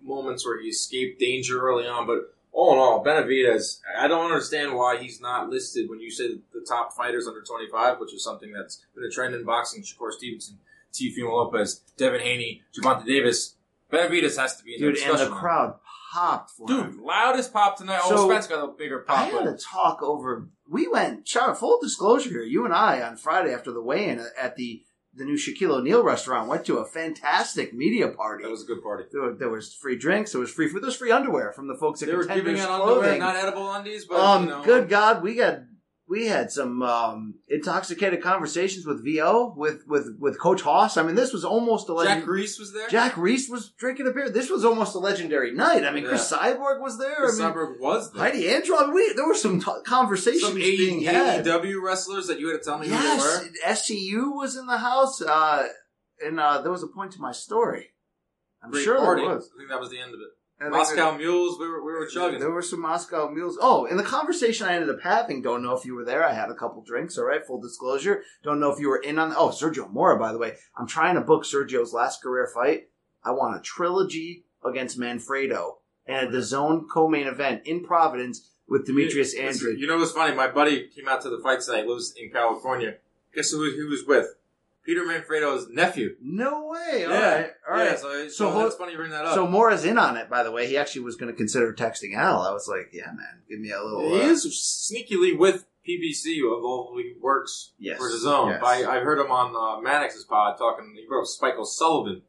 moments 0.03 0.45
where 0.45 0.61
he 0.61 0.69
escaped 0.69 1.21
danger 1.21 1.61
early 1.61 1.87
on, 1.87 2.07
but 2.07 2.35
all 2.53 2.73
in 2.75 2.79
all, 2.79 3.05
Benavidez, 3.05 3.81
I 3.99 4.09
don't 4.09 4.27
understand 4.31 4.75
why 4.75 4.99
he's 4.99 5.21
not 5.21 5.49
listed 5.49 5.89
when 5.89 6.01
you 6.01 6.11
say 6.11 6.29
the 6.53 6.65
top 6.69 6.93
fighters 6.93 7.27
under 7.27 7.41
25, 7.43 7.99
which 7.99 8.13
is 8.15 8.23
something 8.23 8.53
that's 8.53 8.85
been 8.95 9.05
a 9.05 9.11
trend 9.11 9.35
in 9.35 9.45
boxing. 9.45 9.83
Shakur 9.83 10.13
Stevenson, 10.13 10.59
Teofimo 10.93 11.33
Lopez, 11.33 11.81
Devin 11.97 12.21
Haney, 12.21 12.63
Gervonta 12.79 13.07
Davis. 13.07 13.55
Benavidez 13.91 14.39
has 14.39 14.57
to 14.57 14.65
be 14.65 14.75
in 14.75 14.81
Dude, 14.81 14.97
the 14.97 15.01
and 15.03 15.11
discussion. 15.13 15.31
the 15.31 15.37
crowd 15.37 15.75
popped 16.13 16.51
for 16.51 16.67
Dude, 16.67 16.81
him. 16.87 17.05
loudest 17.05 17.53
pop 17.53 17.77
tonight. 17.77 18.03
So, 18.03 18.17
oh, 18.19 18.29
Spence 18.29 18.47
got 18.47 18.65
a 18.65 18.69
bigger 18.73 19.01
pop. 19.01 19.19
I 19.19 19.25
had 19.25 19.47
a 19.47 19.57
talk 19.57 20.03
over. 20.03 20.49
We 20.69 20.89
went. 20.89 21.29
Full 21.29 21.79
disclosure 21.81 22.31
here. 22.31 22.43
You 22.43 22.65
and 22.65 22.75
I 22.75 23.01
on 23.03 23.17
Friday 23.17 23.53
after 23.53 23.73
the 23.73 23.83
weigh-in 23.83 24.25
at 24.41 24.57
the 24.57 24.83
the 25.15 25.25
new 25.25 25.35
Shaquille 25.37 25.71
O'Neal 25.79 26.03
restaurant 26.03 26.49
went 26.49 26.65
to 26.67 26.79
a 26.79 26.87
fantastic 26.87 27.75
media 27.75 28.09
party. 28.09 28.45
that 28.45 28.51
was 28.51 28.63
a 28.63 28.67
good 28.67 28.83
party. 28.83 29.05
there, 29.13 29.23
were- 29.23 29.35
there 29.35 29.51
was 29.51 29.75
free 29.75 29.97
drinks. 29.97 30.33
There 30.33 30.41
was 30.41 30.51
free 30.51 30.69
food. 30.69 30.83
There 30.83 30.87
was 30.89 30.97
free 30.97 31.11
underwear 31.13 31.53
from 31.53 31.69
the 31.69 31.75
folks 31.77 32.03
at 32.03 32.09
They 32.09 32.15
were 32.15 32.25
giving 32.25 32.59
out 32.59 32.71
underwear, 32.71 33.01
Clothing. 33.01 33.21
not 33.21 33.37
edible 33.37 33.71
undies, 33.73 34.05
but 34.07 34.19
um, 34.21 34.45
you 34.45 34.51
know, 34.51 34.65
good 34.65 34.89
God, 34.89 35.23
we 35.23 35.35
got 35.35 35.61
we 36.09 36.27
had 36.27 36.51
some 36.51 36.83
um, 36.83 37.35
intoxicated 37.49 38.23
conversations 38.23 38.85
with 38.85 39.05
VO 39.05 39.55
with 39.57 39.85
with 39.87 40.17
with 40.19 40.39
Coach 40.39 40.61
Haas. 40.63 40.97
I 40.97 41.03
mean, 41.03 41.15
this 41.15 41.33
was 41.33 41.45
almost 41.45 41.89
a 41.89 41.95
Jack. 42.05 42.27
Reese 42.27 42.59
was 42.59 42.73
there. 42.73 42.89
Jack 42.89 43.17
Reiss 43.17 43.49
was 43.49 43.71
drinking 43.79 44.09
a 44.09 44.11
beer. 44.11 44.29
This 44.29 44.51
was 44.51 44.65
almost 44.65 44.95
a 44.95 44.99
legendary 44.99 45.53
night. 45.55 45.85
I 45.85 45.91
mean, 45.93 46.05
Cris 46.05 46.31
Cyborg 46.31 46.81
was 46.81 46.99
there. 46.99 47.15
Cris 47.15 47.41
I 47.41 47.45
mean, 47.47 47.55
Cyborg 47.55 47.81
was 47.81 48.13
there. 48.13 48.23
Heidi 48.25 48.49
Andrew. 48.49 48.77
I 48.77 48.87
mean, 48.87 48.95
we, 48.95 49.13
there 49.15 49.27
were 49.27 49.35
some 49.35 49.61
t- 49.61 49.71
conversations 49.87 50.43
Some 50.43 50.55
being 50.57 51.03
AE, 51.03 51.05
had. 51.05 51.45
AEW 51.47 51.81
wrestlers 51.83 52.27
that 52.27 52.39
you 52.41 52.49
had 52.51 52.59
to 52.59 52.65
tell 52.65 52.79
me 52.79 52.89
who 52.89 52.95
they 52.97 53.01
Yes, 53.03 53.45
were. 53.45 53.49
SCU 53.73 54.35
was 54.37 54.57
in 54.57 54.67
the 54.67 54.79
house, 54.79 55.23
uh, 55.23 55.67
and 56.25 56.39
uh, 56.41 56.61
there 56.63 56.73
was 56.73 56.83
a 56.83 56.89
point 56.89 57.13
to 57.13 57.21
my 57.21 57.33
story. 57.33 57.91
I'm 58.63 58.71
Great 58.71 58.85
sure 58.85 58.99
party. 58.99 59.23
there 59.23 59.35
was. 59.35 59.51
I 59.55 59.59
think 59.59 59.71
that 59.71 59.81
was 59.81 59.91
the 59.91 59.99
end 60.01 60.15
of 60.15 60.21
it. 60.21 60.29
And 60.63 60.71
Moscow 60.71 61.17
Mules, 61.17 61.59
we 61.59 61.67
were, 61.67 61.85
we 61.85 61.93
were 61.93 62.07
chugging. 62.07 62.39
There 62.39 62.53
were 62.53 62.63
some 62.63 62.81
Moscow 62.81 63.29
mules. 63.29 63.59
Oh, 63.61 63.85
in 63.87 63.97
the 63.97 64.05
conversation 64.05 64.69
I 64.69 64.75
ended 64.75 64.91
up 64.91 65.03
having, 65.03 65.43
don't 65.43 65.63
know 65.63 65.77
if 65.77 65.85
you 65.85 65.97
were 65.97 66.05
there. 66.05 66.25
I 66.25 66.35
had 66.35 66.51
a 66.51 66.55
couple 66.55 66.83
drinks. 66.83 67.19
All 67.19 67.25
right, 67.25 67.45
full 67.45 67.61
disclosure. 67.61 68.23
Don't 68.45 68.61
know 68.61 68.71
if 68.71 68.79
you 68.79 68.89
were 68.89 68.99
in 68.99 69.19
on. 69.19 69.35
Oh, 69.37 69.49
Sergio 69.49 69.91
Mora, 69.91 70.17
by 70.19 70.31
the 70.31 70.39
way. 70.39 70.55
I'm 70.77 70.87
trying 70.87 71.17
to 71.17 71.21
book 71.21 71.45
Sergio's 71.45 71.93
last 71.93 72.23
career 72.23 72.49
fight. 72.55 72.91
I 73.25 73.33
want 73.33 73.57
a 73.57 73.61
trilogy 73.61 74.45
against 74.65 74.99
Manfredo 74.99 75.79
and 76.07 76.29
a 76.29 76.39
DAZN 76.39 76.85
co-main 76.93 77.27
event 77.27 77.63
in 77.67 77.83
Providence 77.83 78.49
with 78.69 78.87
Demetrius 78.87 79.35
Andrade. 79.35 79.81
You 79.81 79.89
know 79.89 79.99
what's 79.99 80.13
funny? 80.13 80.35
My 80.35 80.49
buddy 80.49 80.89
came 80.95 81.09
out 81.09 81.23
to 81.23 81.29
the 81.29 81.41
fight 81.43 81.61
tonight. 81.61 81.87
Lives 81.87 82.15
in 82.17 82.31
California. 82.31 82.99
Guess 83.35 83.51
who 83.51 83.65
he 83.65 83.83
was 83.83 84.05
with? 84.07 84.29
Peter 84.85 85.05
Manfredo's 85.07 85.69
nephew. 85.69 86.17
No 86.21 86.67
way. 86.69 87.05
All 87.05 87.11
yeah, 87.13 87.35
right. 87.35 87.51
All 87.69 87.75
right. 87.77 87.85
Yeah, 87.85 87.97
so, 87.97 88.23
so, 88.25 88.29
So 88.29 88.51
hold- 88.51 88.65
that's 88.65 88.75
funny 88.77 88.93
you 88.93 88.99
bring 88.99 89.11
that 89.11 89.25
up. 89.25 89.35
So 89.35 89.47
Mora's 89.47 89.85
in 89.85 89.97
on 89.99 90.17
it, 90.17 90.29
by 90.29 90.43
the 90.43 90.51
way. 90.51 90.67
He 90.67 90.77
actually 90.77 91.03
was 91.03 91.17
going 91.17 91.31
to 91.33 91.37
consider 91.37 91.73
texting 91.73 92.15
Al. 92.17 92.43
I 92.43 92.53
was 92.53 92.69
like, 92.69 92.91
"Yeah, 92.93 93.07
man, 93.07 93.43
give 93.49 93.61
me 93.61 93.71
a 93.71 93.83
little." 93.83 94.11
he 94.17 94.21
uh, 94.23 94.25
is 94.31 94.45
sneakily 94.47 95.39
with 95.39 95.67
PBC, 95.89 96.41
although 96.49 96.97
he 96.99 97.15
works 97.21 97.73
Yes, 97.79 97.99
for 97.99 98.09
his 98.09 98.25
own. 98.27 98.49
yes. 98.51 98.63
I, 98.65 98.85
I 98.85 99.01
heard 99.01 99.19
him 99.19 99.31
on 99.31 99.55
uh, 99.55 99.81
Maddox's 99.81 100.25
pod 100.25 100.57
talking. 100.59 100.95
He 100.97 101.07
wrote 101.11 101.27
Spike 101.27 101.55
O'Sullivan, 101.59 102.23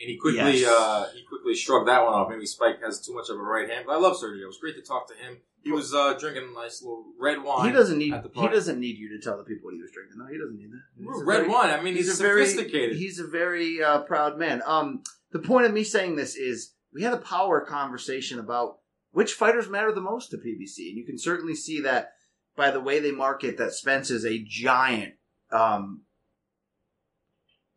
and 0.00 0.08
he 0.10 0.16
quickly 0.16 0.38
Yes. 0.60 0.66
uh, 0.68 1.08
he 1.14 1.22
quickly 1.24 1.54
shrugged 1.54 1.88
that 1.88 2.04
one 2.04 2.14
off. 2.14 2.30
Maybe 2.30 2.46
Spike 2.46 2.80
has 2.82 3.00
too 3.00 3.14
much 3.14 3.28
of 3.28 3.36
a 3.36 3.42
right 3.42 3.68
hand, 3.68 3.84
but 3.86 3.92
I 3.94 3.98
love 3.98 4.16
Sergio. 4.16 4.42
It 4.42 4.46
was 4.46 4.58
great 4.58 4.76
to 4.76 4.82
talk 4.82 5.08
to 5.08 5.14
him. 5.14 5.38
He 5.62 5.70
was 5.72 5.92
uh, 5.94 6.14
drinking 6.18 6.44
a 6.50 6.58
nice 6.58 6.80
little 6.82 7.04
red 7.20 7.42
wine. 7.42 7.66
He 7.66 7.72
doesn't 7.72 7.98
need. 7.98 8.14
He 8.34 8.48
doesn't 8.48 8.80
need 8.80 8.96
you 8.96 9.10
to 9.10 9.20
tell 9.22 9.36
the 9.36 9.44
people 9.44 9.66
what 9.66 9.74
he 9.74 9.80
was 9.82 9.90
drinking. 9.92 10.16
No, 10.18 10.24
he 10.26 10.38
doesn't 10.38 10.56
need 10.56 10.70
that. 10.72 10.82
He's 10.96 11.22
red 11.26 11.36
very- 11.40 11.48
wine. 11.48 11.70
I 11.70 11.82
mean, 11.82 11.94
he's, 11.94 12.18
a 12.18 12.22
very 12.22 12.46
sophisticated. 12.46 12.96
he's 12.96 13.18
a 13.18 13.26
very 13.26 13.82
uh, 13.82 14.00
proud 14.00 14.38
man. 14.38 14.62
Um, 14.64 15.02
the 15.32 15.38
point 15.38 15.66
of 15.66 15.74
me 15.74 15.84
saying 15.84 16.16
this 16.16 16.34
is 16.34 16.72
we 16.94 17.02
had 17.02 17.12
a 17.12 17.18
power 17.18 17.60
conversation 17.60 18.38
about 18.38 18.78
which 19.12 19.34
fighters 19.34 19.68
matter 19.68 19.92
the 19.92 20.00
most 20.00 20.30
to 20.30 20.38
PBC, 20.38 20.88
and 20.88 20.96
you 20.96 21.04
can 21.04 21.18
certainly 21.18 21.54
see 21.54 21.80
that 21.82 22.12
by 22.56 22.70
the 22.70 22.80
way 22.80 22.98
they 22.98 23.12
market 23.12 23.58
that 23.58 23.74
Spence 23.74 24.10
is 24.10 24.24
a 24.24 24.42
giant 24.42 25.14
um, 25.52 26.04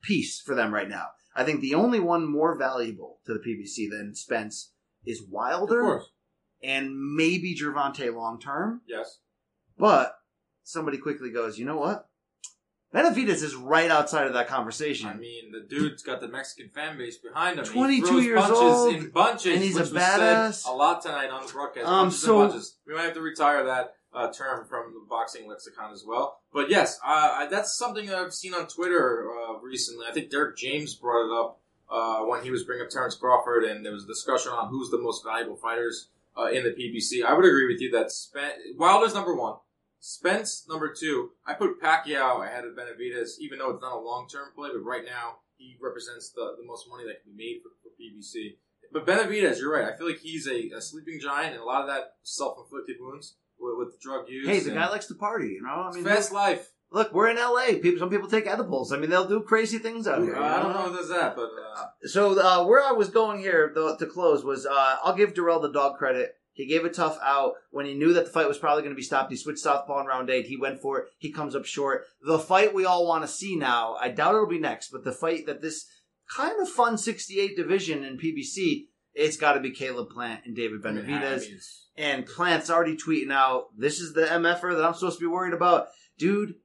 piece 0.01 0.39
for 0.41 0.55
them 0.55 0.73
right 0.73 0.89
now. 0.89 1.07
I 1.35 1.43
think 1.43 1.61
the 1.61 1.75
only 1.75 1.99
one 1.99 2.29
more 2.29 2.57
valuable 2.57 3.19
to 3.25 3.33
the 3.33 3.39
PBC 3.39 3.89
than 3.89 4.15
Spence 4.15 4.71
is 5.05 5.23
Wilder 5.27 5.81
course. 5.81 6.09
and 6.61 7.15
maybe 7.15 7.55
Gervonta 7.55 8.13
long 8.13 8.39
term. 8.39 8.81
Yes. 8.87 9.19
But 9.77 10.15
somebody 10.63 10.97
quickly 10.97 11.31
goes, 11.31 11.57
you 11.57 11.65
know 11.65 11.77
what? 11.77 12.07
Benavidez 12.93 13.41
is 13.41 13.55
right 13.55 13.89
outside 13.89 14.27
of 14.27 14.33
that 14.33 14.47
conversation. 14.47 15.09
I 15.09 15.15
mean, 15.15 15.51
the 15.51 15.61
dude's 15.67 16.03
got 16.03 16.21
the 16.21 16.27
Mexican 16.27 16.69
fan 16.69 16.95
base 16.95 17.17
behind 17.17 17.57
him. 17.57 17.65
22 17.65 18.19
he 18.19 18.25
years 18.25 18.49
old, 18.51 18.93
in 18.93 19.09
bunches, 19.09 19.53
and 19.55 19.63
he's 19.63 19.75
a 19.75 19.79
which 19.79 19.91
was 19.91 20.03
said 20.03 20.19
badass. 20.19 20.67
a 20.67 20.71
lot 20.71 21.01
tonight 21.01 21.31
on 21.31 21.45
the 21.47 21.51
broadcast. 21.51 21.87
Um, 21.87 22.05
punches 22.05 22.21
so- 22.21 22.41
and 22.41 22.49
bunches. 22.51 22.77
We 22.85 22.93
might 22.93 23.05
have 23.05 23.15
to 23.15 23.21
retire 23.21 23.65
that. 23.65 23.95
Uh, 24.13 24.31
term 24.31 24.63
from 24.65 24.93
the 24.93 25.03
boxing 25.09 25.47
lexicon 25.47 25.91
as 25.91 26.03
well. 26.05 26.37
But 26.53 26.69
yes, 26.69 26.99
uh, 27.03 27.47
that's 27.47 27.75
something 27.75 28.05
that 28.05 28.15
I've 28.15 28.33
seen 28.33 28.53
on 28.53 28.67
Twitter 28.67 29.27
uh, 29.27 29.59
recently. 29.59 30.05
I 30.07 30.13
think 30.13 30.29
Derek 30.29 30.55
James 30.55 30.93
brought 30.93 31.25
it 31.25 31.33
up 31.33 31.59
uh, 31.91 32.19
when 32.25 32.43
he 32.43 32.51
was 32.51 32.63
bringing 32.63 32.85
up 32.85 32.91
Terrence 32.91 33.15
Crawford, 33.15 33.63
and 33.63 33.85
there 33.85 33.91
was 33.91 34.03
a 34.03 34.07
discussion 34.07 34.51
on 34.51 34.69
who's 34.69 34.89
the 34.89 34.99
most 34.99 35.23
valuable 35.23 35.55
fighters 35.55 36.09
uh, 36.37 36.45
in 36.45 36.63
the 36.63 36.71
PBC. 36.71 37.25
I 37.25 37.33
would 37.33 37.45
agree 37.45 37.67
with 37.71 37.81
you 37.81 37.91
that 37.91 38.11
Spen- 38.11 38.77
Wilder's 38.77 39.13
number 39.13 39.35
one. 39.35 39.55
Spence 39.99 40.65
number 40.67 40.93
two. 40.93 41.31
I 41.45 41.53
put 41.53 41.81
Pacquiao 41.81 42.45
ahead 42.45 42.65
of 42.65 42.73
Benavidez, 42.73 43.39
even 43.39 43.59
though 43.59 43.71
it's 43.71 43.81
not 43.81 43.95
a 43.95 43.99
long 43.99 44.27
term 44.27 44.49
play, 44.55 44.69
but 44.73 44.83
right 44.83 45.05
now 45.05 45.37
he 45.57 45.77
represents 45.81 46.29
the, 46.29 46.55
the 46.59 46.65
most 46.65 46.89
money 46.89 47.05
that 47.05 47.23
can 47.23 47.31
be 47.35 47.43
made 47.43 47.61
for, 47.63 47.69
for 47.81 47.89
PBC. 48.01 48.57
But 48.91 49.07
Benavidez, 49.07 49.59
you're 49.59 49.71
right. 49.71 49.91
I 49.91 49.97
feel 49.97 50.07
like 50.07 50.19
he's 50.19 50.47
a, 50.47 50.69
a 50.75 50.81
sleeping 50.81 51.19
giant, 51.21 51.53
and 51.53 51.63
a 51.63 51.65
lot 51.65 51.81
of 51.81 51.87
that 51.87 52.15
self 52.23 52.57
inflicted 52.59 52.97
wounds 52.99 53.35
with, 53.59 53.77
with 53.77 53.91
the 53.93 53.99
drug 54.01 54.29
use. 54.29 54.47
Hey, 54.47 54.59
the 54.59 54.71
and 54.71 54.79
guy 54.79 54.89
likes 54.89 55.07
to 55.07 55.15
party. 55.15 55.47
You 55.49 55.61
know, 55.63 55.69
I 55.89 55.91
mean, 55.93 56.03
fast 56.03 56.31
look, 56.31 56.41
life. 56.41 56.71
look, 56.91 57.13
we're 57.13 57.29
in 57.29 57.37
LA. 57.37 57.79
People, 57.81 57.99
some 57.99 58.09
people 58.09 58.29
take 58.29 58.47
edibles. 58.47 58.91
I 58.91 58.97
mean, 58.97 59.09
they'll 59.09 59.27
do 59.27 59.41
crazy 59.41 59.77
things 59.79 60.07
out 60.07 60.21
here. 60.21 60.35
you 60.35 60.41
I 60.41 60.61
don't 60.61 60.73
know? 60.73 60.79
know 60.81 60.87
if 60.87 60.93
there's 60.93 61.09
that, 61.09 61.35
but 61.35 61.49
uh, 61.77 61.85
So 62.05 62.39
uh, 62.39 62.65
where 62.65 62.83
I 62.83 62.91
was 62.91 63.09
going 63.09 63.39
here 63.39 63.71
though, 63.73 63.95
to 63.95 64.05
close 64.05 64.43
was 64.43 64.65
uh, 64.65 64.97
I'll 65.03 65.15
give 65.15 65.33
Dirrell 65.33 65.61
the 65.61 65.71
dog 65.71 65.97
credit. 65.97 66.35
He 66.55 66.67
gave 66.67 66.85
a 66.85 66.89
tough 66.89 67.17
out 67.23 67.53
when 67.71 67.87
he 67.87 67.95
knew 67.95 68.13
that 68.13 68.25
the 68.25 68.31
fight 68.31 68.47
was 68.47 68.59
probably 68.59 68.83
going 68.83 68.93
to 68.93 68.95
be 68.95 69.01
stopped. 69.01 69.31
He 69.31 69.37
switched 69.37 69.57
southpaw 69.57 70.01
in 70.01 70.05
round 70.05 70.29
eight. 70.29 70.45
He 70.45 70.55
went 70.55 70.81
for 70.81 70.99
it. 70.99 71.05
He 71.17 71.31
comes 71.31 71.55
up 71.55 71.65
short. 71.65 72.03
The 72.21 72.37
fight 72.37 72.75
we 72.75 72.85
all 72.85 73.07
want 73.07 73.23
to 73.23 73.27
see 73.27 73.55
now. 73.55 73.95
I 73.99 74.09
doubt 74.09 74.35
it'll 74.35 74.45
be 74.45 74.59
next, 74.59 74.89
but 74.91 75.03
the 75.03 75.11
fight 75.11 75.47
that 75.47 75.63
this 75.63 75.87
kind 76.29 76.61
of 76.61 76.69
fun 76.69 76.99
68 76.99 77.57
division 77.57 78.03
in 78.03 78.19
PBC, 78.19 78.85
it's 79.13 79.37
got 79.37 79.53
to 79.53 79.59
be 79.59 79.71
Caleb 79.71 80.09
Plant 80.09 80.45
and 80.45 80.55
David 80.55 80.81
Benavidez. 80.81 81.41
mean, 81.47 81.59
And 81.97 82.25
Plant's 82.25 82.69
already 82.69 82.95
tweeting 82.97 83.31
out, 83.31 83.67
"This 83.77 83.99
is 83.99 84.13
the 84.13 84.25
MFer 84.25 84.75
that 84.75 84.83
I'm 84.85 84.93
supposed 84.93 85.19
to 85.19 85.23
be 85.25 85.27
worried 85.27 85.53
about, 85.53 85.87
dude." 86.17 86.55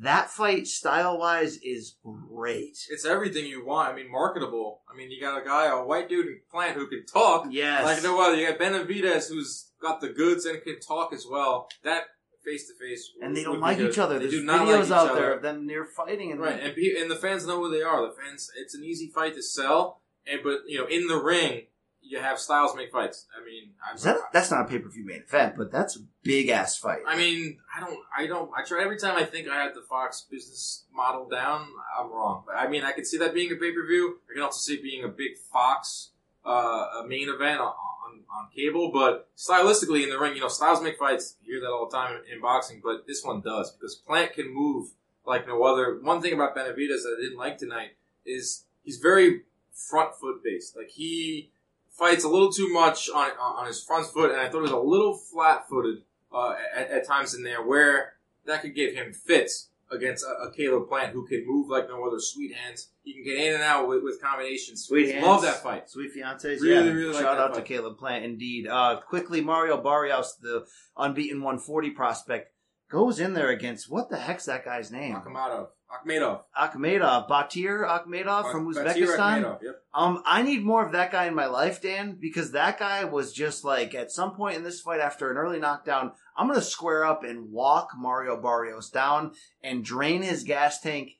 That 0.00 0.30
fight, 0.30 0.68
style 0.68 1.18
wise, 1.18 1.56
is 1.56 1.96
great. 2.04 2.78
it's 2.88 3.04
everything 3.04 3.46
you 3.46 3.64
want. 3.66 3.92
I 3.92 3.96
mean, 3.96 4.08
marketable. 4.12 4.82
I 4.88 4.96
mean, 4.96 5.10
you 5.10 5.20
got 5.20 5.42
a 5.42 5.44
guy, 5.44 5.66
a 5.66 5.84
white 5.84 6.08
dude 6.08 6.26
in 6.26 6.40
Plant 6.52 6.76
who 6.76 6.86
can 6.86 7.04
talk. 7.04 7.46
Yes. 7.50 7.84
Like 7.84 8.02
no 8.04 8.20
other. 8.22 8.36
You 8.36 8.46
got 8.48 8.58
Benavidez 8.60 9.28
who's 9.28 9.70
got 9.82 10.00
the 10.00 10.10
goods 10.10 10.44
and 10.44 10.62
can 10.62 10.78
talk 10.78 11.12
as 11.12 11.26
well. 11.28 11.68
That 11.82 12.04
face 12.44 12.68
to 12.68 12.74
face. 12.74 13.10
and 13.20 13.36
they 13.36 13.42
don't 13.42 13.60
like 13.60 13.80
each 13.80 13.98
other. 13.98 14.14
They 14.20 14.26
There's 14.26 14.34
do 14.40 14.44
not 14.44 14.68
videos 14.68 14.74
like 14.76 14.84
each 14.86 14.92
out 14.92 15.10
other. 15.10 15.20
there 15.20 15.32
of 15.32 15.42
them 15.42 15.66
near 15.66 15.84
fighting, 15.84 16.30
and 16.30 16.40
Right, 16.40 16.60
and 16.60 16.76
and 16.76 17.10
the 17.10 17.16
fans 17.16 17.46
know 17.46 17.58
who 17.58 17.70
they 17.70 17.82
are. 17.82 18.00
The 18.06 18.14
fans, 18.14 18.50
it's 18.56 18.74
an 18.76 18.84
easy 18.84 19.08
fight 19.08 19.34
to 19.34 19.42
sell, 19.42 20.02
and 20.26 20.40
but 20.44 20.60
you 20.68 20.78
know, 20.78 20.86
in 20.86 21.08
the 21.08 21.16
ring, 21.20 21.66
you 22.08 22.18
have 22.18 22.38
styles 22.38 22.74
make 22.74 22.90
fights. 22.90 23.26
I 23.36 23.44
mean, 23.44 23.70
I'm, 23.86 23.98
that, 23.98 24.32
that's 24.32 24.50
not 24.50 24.62
a 24.62 24.64
pay 24.64 24.78
per 24.78 24.88
view 24.88 25.04
main 25.04 25.22
event, 25.26 25.54
but 25.56 25.70
that's 25.70 25.96
a 25.96 26.00
big 26.22 26.48
ass 26.48 26.76
fight. 26.76 27.00
I 27.06 27.16
mean, 27.16 27.58
I 27.76 27.80
don't, 27.80 27.98
I 28.16 28.26
don't, 28.26 28.50
I 28.56 28.64
try 28.64 28.82
every 28.82 28.98
time 28.98 29.16
I 29.16 29.24
think 29.24 29.48
I 29.48 29.62
have 29.62 29.74
the 29.74 29.82
Fox 29.82 30.26
business 30.30 30.84
model 30.92 31.28
down, 31.28 31.68
I'm 31.98 32.10
wrong. 32.10 32.44
But 32.46 32.56
I 32.56 32.68
mean, 32.68 32.82
I 32.82 32.92
can 32.92 33.04
see 33.04 33.18
that 33.18 33.34
being 33.34 33.52
a 33.52 33.56
pay 33.56 33.72
per 33.72 33.86
view. 33.86 34.18
I 34.30 34.34
can 34.34 34.42
also 34.42 34.58
see 34.58 34.74
it 34.74 34.82
being 34.82 35.04
a 35.04 35.08
big 35.08 35.36
Fox 35.52 36.10
uh, 36.44 37.02
a 37.02 37.04
main 37.06 37.28
event 37.28 37.60
on, 37.60 37.66
on 37.66 38.20
on 38.34 38.48
cable. 38.54 38.90
But 38.92 39.28
stylistically, 39.36 40.02
in 40.02 40.10
the 40.10 40.18
ring, 40.18 40.34
you 40.34 40.40
know, 40.40 40.48
styles 40.48 40.82
make 40.82 40.98
fights. 40.98 41.36
You 41.42 41.54
hear 41.54 41.60
that 41.60 41.68
all 41.68 41.88
the 41.88 41.96
time 41.96 42.16
in, 42.16 42.36
in 42.36 42.40
boxing, 42.40 42.80
but 42.82 43.06
this 43.06 43.22
one 43.22 43.40
does 43.40 43.70
because 43.72 43.94
Plant 43.94 44.32
can 44.32 44.52
move 44.52 44.90
like 45.26 45.46
no 45.46 45.62
other. 45.62 45.98
One 46.00 46.22
thing 46.22 46.32
about 46.32 46.56
Benavidez 46.56 47.02
that 47.02 47.16
I 47.18 47.22
didn't 47.22 47.38
like 47.38 47.58
tonight 47.58 47.90
is 48.24 48.64
he's 48.82 48.98
very 48.98 49.42
front 49.72 50.14
foot 50.16 50.42
based. 50.42 50.76
Like 50.76 50.88
he 50.88 51.50
fights 51.98 52.24
a 52.24 52.28
little 52.28 52.52
too 52.52 52.68
much 52.72 53.10
on 53.10 53.30
on 53.38 53.66
his 53.66 53.82
front 53.82 54.06
foot, 54.06 54.30
and 54.30 54.40
I 54.40 54.48
thought 54.48 54.58
it 54.58 54.62
was 54.62 54.70
a 54.70 54.78
little 54.78 55.16
flat 55.16 55.68
footed 55.68 56.02
uh, 56.32 56.54
at, 56.74 56.90
at 56.90 57.06
times 57.06 57.34
in 57.34 57.42
there 57.42 57.62
where 57.62 58.14
that 58.46 58.62
could 58.62 58.74
give 58.74 58.94
him 58.94 59.12
fits 59.12 59.70
against 59.90 60.24
a, 60.24 60.48
a 60.48 60.52
Caleb 60.52 60.86
Plant 60.88 61.12
who 61.12 61.26
can 61.26 61.44
move 61.46 61.68
like 61.68 61.88
no 61.88 62.06
other. 62.06 62.18
Sweet 62.20 62.54
hands, 62.54 62.90
he 63.02 63.14
can 63.14 63.24
get 63.24 63.38
in 63.38 63.54
and 63.54 63.62
out 63.62 63.88
with, 63.88 64.02
with 64.02 64.20
combinations. 64.22 64.84
Sweet 64.84 65.12
hands. 65.12 65.24
love 65.26 65.42
that 65.42 65.62
fight. 65.62 65.88
Sweet 65.88 66.10
fiancés, 66.14 66.60
Really, 66.60 66.86
yeah. 66.88 66.92
really 66.92 67.12
like 67.14 67.22
Shout 67.22 67.36
that 67.36 67.42
out 67.42 67.48
to 67.54 67.60
fight. 67.60 67.64
Caleb 67.66 67.98
Plant, 67.98 68.24
indeed. 68.24 68.68
Uh, 68.68 69.00
quickly, 69.00 69.40
Mario 69.40 69.78
Barrios, 69.82 70.36
the 70.40 70.66
unbeaten 70.96 71.38
140 71.38 71.90
prospect, 71.90 72.52
goes 72.90 73.18
in 73.20 73.32
there 73.34 73.48
against 73.48 73.90
what 73.90 74.10
the 74.10 74.18
heck's 74.18 74.44
that 74.46 74.64
guy's 74.64 74.90
name? 74.90 75.14
Akhmadov, 75.14 75.68
Akhmadov, 75.90 76.42
Akhmedov, 76.56 77.28
Batir 77.28 77.86
Akhmedov 77.86 78.52
from 78.52 78.66
Batir 78.72 78.84
Uzbekistan. 78.84 79.42
Akhmadov, 79.42 79.62
Yep. 79.62 79.82
Um, 79.94 80.22
I 80.26 80.42
need 80.42 80.62
more 80.64 80.84
of 80.84 80.92
that 80.92 81.10
guy 81.10 81.24
in 81.26 81.34
my 81.34 81.46
life, 81.46 81.80
Dan, 81.80 82.18
because 82.20 82.52
that 82.52 82.78
guy 82.78 83.04
was 83.04 83.32
just 83.32 83.64
like 83.64 83.94
at 83.94 84.12
some 84.12 84.34
point 84.34 84.56
in 84.56 84.64
this 84.64 84.80
fight 84.82 85.00
after 85.00 85.30
an 85.30 85.38
early 85.38 85.58
knockdown, 85.58 86.12
I'm 86.36 86.46
gonna 86.46 86.60
square 86.60 87.04
up 87.06 87.24
and 87.24 87.50
walk 87.50 87.90
Mario 87.96 88.40
Barrios 88.40 88.90
down 88.90 89.32
and 89.62 89.82
drain 89.84 90.22
his 90.22 90.44
gas 90.44 90.80
tank. 90.80 91.12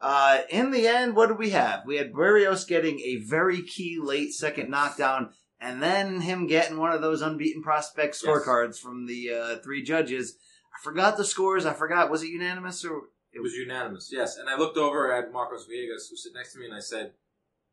Uh, 0.00 0.40
in 0.50 0.72
the 0.72 0.86
end, 0.86 1.14
what 1.16 1.28
did 1.28 1.38
we 1.38 1.50
have? 1.50 1.84
We 1.86 1.96
had 1.96 2.12
Barrios 2.12 2.64
getting 2.64 3.00
a 3.00 3.16
very 3.16 3.62
key 3.62 3.98
late 4.02 4.32
second 4.34 4.68
knockdown, 4.68 5.30
and 5.60 5.80
then 5.82 6.20
him 6.20 6.46
getting 6.48 6.76
one 6.76 6.92
of 6.92 7.00
those 7.00 7.22
unbeaten 7.22 7.62
prospect 7.62 8.18
Yes. 8.20 8.22
scorecards 8.22 8.78
from 8.78 9.06
the 9.06 9.30
uh, 9.32 9.56
three 9.62 9.82
judges. 9.82 10.36
I 10.74 10.82
forgot 10.82 11.16
the 11.16 11.24
scores. 11.24 11.64
I 11.64 11.72
forgot. 11.72 12.10
Was 12.10 12.22
it 12.24 12.30
unanimous 12.30 12.84
or? 12.84 13.02
It 13.32 13.40
was 13.40 13.54
unanimous, 13.54 14.10
yes. 14.12 14.36
And 14.36 14.48
I 14.48 14.56
looked 14.56 14.76
over 14.76 15.12
at 15.12 15.32
Marcos 15.32 15.66
Villegas, 15.66 16.10
who 16.10 16.16
sat 16.16 16.32
next 16.34 16.52
to 16.52 16.58
me, 16.58 16.66
and 16.66 16.74
I 16.74 16.80
said, 16.80 17.14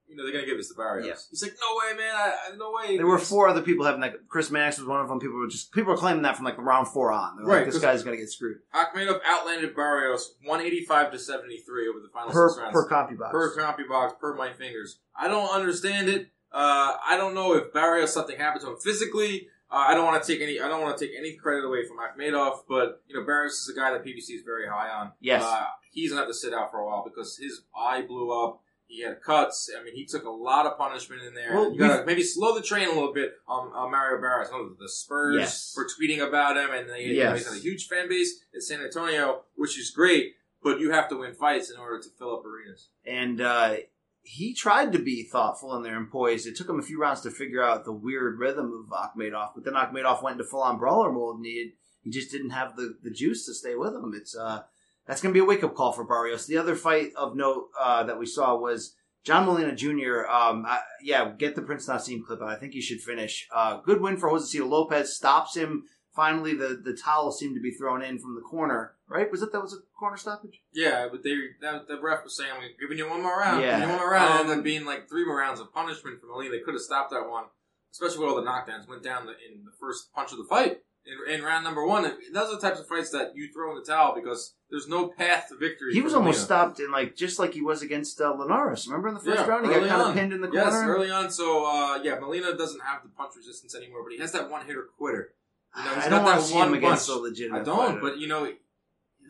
"You 0.07 0.15
know, 0.15 0.23
they're 0.23 0.31
gonna 0.31 0.45
give 0.45 0.57
us 0.57 0.69
the 0.69 0.75
Barrios." 0.75 1.05
Yeah. 1.05 1.15
He's 1.29 1.43
like, 1.43 1.53
"No 1.59 1.75
way, 1.77 1.97
man! 1.97 2.15
I, 2.15 2.29
I 2.53 2.55
no 2.55 2.71
way." 2.71 2.95
There 2.97 3.05
were 3.05 3.19
four 3.19 3.47
other 3.49 3.61
people 3.61 3.85
having 3.85 4.01
that. 4.01 4.27
Chris 4.29 4.49
Mannix 4.51 4.77
was 4.79 4.87
one 4.87 5.01
of 5.01 5.09
them. 5.09 5.19
People 5.19 5.37
were 5.37 5.47
just 5.47 5.71
people 5.73 5.91
were 5.91 5.97
claiming 5.97 6.21
that 6.23 6.35
from 6.37 6.45
like 6.45 6.57
round 6.57 6.87
four 6.87 7.11
on. 7.11 7.37
They're 7.37 7.45
Right, 7.45 7.55
like, 7.57 7.65
this 7.65 7.75
'cause- 7.75 7.81
guy's 7.81 8.03
gonna 8.03 8.17
get 8.17 8.29
screwed 8.29 8.59
Akhmadov 8.73 9.19
outlanded 9.25 9.75
Barrios 9.75 10.35
185 10.43 11.11
to 11.11 11.19
73 11.19 11.89
over 11.89 11.99
the 11.99 12.09
final 12.13 12.31
per 12.31 12.47
six 12.49 12.59
rounds. 12.61 12.73
per 12.73 12.87
CompuBox. 12.89 13.31
per 13.31 13.55
CompuBox, 13.57 14.19
per 14.19 14.35
my 14.35 14.53
fingers. 14.53 14.99
I 15.15 15.27
don't 15.27 15.49
understand 15.53 16.07
it. 16.09 16.29
Uh, 16.51 16.95
I 17.05 17.15
don't 17.17 17.35
know 17.35 17.53
if 17.53 17.71
Barrios 17.73 18.11
something 18.13 18.37
happened 18.37 18.63
to 18.63 18.71
him 18.71 18.77
physically. 18.77 19.49
Uh, 19.71 19.85
I 19.87 19.93
don't 19.93 20.05
want 20.05 20.23
to 20.23 20.31
take 20.33 20.41
any. 20.41 20.59
I 20.59 20.67
don't 20.67 20.81
want 20.81 20.97
to 20.97 21.05
take 21.05 21.15
any 21.17 21.33
credit 21.35 21.63
away 21.65 21.85
from 21.85 21.97
Akhmadov, 21.97 22.61
but 22.67 23.03
you 23.07 23.15
know 23.19 23.25
Barrios 23.25 23.53
is 23.53 23.69
a 23.75 23.79
guy 23.79 23.91
that 23.91 24.03
PBC 24.03 24.35
is 24.35 24.41
very 24.45 24.67
high 24.67 24.89
on. 24.89 25.11
Yes. 25.19 25.43
uh, 25.43 25.65
he's 25.91 26.09
gonna 26.09 26.21
have 26.21 26.29
to 26.29 26.33
sit 26.33 26.53
out 26.53 26.71
for 26.71 26.79
a 26.79 26.85
while 26.85 27.03
because 27.03 27.37
his 27.37 27.61
eye 27.75 28.01
blew 28.01 28.31
up. 28.31 28.61
He 28.87 29.03
had 29.03 29.21
cuts. 29.21 29.69
I 29.79 29.83
mean, 29.83 29.93
he 29.95 30.05
took 30.05 30.25
a 30.25 30.29
lot 30.31 30.65
of 30.65 30.75
punishment 30.75 31.21
in 31.21 31.35
there. 31.35 31.53
Well, 31.53 31.71
you 31.71 31.77
gotta 31.77 32.03
maybe 32.05 32.23
slow 32.23 32.55
the 32.55 32.61
train 32.63 32.87
a 32.87 32.91
little 32.91 33.13
bit 33.13 33.33
on, 33.47 33.67
on 33.73 33.91
Mario 33.91 34.19
Barrios. 34.19 34.49
The 34.79 34.89
Spurs 34.89 35.35
Yes. 35.37 35.73
were 35.77 35.85
tweeting 35.85 36.27
about 36.27 36.57
him, 36.57 36.71
and 36.73 36.89
they, 36.89 37.03
you 37.03 37.23
know, 37.23 37.33
he's 37.33 37.41
Yes. 37.43 37.49
got 37.49 37.57
a 37.57 37.61
huge 37.61 37.87
fan 37.87 38.09
base 38.09 38.39
in 38.51 38.61
San 38.61 38.81
Antonio, 38.81 39.43
which 39.55 39.77
is 39.77 39.91
great. 39.91 40.33
But 40.63 40.79
you 40.79 40.89
have 40.91 41.07
to 41.09 41.17
win 41.17 41.35
fights 41.35 41.69
in 41.69 41.77
order 41.77 42.01
to 42.01 42.09
fill 42.17 42.35
up 42.35 42.43
arenas. 42.43 42.89
and 43.05 43.39
uh, 43.39 43.75
he 44.21 44.53
tried 44.53 44.91
to 44.91 44.99
be 44.99 45.23
thoughtful 45.23 45.75
in 45.75 45.83
there 45.83 45.97
and 45.97 46.11
poised. 46.11 46.47
It 46.47 46.55
took 46.55 46.69
him 46.69 46.79
a 46.79 46.83
few 46.83 46.99
rounds 46.99 47.21
to 47.21 47.31
figure 47.31 47.63
out 47.63 47.85
the 47.85 47.93
weird 47.93 48.39
rhythm 48.39 48.85
of 48.85 48.91
Akhmedov, 48.91 49.51
but 49.55 49.65
then 49.65 49.73
Akhmedov 49.73 50.21
went 50.21 50.39
into 50.39 50.49
full 50.49 50.61
on 50.61 50.77
brawler 50.77 51.11
mode, 51.11 51.37
and 51.37 51.45
he 51.45 51.73
he 52.03 52.09
just 52.09 52.31
didn't 52.31 52.51
have 52.51 52.75
the, 52.75 52.97
the 53.03 53.11
juice 53.11 53.45
to 53.45 53.53
stay 53.53 53.75
with 53.75 53.93
him. 53.93 54.13
It's 54.15 54.35
uh 54.35 54.63
that's 55.07 55.21
gonna 55.21 55.33
be 55.33 55.39
a 55.39 55.45
wake 55.45 55.63
up 55.63 55.75
call 55.75 55.91
for 55.91 56.03
Barrios. 56.03 56.45
The 56.45 56.57
other 56.57 56.75
fight 56.75 57.11
of 57.17 57.35
note 57.35 57.69
uh, 57.79 58.03
that 58.03 58.19
we 58.19 58.25
saw 58.25 58.55
was. 58.55 58.95
John 59.25 59.45
Molina 59.45 59.75
Jr. 59.75 60.25
Um, 60.31 60.65
I, 60.65 60.79
yeah, 61.03 61.33
get 61.37 61.53
the 61.53 61.61
Prince 61.61 61.89
Naseem 61.89 62.25
clip. 62.25 62.41
I 62.41 62.55
think 62.55 62.71
he 62.71 62.79
should 62.79 63.01
finish. 63.01 63.49
Uh, 63.53 63.81
good 63.81 63.99
win 63.99 64.15
for 64.15 64.29
Jose 64.29 64.57
Josesito 64.57 64.69
Lopez. 64.69 65.13
Stops 65.13 65.57
him. 65.57 65.83
Finally, 66.23 66.53
the 66.63 66.81
the 66.83 66.93
towel 67.07 67.31
seemed 67.31 67.55
to 67.55 67.61
be 67.61 67.71
thrown 67.71 68.01
in 68.01 68.19
from 68.19 68.35
the 68.35 68.41
corner. 68.41 68.81
Right? 69.07 69.31
Was 69.31 69.41
it 69.41 69.51
that 69.53 69.61
was 69.61 69.73
a 69.73 69.81
corner 69.97 70.17
stoppage? 70.17 70.61
Yeah, 70.73 71.07
but 71.11 71.23
they 71.23 71.35
that, 71.61 71.87
the 71.87 71.97
ref 72.01 72.23
was 72.25 72.35
saying, 72.37 72.51
"We're 72.59 72.75
giving 72.87 72.97
you 72.97 73.09
one 73.09 73.21
more 73.23 73.39
round, 73.39 73.61
Yeah. 73.61 73.75
giving 73.79 73.83
you 73.89 73.95
one 73.95 74.01
more 74.03 74.11
round," 74.11 74.31
and 74.33 74.41
Um, 74.41 74.47
then 74.47 74.61
being 74.61 74.83
like 74.85 75.07
three 75.09 75.25
more 75.25 75.37
rounds 75.37 75.59
of 75.61 75.73
punishment 75.73 76.19
from 76.19 76.29
the 76.29 76.35
league. 76.35 76.51
They 76.51 76.59
could 76.65 76.73
have 76.73 76.83
stopped 76.83 77.11
that 77.11 77.27
one, 77.29 77.45
especially 77.93 78.19
with 78.19 78.29
all 78.29 78.35
the 78.41 78.47
knockdowns. 78.49 78.87
Went 78.87 79.01
down 79.03 79.25
the, 79.27 79.31
in 79.47 79.63
the 79.65 79.71
first 79.79 80.11
punch 80.13 80.31
of 80.33 80.37
the 80.39 80.43
fight 80.55 80.73
in, 81.05 81.33
in 81.35 81.41
round 81.49 81.63
number 81.63 81.85
one. 81.85 82.03
Those 82.33 82.49
are 82.51 82.55
the 82.57 82.61
types 82.67 82.79
of 82.81 82.87
fights 82.87 83.11
that 83.11 83.27
you 83.35 83.43
throw 83.53 83.71
in 83.71 83.77
the 83.79 83.85
towel 83.93 84.13
because 84.13 84.41
there's 84.69 84.87
no 84.87 85.07
path 85.07 85.47
to 85.49 85.55
victory. 85.57 85.93
He 85.93 85.99
for 86.01 86.05
was 86.05 86.13
almost 86.13 86.35
Molina. 86.37 86.45
stopped 86.45 86.79
in 86.79 86.91
like 86.91 87.15
just 87.15 87.39
like 87.39 87.53
he 87.53 87.61
was 87.61 87.81
against 87.81 88.19
uh, 88.21 88.33
Linares. 88.39 88.85
Remember 88.87 89.07
in 89.07 89.15
the 89.15 89.21
first 89.21 89.39
Yeah, 89.39 89.47
round, 89.47 89.65
he 89.65 89.71
got 89.71 89.79
early 89.79 89.89
kind 89.89 90.01
of 90.09 90.13
pinned 90.13 90.33
in 90.33 90.41
the 90.41 90.47
corner. 90.49 90.65
Yes, 90.65 90.73
early 90.93 91.09
on. 91.09 91.31
So 91.31 91.65
uh, 91.65 91.99
yeah, 92.03 92.19
Molina 92.19 92.55
doesn't 92.55 92.81
have 92.81 92.99
the 93.03 93.09
punch 93.09 93.33
resistance 93.37 93.73
anymore, 93.75 94.03
but 94.03 94.11
he 94.13 94.19
has 94.19 94.33
that 94.33 94.49
one 94.51 94.65
hitter 94.67 94.85
quitter. 94.97 95.33
You 95.77 95.83
know, 95.83 95.95
I 95.95 96.09
don't 96.09 96.23
want 96.23 96.39
to 96.41 96.45
see 96.45 96.55
one 96.55 96.67
him 96.69 96.73
against 96.75 97.07
punch. 97.07 97.19
a 97.19 97.21
legitimate. 97.21 97.61
I 97.61 97.63
don't, 97.63 97.87
fighter. 97.87 97.99
but 98.01 98.17
you 98.17 98.27
know, 98.27 98.51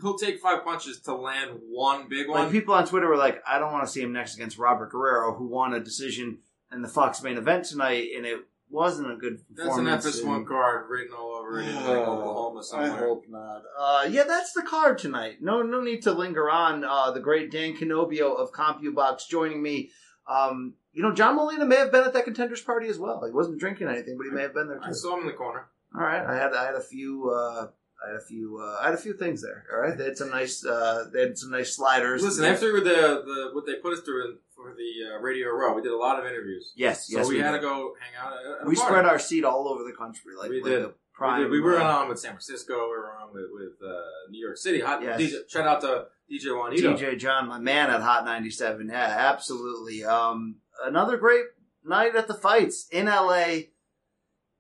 he'll 0.02 0.18
take 0.18 0.40
five 0.40 0.64
punches 0.64 1.00
to 1.02 1.16
land 1.16 1.60
one 1.70 2.08
big 2.10 2.30
one. 2.30 2.44
like 2.44 2.52
people 2.52 2.74
on 2.74 2.86
Twitter 2.86 3.08
were 3.08 3.18
like, 3.18 3.42
I 3.48 3.60
don't 3.60 3.72
want 3.72 3.86
to 3.86 3.92
see 3.92 4.02
him 4.02 4.14
next 4.14 4.36
against 4.36 4.58
Robert 4.58 4.92
Guerrero, 4.92 5.36
who 5.36 5.48
won 5.48 5.74
a 5.74 5.80
decision 5.80 6.40
in 6.72 6.82
the 6.82 6.88
Fox 6.88 7.22
main 7.22 7.38
event 7.38 7.66
tonight, 7.66 8.10
and 8.16 8.26
it 8.26 8.40
wasn't 8.70 9.12
a 9.12 9.16
good 9.16 9.40
performance." 9.56 10.04
That's 10.04 10.18
an. 10.20 10.26
FS1 10.26 10.36
and- 10.38 10.48
card 10.48 10.90
written 10.90 11.14
all 11.14 11.36
over 11.36 11.60
it 11.60 11.68
in 11.68 11.76
like 11.76 11.86
Oklahoma 11.86 12.64
somewhere. 12.64 12.94
I 12.94 12.98
hope 12.98 13.26
not. 13.28 13.64
Uh, 13.78 14.08
yeah, 14.10 14.24
that's 14.24 14.54
the 14.54 14.62
card 14.62 14.98
tonight. 14.98 15.38
No, 15.42 15.62
no 15.62 15.82
need 15.82 16.04
to 16.04 16.12
linger 16.12 16.50
on. 16.50 16.84
Uh, 16.84 17.12
the 17.12 17.20
great 17.20 17.52
Dan 17.52 17.76
Canobbio 17.76 18.36
of 18.38 18.52
CompuBox 18.52 19.28
joining 19.30 19.62
me. 19.62 19.92
Um, 20.28 20.76
you 20.94 21.02
know, 21.02 21.14
John 21.14 21.36
Molina 21.36 21.66
may 21.66 21.78
have 21.78 21.92
been 21.92 22.04
at 22.04 22.14
that 22.14 22.26
contenders 22.26 22.62
party 22.62 22.88
as 22.88 23.00
well. 23.00 23.24
He 23.26 23.32
wasn't 23.32 23.60
drinking 23.60 23.88
anything, 23.88 24.18
but 24.18 24.26
he 24.26 24.32
may 24.32 24.44
have 24.44 24.54
been 24.54 24.68
there 24.68 24.80
I 24.84 24.92
saw 24.92 25.16
him 25.16 25.22
in 25.22 25.28
the 25.28 25.34
corner. 25.34 25.68
All 25.96 26.02
right, 26.02 26.26
I 26.26 26.36
had 26.36 26.54
I 26.54 26.66
had 26.66 26.76
a 26.76 26.82
few 26.82 27.30
uh, 27.30 27.68
I 28.04 28.08
had 28.12 28.16
a 28.18 28.22
few. 28.26 28.60
Uh, 28.64 28.78
I 28.82 28.86
had 28.86 28.94
a 28.94 28.98
few 28.98 29.14
things 29.14 29.42
there. 29.42 29.66
All 29.74 29.80
right, 29.82 29.98
they 29.98 30.06
had 30.06 30.18
some 30.18 30.30
nice. 30.30 30.64
Uh, 30.66 31.06
they 31.12 31.22
had 31.22 31.38
some 31.38 31.52
nice 31.52 31.76
sliders. 31.76 32.24
Listen, 32.24 32.46
after 32.46 32.80
the 32.80 32.84
the 33.26 33.50
what 33.54 33.66
they 33.66 33.76
put 33.76 33.94
us 33.94 34.02
through 34.02 34.26
in, 34.30 34.38
for 34.56 34.74
the 34.76 35.16
uh, 35.16 35.20
Radio 35.20 35.50
Row, 35.50 35.74
we 35.74 35.82
did 35.82 35.92
a 35.92 35.98
lot 35.98 36.20
of 36.20 36.26
interviews. 36.26 36.74
yes, 36.76 37.08
So 37.08 37.18
yes, 37.18 37.28
we, 37.28 37.40
had 37.40 37.52
did. 37.52 37.58
to 37.58 37.62
go 37.64 37.94
hang 38.00 38.14
out. 38.22 38.34
At, 38.34 38.62
at 38.62 38.68
We 38.68 38.76
bar. 38.76 38.86
spread 38.88 39.06
our 39.06 39.20
seat 39.20 39.44
all 39.44 39.68
over 39.68 39.84
the 39.84 39.94
country, 39.98 40.34
like 40.40 40.50
We 40.50 40.62
like 40.62 40.72
did. 40.72 40.86
a 40.86 40.92
prime. 41.14 41.40
we, 41.40 41.44
did. 41.46 41.52
we 41.52 41.60
were 41.62 41.80
uh, 41.80 41.84
on 42.02 42.10
with 42.10 42.20
San 42.20 42.32
Francisco. 42.32 42.74
We 42.76 42.98
were 42.98 43.12
on 43.22 43.34
with, 43.34 43.46
with 43.54 43.74
uh, 43.90 43.96
New 44.30 44.40
York 44.46 44.58
City. 44.58 44.82
Hot 44.82 45.02
Yes. 45.02 45.20
DJ, 45.20 45.50
shout 45.50 45.66
out 45.68 45.82
to 45.82 46.06
DJ 46.32 46.56
Juanito. 46.58 46.96
DJ 46.96 47.18
John, 47.18 47.48
my 47.48 47.58
man 47.60 47.90
at 47.90 48.02
Hot 48.02 48.24
97. 48.26 48.88
Yeah, 48.90 48.96
absolutely. 49.34 50.04
Um, 50.04 50.58
another 50.86 51.18
great 51.18 51.46
night 51.86 52.16
at 52.16 52.28
the 52.28 52.34
fights 52.36 52.88
in 52.92 53.06
LA. 53.08 53.56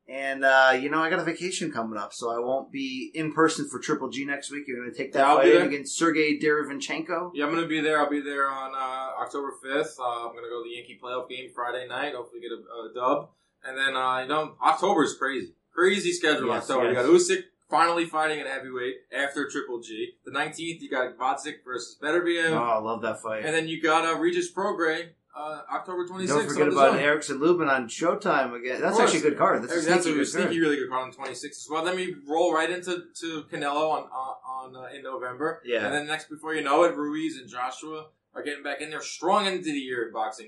And, 0.09 0.43
uh, 0.43 0.71
you 0.81 0.89
know, 0.89 0.99
I 1.03 1.09
got 1.11 1.19
a 1.19 1.23
vacation 1.23 1.71
coming 1.71 1.99
up, 1.99 2.13
so 2.13 2.31
I 2.31 2.39
won't 2.39 2.71
be 2.71 3.11
in 3.13 3.31
person 3.31 3.69
for 3.69 3.77
Triple 3.79 4.09
G 4.09 4.25
next 4.25 4.49
week. 4.51 4.63
You're 4.67 4.79
going 4.81 4.91
to 4.91 4.97
take 4.97 5.13
that 5.13 5.19
Yeah, 5.19 5.35
fight 5.35 5.53
in 5.53 5.61
against 5.67 5.97
Sergey 5.97 6.39
Derevyanchenko. 6.39 7.31
Yeah, 7.35 7.45
I'm 7.45 7.53
gonna 7.53 7.67
be 7.67 7.79
there. 7.79 7.99
I'll 7.99 8.09
be 8.09 8.21
there 8.21 8.49
on 8.49 8.73
uh, 8.73 9.21
October 9.21 9.53
5th. 9.63 9.99
Uh, 9.99 10.27
I'm 10.27 10.35
gonna 10.35 10.49
go 10.49 10.63
to 10.63 10.69
the 10.69 10.75
Yankee 10.75 10.99
playoff 11.01 11.29
game 11.29 11.49
Friday 11.53 11.87
night. 11.87 12.15
Hopefully, 12.15 12.41
get 12.41 12.51
a, 12.51 12.55
a 12.55 12.91
dub. 12.93 13.29
And 13.63 13.77
then 13.77 13.95
uh, 13.95 14.21
you 14.21 14.27
know, 14.27 14.55
October 14.65 15.03
is 15.03 15.13
crazy, 15.15 15.53
crazy 15.73 16.11
schedule. 16.11 16.47
Yes, 16.47 16.69
October. 16.69 16.89
You 16.89 16.95
got 16.95 17.05
Usyk 17.05 17.43
finally 17.69 18.05
fighting 18.05 18.39
at 18.39 18.47
heavyweight 18.47 18.95
after 19.15 19.47
Triple 19.47 19.79
G. 19.79 20.13
The 20.25 20.31
19th, 20.31 20.81
you 20.81 20.89
got 20.89 21.15
Gvozdyk 21.17 21.63
versus 21.63 21.97
Beterbiev, 22.01 22.49
Oh, 22.51 22.57
I 22.57 22.79
love 22.79 23.01
that 23.03 23.21
fight. 23.21 23.45
and 23.45 23.53
then 23.53 23.67
you 23.67 23.79
got 23.81 24.05
uh, 24.05 24.17
Regis 24.17 24.51
Prograis 24.51 25.09
uh, 25.39 25.61
October 25.71 26.05
26th. 26.05 26.27
Don't 26.27 26.47
forget 26.47 26.67
about 26.67 26.91
Zone. 26.93 26.99
Erickson 26.99 27.39
Lubin 27.39 27.69
on 27.69 27.87
Showtime 27.87 28.53
again. 28.59 28.81
That's 28.81 28.99
actually 28.99 29.19
a 29.19 29.23
good 29.23 29.37
card. 29.37 29.63
That's, 29.63 29.73
a 29.73 29.89
That's 29.89 30.03
sneaky 30.03 30.17
a 30.17 30.19
good 30.19 30.27
sneaky, 30.27 30.59
really 30.59 30.75
good 30.75 30.89
card 30.89 31.03
on 31.03 31.11
26th 31.13 31.45
as 31.45 31.67
well. 31.69 31.83
Then 31.83 31.95
we 31.95 32.15
roll 32.27 32.53
right 32.53 32.69
into 32.69 33.05
to 33.21 33.43
Canelo 33.51 33.89
on 33.89 34.03
on, 34.03 34.35
on 34.45 34.75
uh, 34.75 34.95
in 34.95 35.03
November. 35.03 35.61
Yeah. 35.65 35.85
And 35.85 35.93
then 35.93 36.07
next, 36.07 36.29
before 36.29 36.53
you 36.53 36.63
know 36.63 36.83
it, 36.83 36.95
Ruiz 36.95 37.37
and 37.37 37.49
Joshua 37.49 38.07
are 38.35 38.43
getting 38.43 38.63
back 38.63 38.81
in 38.81 38.89
there 38.89 39.01
strong 39.01 39.45
into 39.45 39.63
the 39.63 39.79
year 39.79 40.07
in 40.07 40.13
boxing. 40.13 40.47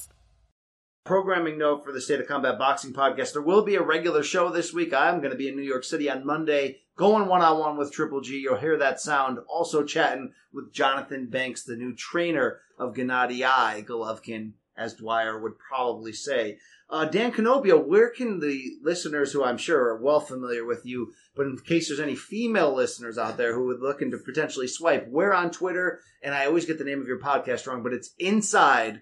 Programming 1.03 1.57
note 1.57 1.83
for 1.83 1.91
the 1.91 1.99
State 1.99 2.19
of 2.19 2.27
Combat 2.27 2.59
Boxing 2.59 2.93
podcast. 2.93 3.33
There 3.33 3.41
will 3.41 3.63
be 3.63 3.73
a 3.73 3.81
regular 3.81 4.21
show 4.21 4.49
this 4.49 4.71
week. 4.71 4.93
I'm 4.93 5.17
going 5.17 5.31
to 5.31 5.37
be 5.37 5.47
in 5.47 5.55
New 5.55 5.63
York 5.63 5.83
City 5.83 6.07
on 6.07 6.23
Monday, 6.23 6.77
going 6.95 7.25
one 7.25 7.41
on 7.41 7.57
one 7.57 7.75
with 7.75 7.91
Triple 7.91 8.21
G. 8.21 8.37
You'll 8.37 8.57
hear 8.57 8.77
that 8.77 8.99
sound. 8.99 9.39
Also 9.49 9.83
chatting 9.83 10.33
with 10.53 10.71
Jonathan 10.71 11.25
Banks, 11.25 11.63
the 11.63 11.75
new 11.75 11.95
trainer 11.95 12.59
of 12.77 12.93
Gennady 12.93 13.43
I 13.43 13.81
Golovkin, 13.81 14.51
as 14.77 14.93
Dwyer 14.93 15.41
would 15.41 15.57
probably 15.57 16.13
say. 16.13 16.59
Uh, 16.87 17.05
Dan 17.05 17.31
Canobbio, 17.31 17.83
where 17.83 18.11
can 18.11 18.39
the 18.39 18.73
listeners 18.83 19.31
who 19.31 19.43
I'm 19.43 19.57
sure 19.57 19.79
are 19.79 20.03
well 20.03 20.19
familiar 20.19 20.65
with 20.65 20.85
you, 20.85 21.13
but 21.35 21.47
in 21.47 21.57
case 21.57 21.87
there's 21.87 21.99
any 21.99 22.15
female 22.15 22.75
listeners 22.75 23.17
out 23.17 23.37
there 23.37 23.55
who 23.55 23.65
would 23.65 23.81
looking 23.81 24.11
to 24.11 24.19
potentially 24.19 24.67
swipe, 24.67 25.07
where 25.07 25.33
on 25.33 25.49
Twitter, 25.49 26.01
and 26.21 26.35
I 26.35 26.45
always 26.45 26.67
get 26.67 26.77
the 26.77 26.83
name 26.83 27.01
of 27.01 27.07
your 27.07 27.19
podcast 27.19 27.65
wrong, 27.65 27.81
but 27.81 27.93
it's 27.93 28.13
Inside 28.19 29.01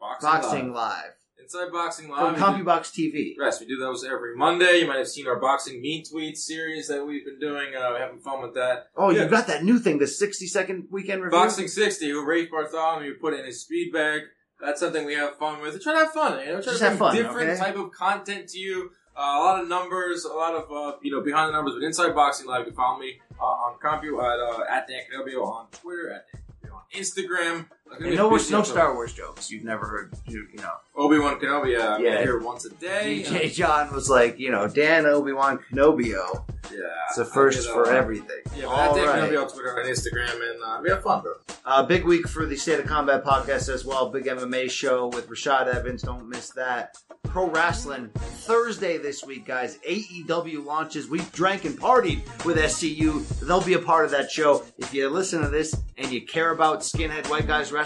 Boxing, 0.00 0.28
Boxing 0.30 0.72
Live. 0.72 0.74
Live. 0.74 1.10
Inside 1.42 1.72
Boxing 1.72 2.08
Live. 2.08 2.36
From. 2.38 2.64
CompuBox 2.64 2.92
TV. 2.92 3.34
Yes, 3.38 3.60
we 3.60 3.66
do 3.66 3.76
those 3.78 4.04
every 4.04 4.36
Monday. 4.36 4.78
You 4.80 4.86
might 4.86 4.98
have 4.98 5.08
seen 5.08 5.26
our 5.26 5.38
boxing 5.40 5.80
mean 5.82 6.04
tweets 6.04 6.38
series 6.38 6.88
that 6.88 7.04
we've 7.04 7.24
been 7.24 7.38
doing. 7.40 7.74
Uh, 7.74 7.98
having 7.98 8.18
fun 8.20 8.40
with 8.42 8.54
that. 8.54 8.86
Oh, 8.96 9.10
Yeah. 9.10 9.24
you 9.24 9.28
got 9.28 9.46
that 9.48 9.62
new 9.64 9.78
thing, 9.78 9.98
the 9.98 10.06
60 10.06 10.46
second 10.46 10.88
weekend 10.90 11.22
review? 11.22 11.38
Boxing 11.38 11.68
60, 11.68 12.08
who 12.10 12.24
Rafe 12.24 12.50
Bartholomew 12.50 13.14
put 13.20 13.34
in 13.34 13.44
his 13.44 13.60
speed 13.60 13.92
bag. 13.92 14.22
That's 14.60 14.78
something 14.80 15.04
we 15.06 15.14
have 15.14 15.36
fun 15.38 15.60
with. 15.62 15.74
We 15.74 15.80
try 15.80 15.94
to 15.94 15.98
have 16.00 16.12
fun, 16.12 16.38
you 16.40 16.46
know, 16.46 16.52
try 16.60 16.72
Just 16.72 16.78
to 16.80 16.90
have 16.90 16.98
fun, 16.98 17.16
different 17.16 17.50
okay? 17.50 17.58
type 17.58 17.76
of 17.76 17.92
content 17.92 18.48
to 18.50 18.58
you. 18.58 18.90
Uh, 19.16 19.22
a 19.22 19.40
lot 19.40 19.60
of 19.62 19.68
numbers, 19.68 20.24
a 20.24 20.32
lot 20.32 20.54
of, 20.54 20.70
uh, 20.70 20.96
you 21.02 21.10
know, 21.10 21.20
behind 21.22 21.48
the 21.48 21.52
numbers. 21.52 21.74
But 21.74 21.82
Inside 21.84 22.14
Boxing 22.14 22.46
Live, 22.46 22.60
you 22.60 22.64
can 22.66 22.74
follow 22.74 22.98
me 22.98 23.20
uh, 23.40 23.44
on 23.44 23.78
Compu 23.82 24.18
at, 24.22 24.38
uh, 24.38 24.62
at 24.70 24.86
Dan 24.86 25.00
Canobbio 25.10 25.44
on 25.46 25.66
Twitter, 25.72 26.10
at 26.12 26.26
Dan 26.32 26.42
Canobbio 26.70 26.74
on 26.74 26.82
Instagram. 26.94 27.66
And 27.98 28.14
no, 28.14 28.30
no 28.30 28.62
Star 28.62 28.94
Wars 28.94 29.12
jokes. 29.12 29.50
You've 29.50 29.64
never 29.64 29.86
heard, 29.86 30.14
you, 30.26 30.46
you 30.52 30.58
know. 30.60 30.72
Obi-Wan 30.96 31.40
Kenobi, 31.40 31.78
uh, 31.78 31.94
I'm 31.94 32.04
Yeah. 32.04 32.22
here 32.22 32.38
once 32.40 32.64
a 32.64 32.70
day. 32.70 33.22
DJ 33.26 33.52
John 33.52 33.92
was 33.92 34.08
like, 34.10 34.38
you 34.38 34.50
know, 34.50 34.68
Dan 34.68 35.06
Obi 35.06 35.32
Wan 35.32 35.58
Kenobio. 35.70 36.44
Yeah. 36.70 36.78
It's 37.08 37.18
a 37.18 37.22
I 37.22 37.24
first 37.24 37.68
for 37.70 37.86
uh, 37.90 37.96
everything. 37.96 38.42
Yeah, 38.56 38.66
but 38.66 38.68
All 38.68 38.98
at 38.98 39.06
right. 39.06 39.30
Canobbio 39.30 39.42
on 39.44 39.50
Twitter 39.50 39.76
and 39.76 39.88
Instagram, 39.88 40.34
and 40.50 40.62
uh, 40.62 40.80
we 40.82 40.90
have 40.90 41.02
fun, 41.02 41.22
bro. 41.22 41.32
Uh, 41.64 41.82
big 41.82 42.04
week 42.04 42.28
for 42.28 42.46
the 42.46 42.56
State 42.56 42.80
of 42.80 42.86
Combat 42.86 43.24
podcast 43.24 43.68
as 43.72 43.84
well. 43.84 44.10
Big 44.10 44.24
MMA 44.24 44.70
show 44.70 45.08
with 45.08 45.28
Rashad 45.28 45.66
Evans. 45.74 46.02
Don't 46.02 46.28
miss 46.28 46.50
that. 46.50 46.96
Pro 47.24 47.48
wrestling 47.48 48.08
Thursday 48.14 48.98
this 48.98 49.24
week, 49.24 49.46
guys. 49.46 49.78
AEW 49.88 50.64
launches. 50.64 51.08
We've 51.08 51.30
drank 51.32 51.64
and 51.64 51.78
partied 51.78 52.22
with 52.44 52.56
SCU. 52.56 53.24
They'll 53.40 53.60
be 53.62 53.74
a 53.74 53.78
part 53.78 54.04
of 54.04 54.10
that 54.12 54.30
show. 54.30 54.64
If 54.78 54.92
you 54.92 55.08
listen 55.08 55.42
to 55.42 55.48
this 55.48 55.74
and 55.96 56.10
you 56.10 56.26
care 56.26 56.50
about 56.50 56.80
skinhead 56.80 57.28
white 57.30 57.46
guys 57.46 57.72
wrestling, 57.72 57.79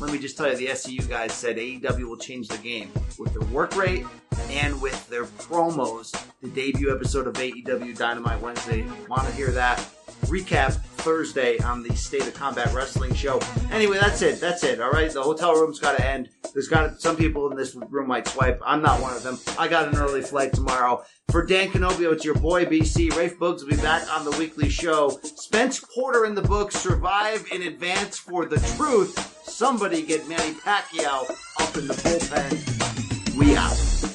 let 0.00 0.12
me 0.12 0.18
just 0.18 0.36
tell 0.36 0.48
you, 0.48 0.56
the 0.56 0.68
SCU 0.68 1.08
guys 1.08 1.32
said 1.32 1.56
AEW 1.56 2.04
will 2.04 2.16
change 2.16 2.46
the 2.46 2.58
game 2.58 2.92
with 3.18 3.32
their 3.32 3.48
work 3.48 3.74
rate 3.74 4.06
and 4.50 4.80
with 4.80 5.08
their 5.08 5.24
promos. 5.24 6.12
The 6.42 6.48
debut 6.48 6.94
episode 6.94 7.26
of 7.26 7.34
AEW 7.34 7.98
Dynamite 7.98 8.40
Wednesday. 8.40 8.86
Want 9.08 9.26
to 9.26 9.34
hear 9.34 9.50
that? 9.50 9.84
Recap 10.22 10.72
Thursday 11.02 11.58
on 11.58 11.82
the 11.82 11.94
State 11.94 12.26
of 12.26 12.34
Combat 12.34 12.72
Wrestling 12.72 13.14
show. 13.14 13.40
Anyway, 13.70 13.98
that's 13.98 14.22
it. 14.22 14.40
That's 14.40 14.62
it. 14.64 14.80
All 14.80 14.90
right. 14.90 15.12
The 15.12 15.22
hotel 15.22 15.54
room's 15.54 15.78
got 15.78 15.96
to 15.96 16.06
end. 16.06 16.28
There's 16.52 16.68
got 16.68 17.00
some 17.00 17.16
people 17.16 17.50
in 17.50 17.56
this 17.56 17.74
room 17.74 18.08
might 18.08 18.28
swipe. 18.28 18.60
I'm 18.64 18.82
not 18.82 19.00
one 19.00 19.14
of 19.14 19.22
them. 19.22 19.38
I 19.58 19.68
got 19.68 19.88
an 19.88 19.98
early 19.98 20.22
flight 20.22 20.52
tomorrow. 20.52 21.04
For 21.30 21.44
Dan 21.44 21.70
Canobbio, 21.70 22.12
it's 22.12 22.24
your 22.24 22.34
boy 22.34 22.66
BC. 22.66 23.16
Rafe 23.16 23.38
Boogs 23.38 23.62
will 23.62 23.70
be 23.70 23.76
back 23.76 24.06
on 24.14 24.24
the 24.24 24.36
weekly 24.38 24.68
show. 24.68 25.18
Spence 25.22 25.80
Porter 25.94 26.26
in 26.26 26.34
the 26.34 26.42
book, 26.42 26.72
Survive 26.72 27.46
in 27.50 27.62
Advance 27.62 28.18
for 28.18 28.44
the 28.44 28.60
Truth. 28.76 29.42
Somebody 29.44 30.02
get 30.02 30.28
Manny 30.28 30.52
Pacquiao 30.54 31.30
up 31.60 31.76
in 31.76 31.88
the 31.88 31.94
bullpen. 31.94 33.36
We 33.36 33.56
out. 33.56 34.11